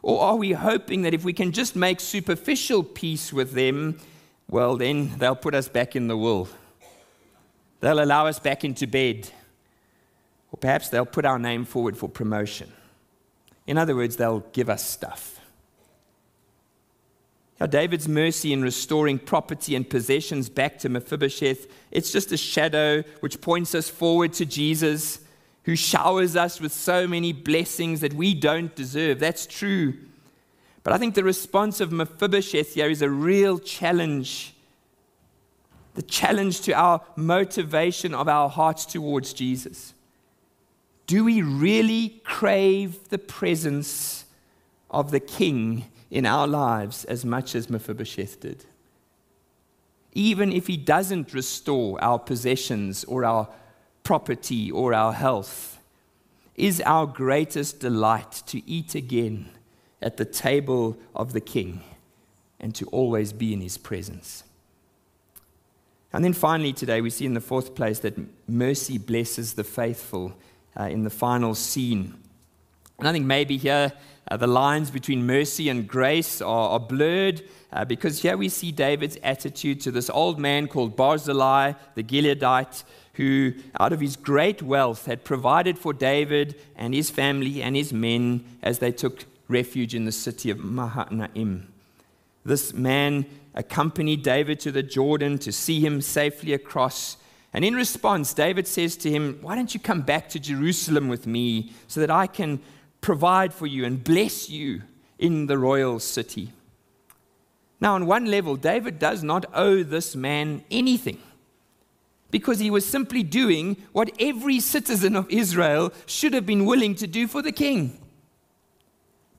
Or 0.02 0.20
are 0.22 0.36
we 0.36 0.52
hoping 0.52 1.02
that 1.02 1.14
if 1.14 1.24
we 1.24 1.32
can 1.32 1.52
just 1.52 1.74
make 1.76 2.00
superficial 2.00 2.82
peace 2.82 3.32
with 3.32 3.52
them, 3.52 3.98
well, 4.48 4.76
then 4.76 5.18
they'll 5.18 5.36
put 5.36 5.54
us 5.54 5.68
back 5.68 5.96
in 5.96 6.08
the 6.08 6.16
wool. 6.16 6.48
They'll 7.80 8.02
allow 8.02 8.26
us 8.26 8.38
back 8.38 8.64
into 8.64 8.86
bed. 8.86 9.30
Or 10.52 10.58
perhaps 10.58 10.88
they'll 10.88 11.06
put 11.06 11.24
our 11.24 11.38
name 11.38 11.64
forward 11.64 11.96
for 11.96 12.08
promotion. 12.08 12.72
In 13.66 13.76
other 13.76 13.94
words, 13.94 14.16
they'll 14.16 14.40
give 14.52 14.70
us 14.70 14.88
stuff. 14.88 15.38
Now, 17.60 17.66
David's 17.66 18.08
mercy 18.08 18.52
in 18.52 18.62
restoring 18.62 19.18
property 19.18 19.74
and 19.74 19.88
possessions 19.88 20.48
back 20.48 20.78
to 20.78 20.88
Mephibosheth, 20.88 21.66
it's 21.90 22.12
just 22.12 22.30
a 22.30 22.36
shadow 22.36 23.02
which 23.20 23.40
points 23.40 23.74
us 23.74 23.88
forward 23.88 24.32
to 24.34 24.46
Jesus, 24.46 25.18
who 25.68 25.76
showers 25.76 26.34
us 26.34 26.62
with 26.62 26.72
so 26.72 27.06
many 27.06 27.30
blessings 27.30 28.00
that 28.00 28.14
we 28.14 28.32
don't 28.32 28.74
deserve. 28.74 29.18
That's 29.18 29.46
true. 29.46 29.92
But 30.82 30.94
I 30.94 30.96
think 30.96 31.14
the 31.14 31.22
response 31.22 31.82
of 31.82 31.92
Mephibosheth 31.92 32.72
here 32.72 32.88
is 32.88 33.02
a 33.02 33.10
real 33.10 33.58
challenge. 33.58 34.54
The 35.92 36.00
challenge 36.00 36.62
to 36.62 36.72
our 36.72 37.02
motivation 37.16 38.14
of 38.14 38.28
our 38.28 38.48
hearts 38.48 38.86
towards 38.86 39.34
Jesus. 39.34 39.92
Do 41.06 41.22
we 41.22 41.42
really 41.42 42.22
crave 42.24 43.10
the 43.10 43.18
presence 43.18 44.24
of 44.90 45.10
the 45.10 45.20
King 45.20 45.84
in 46.10 46.24
our 46.24 46.46
lives 46.46 47.04
as 47.04 47.26
much 47.26 47.54
as 47.54 47.68
Mephibosheth 47.68 48.40
did? 48.40 48.64
Even 50.14 50.50
if 50.50 50.66
he 50.66 50.78
doesn't 50.78 51.34
restore 51.34 52.02
our 52.02 52.18
possessions 52.18 53.04
or 53.04 53.26
our 53.26 53.50
property 54.08 54.70
or 54.70 54.94
our 54.94 55.12
health, 55.12 55.82
is 56.56 56.80
our 56.86 57.06
greatest 57.06 57.78
delight 57.78 58.42
to 58.46 58.66
eat 58.66 58.94
again 58.94 59.50
at 60.00 60.16
the 60.16 60.24
table 60.24 60.96
of 61.14 61.34
the 61.34 61.42
king 61.42 61.82
and 62.58 62.74
to 62.74 62.86
always 62.86 63.34
be 63.34 63.52
in 63.52 63.60
his 63.60 63.76
presence. 63.76 64.44
And 66.10 66.24
then 66.24 66.32
finally, 66.32 66.72
today, 66.72 67.02
we 67.02 67.10
see 67.10 67.26
in 67.26 67.34
the 67.34 67.42
fourth 67.42 67.74
place 67.74 67.98
that 67.98 68.16
mercy 68.48 68.96
blesses 68.96 69.52
the 69.52 69.62
faithful 69.62 70.32
uh, 70.74 70.84
in 70.84 71.04
the 71.04 71.10
final 71.10 71.54
scene. 71.54 72.14
And 72.98 73.06
I 73.06 73.12
think 73.12 73.26
maybe 73.26 73.58
here 73.58 73.92
uh, 74.30 74.38
the 74.38 74.46
lines 74.46 74.90
between 74.90 75.26
mercy 75.26 75.68
and 75.68 75.86
grace 75.86 76.40
are, 76.40 76.70
are 76.70 76.80
blurred 76.80 77.42
uh, 77.74 77.84
because 77.84 78.22
here 78.22 78.38
we 78.38 78.48
see 78.48 78.72
David's 78.72 79.18
attitude 79.22 79.82
to 79.82 79.90
this 79.90 80.08
old 80.08 80.38
man 80.38 80.66
called 80.66 80.96
Barzillai, 80.96 81.74
the 81.94 82.02
Gileadite, 82.02 82.84
who, 83.18 83.52
out 83.80 83.92
of 83.92 83.98
his 83.98 84.14
great 84.14 84.62
wealth, 84.62 85.06
had 85.06 85.24
provided 85.24 85.76
for 85.76 85.92
David 85.92 86.54
and 86.76 86.94
his 86.94 87.10
family 87.10 87.60
and 87.60 87.74
his 87.74 87.92
men 87.92 88.44
as 88.62 88.78
they 88.78 88.92
took 88.92 89.24
refuge 89.48 89.92
in 89.92 90.04
the 90.04 90.12
city 90.12 90.50
of 90.50 90.60
Mahanaim. 90.60 91.66
This 92.44 92.72
man 92.72 93.26
accompanied 93.56 94.22
David 94.22 94.60
to 94.60 94.70
the 94.70 94.84
Jordan 94.84 95.36
to 95.38 95.50
see 95.50 95.80
him 95.84 96.00
safely 96.00 96.52
across 96.52 97.16
And 97.52 97.64
in 97.64 97.74
response, 97.74 98.34
David 98.34 98.68
says 98.68 98.94
to 98.98 99.10
him, 99.10 99.38
Why 99.40 99.56
don't 99.56 99.72
you 99.72 99.80
come 99.80 100.02
back 100.02 100.28
to 100.28 100.38
Jerusalem 100.38 101.08
with 101.08 101.26
me 101.26 101.72
so 101.88 101.98
that 102.00 102.10
I 102.10 102.26
can 102.26 102.60
provide 103.00 103.54
for 103.54 103.66
you 103.66 103.84
and 103.86 104.04
bless 104.04 104.50
you 104.50 104.82
in 105.18 105.46
the 105.46 105.58
royal 105.58 105.98
city? 105.98 106.52
Now, 107.80 107.94
on 107.94 108.06
one 108.06 108.26
level, 108.26 108.54
David 108.56 108.98
does 108.98 109.22
not 109.22 109.46
owe 109.54 109.82
this 109.82 110.14
man 110.14 110.62
anything 110.70 111.18
because 112.30 112.58
he 112.58 112.70
was 112.70 112.84
simply 112.84 113.22
doing 113.22 113.76
what 113.92 114.10
every 114.20 114.60
citizen 114.60 115.16
of 115.16 115.30
Israel 115.30 115.92
should 116.06 116.34
have 116.34 116.46
been 116.46 116.66
willing 116.66 116.94
to 116.96 117.06
do 117.06 117.26
for 117.26 117.42
the 117.42 117.52
king. 117.52 117.98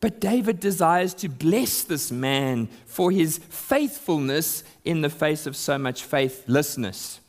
But 0.02 0.22
David 0.22 0.60
desires 0.60 1.14
to 1.16 1.28
bless 1.28 1.84
this 1.84 2.12
man 2.12 2.68
for 2.86 3.12
his 3.12 3.40
faithfulness 3.50 4.64
in 4.86 5.02
the 5.02 5.10
face 5.10 5.46
of 5.46 5.56
so 5.56 5.78
much 5.78 6.04
faithlessness. 6.04 7.20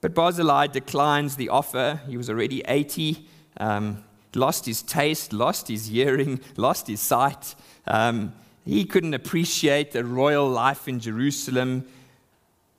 But 0.00 0.14
Barzillai 0.14 0.68
declines 0.68 1.36
the 1.36 1.50
offer. 1.50 2.00
He 2.08 2.16
was 2.16 2.30
already 2.30 2.62
80, 2.66 3.28
um, 3.58 4.02
lost 4.34 4.64
his 4.64 4.82
taste, 4.82 5.32
lost 5.32 5.68
his 5.68 5.86
hearing, 5.86 6.40
lost 6.56 6.86
his 6.86 7.00
sight. 7.00 7.54
Um, 7.86 8.32
he 8.64 8.84
couldn't 8.84 9.14
appreciate 9.14 9.92
the 9.92 10.04
royal 10.04 10.48
life 10.48 10.88
in 10.88 11.00
Jerusalem. 11.00 11.86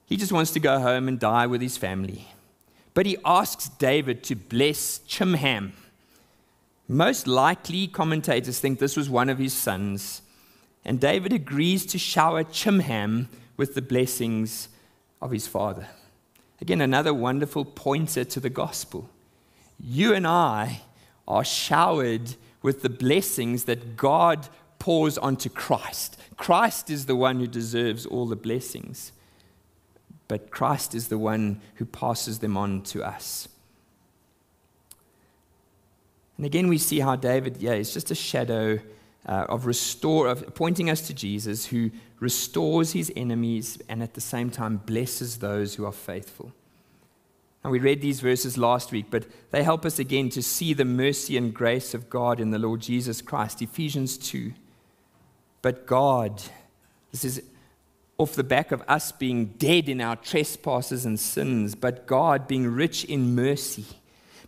He 0.06 0.18
just 0.18 0.32
wants 0.32 0.52
to 0.52 0.60
go 0.60 0.80
home 0.80 1.08
and 1.08 1.20
die 1.20 1.48
with 1.48 1.62
his 1.62 1.78
family. 1.78 2.28
But 2.94 3.06
he 3.06 3.18
asks 3.26 3.70
David 3.70 4.24
to 4.26 4.36
bless 4.36 5.00
Chimham. 5.08 5.74
Most 6.88 7.28
likely, 7.28 7.88
commentators 7.88 8.60
think 8.60 8.80
this 8.80 8.98
was 8.98 9.10
one 9.10 9.30
of 9.30 9.40
his 9.40 9.54
sons. 9.54 10.22
And 10.86 11.00
David 11.00 11.34
agrees 11.34 11.86
to 11.88 11.98
shower 11.98 12.44
Chimham 12.44 13.30
with 13.58 13.74
the 13.74 13.82
blessings 13.82 14.70
of 15.22 15.32
his 15.32 15.48
father. 15.48 15.88
Again, 16.62 16.82
another 16.82 17.14
wonderful 17.14 17.66
pointer 17.66 18.24
to 18.26 18.40
the 18.40 18.50
gospel. 18.50 19.10
You 19.80 20.14
and 20.14 20.28
I 20.28 20.82
are 21.28 21.44
showered 21.44 22.36
with 22.62 22.82
the 22.82 22.90
blessings 22.90 23.66
that 23.66 23.98
God 23.98 24.48
pours 24.80 25.18
onto 25.18 25.50
Christ. 25.50 26.18
Christ 26.38 26.90
is 26.90 27.06
the 27.06 27.16
one 27.16 27.40
who 27.40 27.48
deserves 27.48 28.06
all 28.06 28.26
the 28.26 28.36
blessings, 28.36 29.12
but 30.28 30.52
Christ 30.52 30.96
is 30.96 31.08
the 31.08 31.18
one 31.18 31.62
who 31.76 31.86
passes 31.86 32.40
them 32.40 32.58
on 32.58 32.82
to 32.84 33.04
us. 33.04 33.48
And 36.38 36.46
again, 36.46 36.68
we 36.68 36.78
see 36.78 37.00
how 37.00 37.16
David, 37.16 37.58
yeah, 37.58 37.74
is 37.74 37.94
just 37.94 38.12
a 38.12 38.16
shadow 38.16 38.80
uh, 39.26 39.46
of 39.50 39.66
restore, 39.66 40.28
of 40.28 40.56
pointing 40.56 40.90
us 40.90 41.02
to 41.08 41.14
Jesus, 41.14 41.68
who 41.68 41.92
restores 42.20 42.94
his 42.94 43.12
enemies 43.16 43.78
and 43.88 44.02
at 44.02 44.14
the 44.14 44.22
same 44.22 44.50
time 44.50 44.78
blesses 44.78 45.38
those 45.38 45.76
who 45.76 45.86
are 45.86 45.92
faithful. 45.92 46.52
And 47.64 47.72
we 47.72 47.80
read 47.80 48.02
these 48.02 48.20
verses 48.20 48.58
last 48.58 48.92
week, 48.92 49.06
but 49.10 49.26
they 49.52 49.64
help 49.64 49.86
us 49.86 49.98
again 49.98 50.30
to 50.32 50.42
see 50.42 50.74
the 50.74 50.84
mercy 50.84 51.38
and 51.38 51.54
grace 51.54 51.94
of 51.94 52.10
God 52.10 52.40
in 52.40 52.52
the 52.52 52.60
Lord 52.60 52.82
Jesus 52.82 53.22
Christ. 53.22 53.62
Ephesians 53.62 54.18
2. 54.18 54.54
But 55.62 55.86
God, 55.86 56.42
this 57.12 57.24
is 57.24 57.42
off 58.18 58.34
the 58.34 58.44
back 58.44 58.72
of 58.72 58.84
us 58.88 59.12
being 59.12 59.46
dead 59.58 59.90
in 59.90 60.00
our 60.00 60.16
trespasses 60.16 61.06
and 61.06 61.20
sins, 61.20 61.76
but 61.76 62.06
God 62.06 62.48
being 62.48 62.68
rich 62.68 63.04
in 63.06 63.36
mercy 63.36 63.86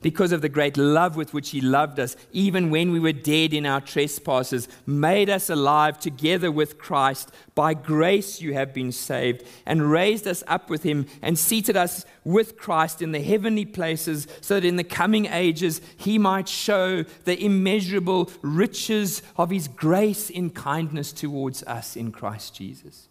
because 0.06 0.32
of 0.32 0.44
the 0.44 0.50
great 0.50 0.78
love 0.78 1.16
with 1.16 1.34
which 1.34 1.50
He 1.50 1.62
loved 1.62 2.00
us, 2.00 2.16
even 2.32 2.70
when 2.70 2.92
we 2.92 3.00
were 3.00 3.12
dead 3.12 3.56
in 3.56 3.66
our 3.66 3.82
trespasses, 3.82 4.68
made 4.86 5.32
us 5.32 5.50
alive 5.50 6.00
together 6.00 6.52
with 6.52 6.78
Christ. 6.78 7.32
By 7.56 7.74
grace 7.74 8.40
you 8.40 8.54
have 8.54 8.72
been 8.72 8.92
saved, 8.92 9.44
and 9.66 9.90
raised 9.90 10.28
us 10.28 10.44
up 10.46 10.70
with 10.70 10.84
Him, 10.84 11.08
and 11.24 11.40
seated 11.40 11.76
us 11.76 12.06
with 12.24 12.56
Christ 12.56 13.02
in 13.02 13.14
the 13.14 13.22
heavenly 13.24 13.66
places, 13.66 14.28
so 14.42 14.60
that 14.60 14.68
in 14.68 14.76
the 14.76 14.84
coming 14.84 15.26
ages 15.26 15.82
He 15.98 16.20
might 16.20 16.48
show 16.48 17.02
the 17.24 17.44
immeasurable 17.44 18.30
riches 18.44 19.24
of 19.38 19.50
His 19.50 19.68
grace 19.68 20.30
in 20.30 20.52
kindness 20.52 21.14
towards 21.14 21.64
us 21.64 21.96
in 21.96 22.12
Christ 22.12 22.54
Jesus. 22.54 23.08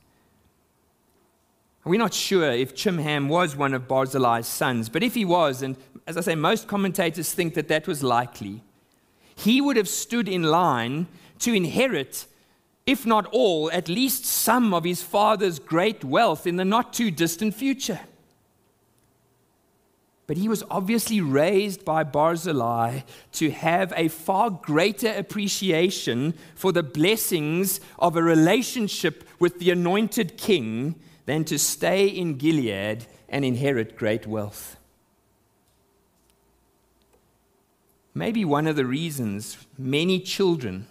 We're 1.84 1.98
not 1.98 2.14
sure 2.14 2.50
if 2.50 2.74
Chimham 2.74 3.28
was 3.28 3.56
one 3.56 3.74
of 3.74 3.86
Barzillai's 3.86 4.46
sons, 4.46 4.88
but 4.88 5.02
if 5.02 5.14
he 5.14 5.26
was, 5.26 5.60
and 5.60 5.76
as 6.06 6.16
I 6.16 6.22
say, 6.22 6.34
most 6.34 6.66
commentators 6.66 7.32
think 7.32 7.54
that 7.54 7.68
that 7.68 7.86
was 7.86 8.02
likely, 8.02 8.62
he 9.36 9.60
would 9.60 9.76
have 9.76 9.88
stood 9.88 10.28
in 10.28 10.44
line 10.44 11.08
to 11.40 11.52
inherit, 11.52 12.26
if 12.86 13.04
not 13.04 13.26
all, 13.32 13.70
at 13.70 13.88
least 13.88 14.24
some 14.24 14.72
of 14.72 14.84
his 14.84 15.02
father's 15.02 15.58
great 15.58 16.02
wealth 16.04 16.46
in 16.46 16.56
the 16.56 16.64
not 16.64 16.94
too 16.94 17.10
distant 17.10 17.54
future. 17.54 18.00
But 20.26 20.38
he 20.38 20.48
was 20.48 20.64
obviously 20.70 21.20
raised 21.20 21.84
by 21.84 22.02
Barzillai 22.02 23.00
to 23.32 23.50
have 23.50 23.92
a 23.94 24.08
far 24.08 24.48
greater 24.48 25.12
appreciation 25.12 26.32
for 26.54 26.72
the 26.72 26.82
blessings 26.82 27.78
of 27.98 28.16
a 28.16 28.22
relationship 28.22 29.28
with 29.38 29.58
the 29.58 29.70
anointed 29.70 30.38
king 30.38 30.94
than 31.26 31.44
to 31.44 31.58
stay 31.58 32.06
in 32.06 32.36
Gilead 32.36 33.06
and 33.28 33.44
inherit 33.44 33.96
great 33.96 34.26
wealth. 34.26 34.76
Maybe 38.14 38.44
one 38.44 38.66
of 38.66 38.76
the 38.76 38.86
reasons 38.86 39.58
many 39.76 40.20
children 40.20 40.86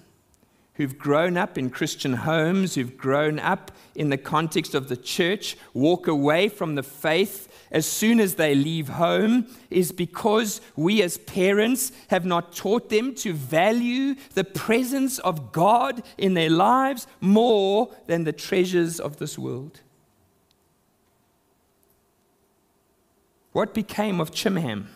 who've 0.75 0.97
grown 0.97 1.38
up 1.38 1.57
in 1.57 1.69
Christian 1.69 2.13
homes, 2.13 2.75
who've 2.75 2.97
grown 2.97 3.39
up 3.39 3.71
in 3.95 4.09
the 4.09 4.17
context 4.17 4.73
of 4.73 4.89
the 4.89 4.97
church, 4.97 5.55
walk 5.73 6.07
away 6.07 6.49
from 6.49 6.75
the 6.75 6.84
faith 6.84 7.47
as 7.71 7.86
soon 7.86 8.19
as 8.19 8.36
they 8.36 8.53
leave 8.53 8.89
home 8.89 9.47
is 9.69 9.91
because 9.91 10.61
we 10.75 11.01
as 11.01 11.17
parents 11.17 11.91
have 12.09 12.25
not 12.25 12.55
taught 12.55 12.89
them 12.89 13.15
to 13.15 13.34
value 13.34 14.15
the 14.36 14.43
presence 14.43 15.17
of 15.19 15.51
God 15.51 16.03
in 16.17 16.36
their 16.36 16.51
lives 16.51 17.07
more 17.19 17.91
than 18.07 18.23
the 18.23 18.34
treasures 18.34 18.99
of 18.99 19.17
this 19.17 19.38
world. 19.38 19.81
What 23.54 23.74
became 23.74 24.20
of 24.20 24.32
Chimham? 24.32 24.88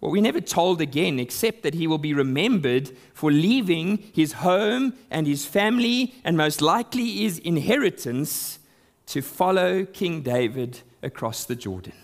Well, 0.00 0.10
we 0.10 0.20
never 0.20 0.40
told 0.40 0.80
again, 0.80 1.18
except 1.18 1.62
that 1.62 1.74
he 1.74 1.86
will 1.86 1.98
be 1.98 2.12
remembered 2.12 2.90
for 3.14 3.30
leaving 3.30 3.98
his 4.12 4.32
home 4.32 4.94
and 5.10 5.26
his 5.26 5.46
family, 5.46 6.14
and 6.24 6.36
most 6.36 6.60
likely 6.60 7.22
his 7.22 7.38
inheritance, 7.38 8.58
to 9.06 9.22
follow 9.22 9.84
King 9.84 10.22
David 10.22 10.80
across 11.02 11.44
the 11.44 11.54
Jordan. 11.54 11.94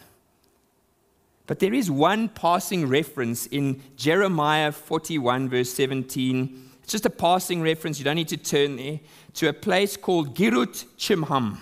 But 1.46 1.58
there 1.58 1.74
is 1.74 1.90
one 1.90 2.28
passing 2.28 2.88
reference 2.88 3.46
in 3.46 3.82
Jeremiah 3.96 4.72
41, 4.72 5.48
verse 5.48 5.70
17. 5.72 6.70
It's 6.82 6.92
just 6.92 7.06
a 7.06 7.10
passing 7.10 7.60
reference, 7.60 7.98
you 7.98 8.04
don't 8.04 8.16
need 8.16 8.28
to 8.28 8.36
turn 8.36 8.76
there, 8.76 9.00
to 9.34 9.48
a 9.48 9.52
place 9.52 9.96
called 9.96 10.36
Girut 10.36 10.84
Chimham, 10.96 11.58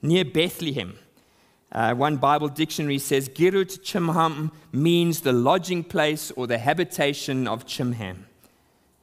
near 0.00 0.24
Bethlehem. 0.24 0.98
Uh, 1.72 1.94
one 1.94 2.18
Bible 2.18 2.48
dictionary 2.48 2.98
says 2.98 3.30
Girut 3.30 3.82
Chimham 3.82 4.52
means 4.72 5.22
the 5.22 5.32
lodging 5.32 5.82
place 5.82 6.30
or 6.32 6.46
the 6.46 6.58
habitation 6.58 7.48
of 7.48 7.66
Chimham. 7.66 8.26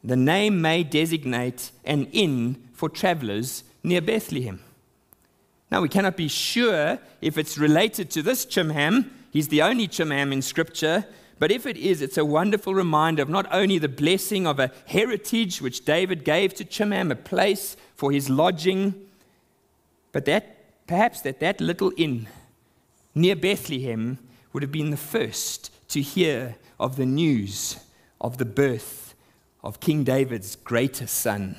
The 0.03 0.15
name 0.15 0.61
may 0.61 0.84
designate 0.84 1.72
an 1.84 2.05
inn 2.11 2.70
for 2.74 2.88
travelers 2.88 3.63
near 3.84 4.01
Bethlehem. 4.01 4.61
Now, 5.72 5.82
we 5.82 5.89
cannot 5.89 6.15
be 6.15 6.28
sure 6.28 6.99
if 7.22 7.38
it's 7.39 7.57
related 7.57 8.11
to 8.11 8.22
this 8.22 8.45
Chimham. 8.45 9.09
He's 9.32 9.47
the 9.47 9.63
only 9.63 9.88
Chimham 9.88 10.32
in 10.32 10.43
Scripture. 10.43 11.05
But 11.39 11.51
if 11.51 11.65
it 11.65 11.78
is, 11.78 12.03
it's 12.03 12.17
a 12.17 12.26
wonderful 12.26 12.76
reminder 12.76 13.24
of 13.24 13.30
not 13.30 13.47
only 13.51 13.80
the 13.80 13.88
blessing 13.88 14.45
of 14.45 14.59
a 14.59 14.72
heritage 14.86 15.59
which 15.59 15.86
David 15.86 16.24
gave 16.24 16.53
to 16.55 16.65
Chimham, 16.65 17.11
a 17.11 17.15
place 17.15 17.76
for 17.95 18.11
his 18.11 18.30
lodging, 18.30 18.93
but 20.11 20.26
that 20.26 20.86
perhaps 20.86 21.22
that 21.22 21.39
that 21.39 21.61
little 21.61 21.91
inn 21.97 22.28
near 23.16 23.36
Bethlehem 23.36 24.20
would 24.53 24.64
have 24.64 24.72
been 24.72 24.91
the 24.91 24.97
first 24.97 25.72
to 25.89 26.01
hear 26.01 26.55
of 26.80 26.95
the 26.95 27.05
news 27.05 27.78
of 28.22 28.38
the 28.38 28.45
birth 28.45 29.16
of 29.64 29.80
King 29.80 30.03
David's 30.03 30.55
greatest 30.55 31.16
son, 31.16 31.57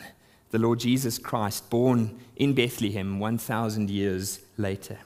the 0.51 0.59
Lord 0.59 0.81
Jesus 0.81 1.19
Christ, 1.19 1.69
born 1.71 2.19
in 2.37 2.55
Bethlehem 2.55 3.19
1,000 3.19 3.91
years 3.91 4.41
later. 4.57 4.99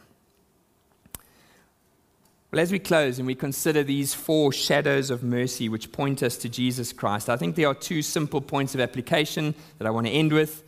Well, 2.51 2.61
as 2.61 2.71
we 2.71 2.79
close 2.79 3.19
and 3.19 3.27
we 3.27 3.35
consider 3.35 3.83
these 3.83 4.15
four 4.15 4.53
shadows 4.53 5.11
of 5.11 5.25
mercy 5.25 5.69
which 5.69 5.91
point 5.91 6.23
us 6.23 6.37
to 6.37 6.49
Jesus 6.49 6.93
Christ, 6.93 7.29
I 7.29 7.37
think 7.37 7.57
there 7.57 7.67
are 7.67 7.75
two 7.75 8.01
simple 8.01 8.41
points 8.41 8.75
of 8.75 8.81
application 8.81 9.57
that 9.79 9.89
I 9.89 9.91
want 9.91 10.07
to 10.07 10.13
end 10.13 10.33
with. 10.33 10.63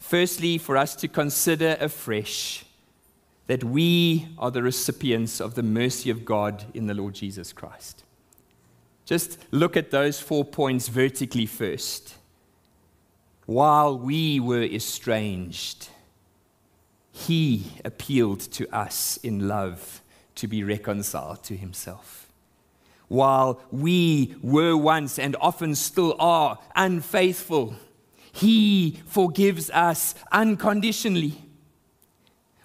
Firstly, 0.00 0.58
for 0.58 0.76
us 0.76 0.96
to 0.96 1.06
consider 1.06 1.76
afresh 1.78 2.64
that 3.52 3.64
we 3.64 4.28
are 4.38 4.50
the 4.50 4.62
recipients 4.62 5.38
of 5.38 5.56
the 5.56 5.62
mercy 5.62 6.08
of 6.08 6.24
God 6.24 6.64
in 6.72 6.86
the 6.86 6.94
Lord 6.94 7.12
Jesus 7.12 7.52
Christ. 7.52 8.02
Just 9.04 9.36
look 9.50 9.76
at 9.76 9.90
those 9.90 10.18
four 10.18 10.42
points 10.42 10.88
vertically 10.88 11.44
first. 11.44 12.14
While 13.44 13.98
we 13.98 14.40
were 14.40 14.62
estranged, 14.62 15.90
He 17.10 17.72
appealed 17.84 18.40
to 18.52 18.66
us 18.74 19.18
in 19.18 19.46
love 19.48 20.00
to 20.36 20.48
be 20.48 20.64
reconciled 20.64 21.44
to 21.44 21.54
himself. 21.54 22.32
While 23.08 23.60
we 23.70 24.34
were 24.40 24.78
once 24.78 25.18
and 25.18 25.36
often 25.42 25.74
still 25.74 26.16
are 26.18 26.58
unfaithful, 26.74 27.74
he 28.32 29.02
forgives 29.04 29.68
us 29.68 30.14
unconditionally. 30.32 31.34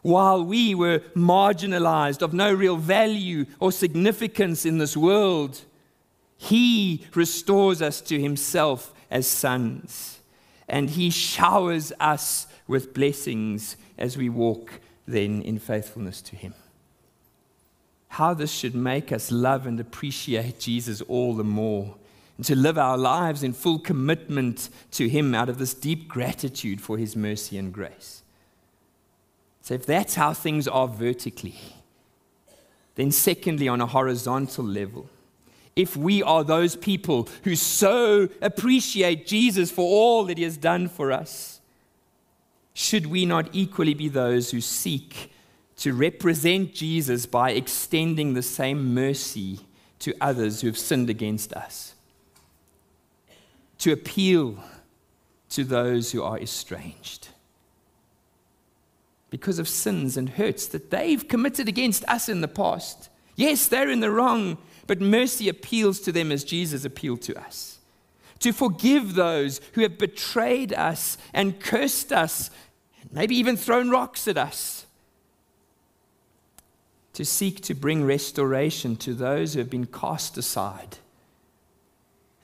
While 0.07 0.45
we 0.45 0.73
were 0.73 0.99
marginalized, 1.17 2.21
of 2.21 2.33
no 2.33 2.53
real 2.53 2.77
value 2.77 3.45
or 3.59 3.73
significance 3.73 4.65
in 4.65 4.77
this 4.77 4.95
world, 4.95 5.65
he 6.37 7.05
restores 7.13 7.81
us 7.81 7.99
to 8.03 8.17
himself 8.17 8.93
as 9.11 9.27
sons, 9.27 10.19
and 10.69 10.91
he 10.91 11.09
showers 11.09 11.91
us 11.99 12.47
with 12.69 12.93
blessings 12.93 13.75
as 13.97 14.15
we 14.15 14.29
walk 14.29 14.79
then 15.05 15.41
in 15.41 15.59
faithfulness 15.59 16.21
to 16.21 16.37
him. 16.37 16.53
How 18.07 18.33
this 18.33 18.53
should 18.53 18.75
make 18.75 19.11
us 19.11 19.29
love 19.29 19.67
and 19.67 19.77
appreciate 19.77 20.57
Jesus 20.57 21.01
all 21.01 21.33
the 21.35 21.43
more, 21.43 21.97
and 22.37 22.45
to 22.45 22.55
live 22.55 22.77
our 22.77 22.97
lives 22.97 23.43
in 23.43 23.51
full 23.51 23.79
commitment 23.79 24.69
to 24.91 25.09
him 25.09 25.35
out 25.35 25.49
of 25.49 25.59
this 25.59 25.73
deep 25.73 26.07
gratitude 26.07 26.79
for 26.79 26.97
his 26.97 27.13
mercy 27.13 27.57
and 27.57 27.73
grace. 27.73 28.23
So, 29.67 29.73
if 29.73 29.85
that's 29.85 30.15
how 30.15 30.31
things 30.31 30.65
are 30.65 30.87
vertically, 30.87 31.59
then 32.95 33.11
secondly, 33.11 33.67
on 33.67 33.81
a 33.81 33.85
horizontal 33.85 34.63
level, 34.63 35.09
if 35.75 35.97
we 35.97 36.23
are 36.23 36.45
those 36.45 36.77
people 36.77 37.27
who 37.43 37.57
so 37.57 38.29
appreciate 38.41 39.27
Jesus 39.27 39.69
for 39.69 39.81
all 39.81 40.23
that 40.23 40.37
he 40.37 40.45
has 40.45 40.55
done 40.55 40.87
for 40.87 41.11
us, 41.11 41.59
should 42.73 43.07
we 43.07 43.25
not 43.25 43.49
equally 43.51 43.93
be 43.93 44.07
those 44.07 44.51
who 44.51 44.61
seek 44.61 45.33
to 45.79 45.91
represent 45.91 46.73
Jesus 46.73 47.25
by 47.25 47.51
extending 47.51 48.35
the 48.35 48.41
same 48.41 48.93
mercy 48.93 49.59
to 49.99 50.15
others 50.21 50.61
who 50.61 50.67
have 50.67 50.77
sinned 50.77 51.09
against 51.09 51.51
us? 51.51 51.93
To 53.79 53.91
appeal 53.91 54.63
to 55.49 55.65
those 55.65 56.13
who 56.13 56.23
are 56.23 56.39
estranged 56.39 57.27
because 59.29 59.59
of 59.59 59.67
sins 59.67 60.17
and 60.17 60.29
hurts 60.29 60.67
that 60.67 60.89
they've 60.89 61.27
committed 61.27 61.67
against 61.67 62.05
us 62.05 62.29
in 62.29 62.41
the 62.41 62.47
past. 62.47 63.09
Yes, 63.35 63.67
they're 63.67 63.89
in 63.89 63.99
the 63.99 64.11
wrong, 64.11 64.57
but 64.87 65.01
mercy 65.01 65.49
appeals 65.49 65.99
to 66.01 66.11
them 66.11 66.31
as 66.31 66.43
Jesus 66.43 66.85
appealed 66.85 67.21
to 67.23 67.39
us. 67.39 67.79
To 68.39 68.53
forgive 68.53 69.15
those 69.15 69.59
who 69.73 69.81
have 69.81 69.97
betrayed 69.97 70.73
us 70.73 71.17
and 71.33 71.59
cursed 71.59 72.13
us, 72.13 72.49
maybe 73.11 73.35
even 73.35 73.57
thrown 73.57 73.89
rocks 73.89 74.27
at 74.27 74.37
us. 74.37 74.85
To 77.13 77.25
seek 77.25 77.61
to 77.61 77.73
bring 77.73 78.05
restoration 78.05 78.95
to 78.97 79.13
those 79.13 79.53
who 79.53 79.59
have 79.59 79.69
been 79.69 79.87
cast 79.87 80.37
aside. 80.37 80.97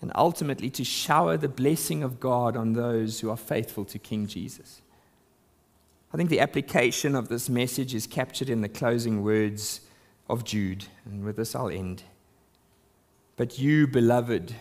And 0.02 0.12
ultimately 0.16 0.70
to 0.72 0.84
shower 0.84 1.38
the 1.38 1.48
blessing 1.48 2.04
of 2.04 2.20
God 2.20 2.58
on 2.58 2.74
those 2.74 3.22
who 3.22 3.30
are 3.30 3.38
faithful 3.38 3.86
to 3.86 4.00
King 4.00 4.28
Jesus. 4.28 4.82
I 6.14 6.18
think 6.18 6.30
the 6.30 6.42
application 6.42 7.16
of 7.16 7.28
this 7.28 7.50
message 7.50 7.96
is 7.96 8.06
captured 8.06 8.50
in 8.50 8.62
the 8.62 8.70
closing 8.70 9.24
words 9.24 9.82
of 10.30 10.44
Jude. 10.44 10.86
And 11.06 11.24
with 11.24 11.38
this, 11.38 11.56
I'll 11.56 11.70
end. 11.70 12.04
But 13.36 13.58
you, 13.58 13.88
beloved, 13.88 14.54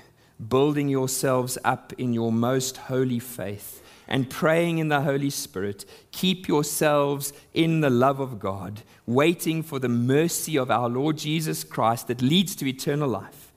building 0.49 0.89
yourselves 0.89 1.59
up 1.63 1.93
in 1.99 2.15
your 2.15 2.33
most 2.33 2.79
holy 2.79 3.19
faith 3.19 3.83
and 4.09 4.31
praying 4.31 4.79
in 4.79 4.89
the 4.89 5.03
Holy 5.03 5.29
Spirit, 5.29 5.85
keep 6.11 6.49
yourselves 6.49 7.35
in 7.53 7.81
the 7.81 7.91
love 7.91 8.19
of 8.19 8.41
God, 8.41 8.83
waiting 9.07 9.63
for 9.63 9.79
the 9.79 9.89
mercy 9.89 10.57
of 10.57 10.71
our 10.71 10.89
Lord 10.89 11.19
Jesus 11.19 11.65
Christ 11.65 12.09
that 12.09 12.23
leads 12.23 12.57
to 12.57 12.67
eternal 12.67 13.09
life. 13.09 13.53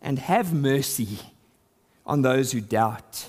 And 0.00 0.18
have 0.18 0.54
mercy 0.54 1.18
on 2.06 2.22
those 2.22 2.52
who 2.52 2.60
doubt. 2.60 3.28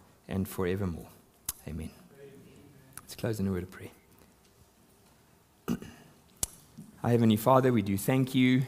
and 0.31 0.47
forevermore. 0.47 1.09
Amen. 1.67 1.91
Let's 3.01 3.15
close 3.15 3.39
in 3.39 3.47
a 3.47 3.51
word 3.51 3.63
of 3.63 3.71
prayer. 3.71 3.89
Our 7.03 7.09
Heavenly 7.09 7.35
Father, 7.35 7.73
we 7.73 7.81
do 7.81 7.97
thank 7.97 8.33
you 8.33 8.63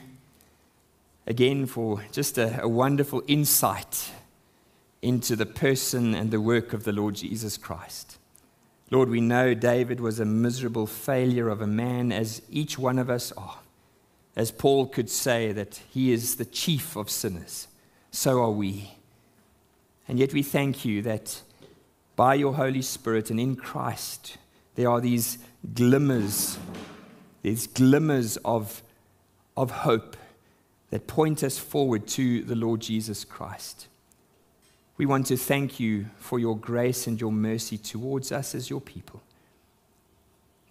again 1.26 1.66
for 1.66 2.04
just 2.12 2.38
a, 2.38 2.62
a 2.62 2.68
wonderful 2.68 3.24
insight 3.28 4.12
into 5.02 5.36
the 5.36 5.46
person 5.46 6.14
and 6.14 6.32
the 6.32 6.42
work 6.42 6.74
of 6.74 6.84
the 6.84 6.92
Lord 6.92 7.16
Jesus 7.16 7.58
Christ. 7.58 8.18
Lord, 8.92 9.10
we 9.10 9.22
know 9.22 9.54
David 9.54 10.00
was 10.00 10.20
a 10.20 10.26
miserable 10.26 10.86
failure 10.86 11.50
of 11.50 11.62
a 11.62 11.68
man, 11.68 12.12
as 12.12 12.42
each 12.50 12.78
one 12.78 13.00
of 13.00 13.10
us 13.10 13.32
are. 13.34 13.60
As 14.36 14.52
Paul 14.52 14.88
could 14.88 15.10
say 15.10 15.52
that 15.52 15.82
he 15.92 16.12
is 16.12 16.36
the 16.36 16.46
chief 16.46 16.96
of 16.96 17.10
sinners, 17.10 17.68
so 18.12 18.42
are 18.42 18.52
we. 18.52 18.96
And 20.08 20.20
yet 20.20 20.34
we 20.34 20.44
thank 20.44 20.86
you 20.86 21.02
that 21.04 21.42
by 22.16 22.36
your 22.36 22.54
Holy 22.54 22.82
Spirit 22.82 23.30
and 23.30 23.40
in 23.40 23.56
Christ, 23.56 24.38
there 24.76 24.90
are 24.90 25.02
these 25.02 25.38
glimmers, 25.74 26.58
these 27.42 27.68
glimmers 27.68 28.38
of, 28.38 28.82
of 29.58 29.72
hope 29.72 30.18
that 30.90 31.08
point 31.08 31.44
us 31.44 31.58
forward 31.58 32.08
to 32.08 32.44
the 32.44 32.56
Lord 32.56 32.80
Jesus 32.82 33.26
Christ. 33.26 33.88
We 34.98 35.06
want 35.08 35.26
to 35.28 35.38
thank 35.38 35.80
you 35.80 36.06
for 36.18 36.38
your 36.38 36.56
grace 36.56 37.08
and 37.08 37.20
your 37.20 37.32
mercy 37.32 37.78
towards 37.78 38.32
us 38.32 38.54
as 38.54 38.70
your 38.70 38.82
people. 38.82 39.22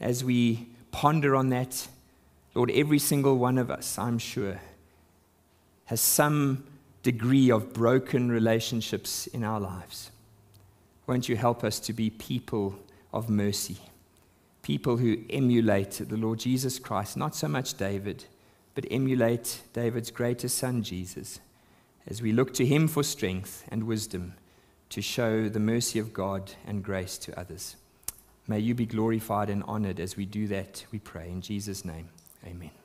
As 0.01 0.23
we 0.23 0.69
ponder 0.93 1.35
on 1.35 1.49
that, 1.49 1.89
Lord, 2.55 2.71
every 2.71 2.99
single 2.99 3.37
one 3.37 3.59
of 3.59 3.71
us, 3.71 3.99
I'm 3.99 4.19
sure, 4.19 4.61
has 5.87 6.01
some 6.01 6.65
degree 7.03 7.51
of 7.51 7.73
broken 7.73 8.31
relationships 8.31 9.27
in 9.27 9.43
our 9.43 9.59
lives. 9.59 10.11
Won't 11.13 11.29
you 11.29 11.37
help 11.37 11.63
us 11.63 11.79
to 11.81 11.93
be 11.93 12.09
people 12.09 12.75
of 13.13 13.29
mercy, 13.29 13.77
people 14.63 14.97
who 14.97 15.19
emulate 15.29 16.01
the 16.09 16.17
Lord 16.17 16.39
Jesus 16.39 16.79
Christ, 16.79 17.19
not 17.19 17.35
so 17.35 17.49
much 17.49 17.75
David, 17.75 18.25
but 18.75 18.87
emulate 18.91 19.61
David's 19.75 20.11
greatest 20.11 20.57
son, 20.57 20.83
Jesus, 20.83 21.39
as 22.07 22.23
we 22.23 22.33
look 22.33 22.55
to 22.55 22.65
him 22.65 22.89
for 22.89 23.03
strength 23.03 23.63
and 23.69 23.85
wisdom 23.85 24.37
to 24.89 25.03
show 25.03 25.51
the 25.51 25.61
mercy 25.61 25.99
of 25.99 26.15
God 26.15 26.55
and 26.67 26.83
grace 26.83 27.19
to 27.19 27.39
others. 27.39 27.77
May 28.49 28.61
you 28.61 28.75
be 28.75 28.87
glorified 28.87 29.51
and 29.51 29.63
honored 29.65 30.01
as 30.01 30.17
we 30.17 30.25
do 30.25 30.47
that, 30.47 30.87
we 30.93 30.99
pray. 30.99 31.29
In 31.29 31.43
Jesus' 31.43 31.85
name, 31.85 32.09
amen. 32.43 32.82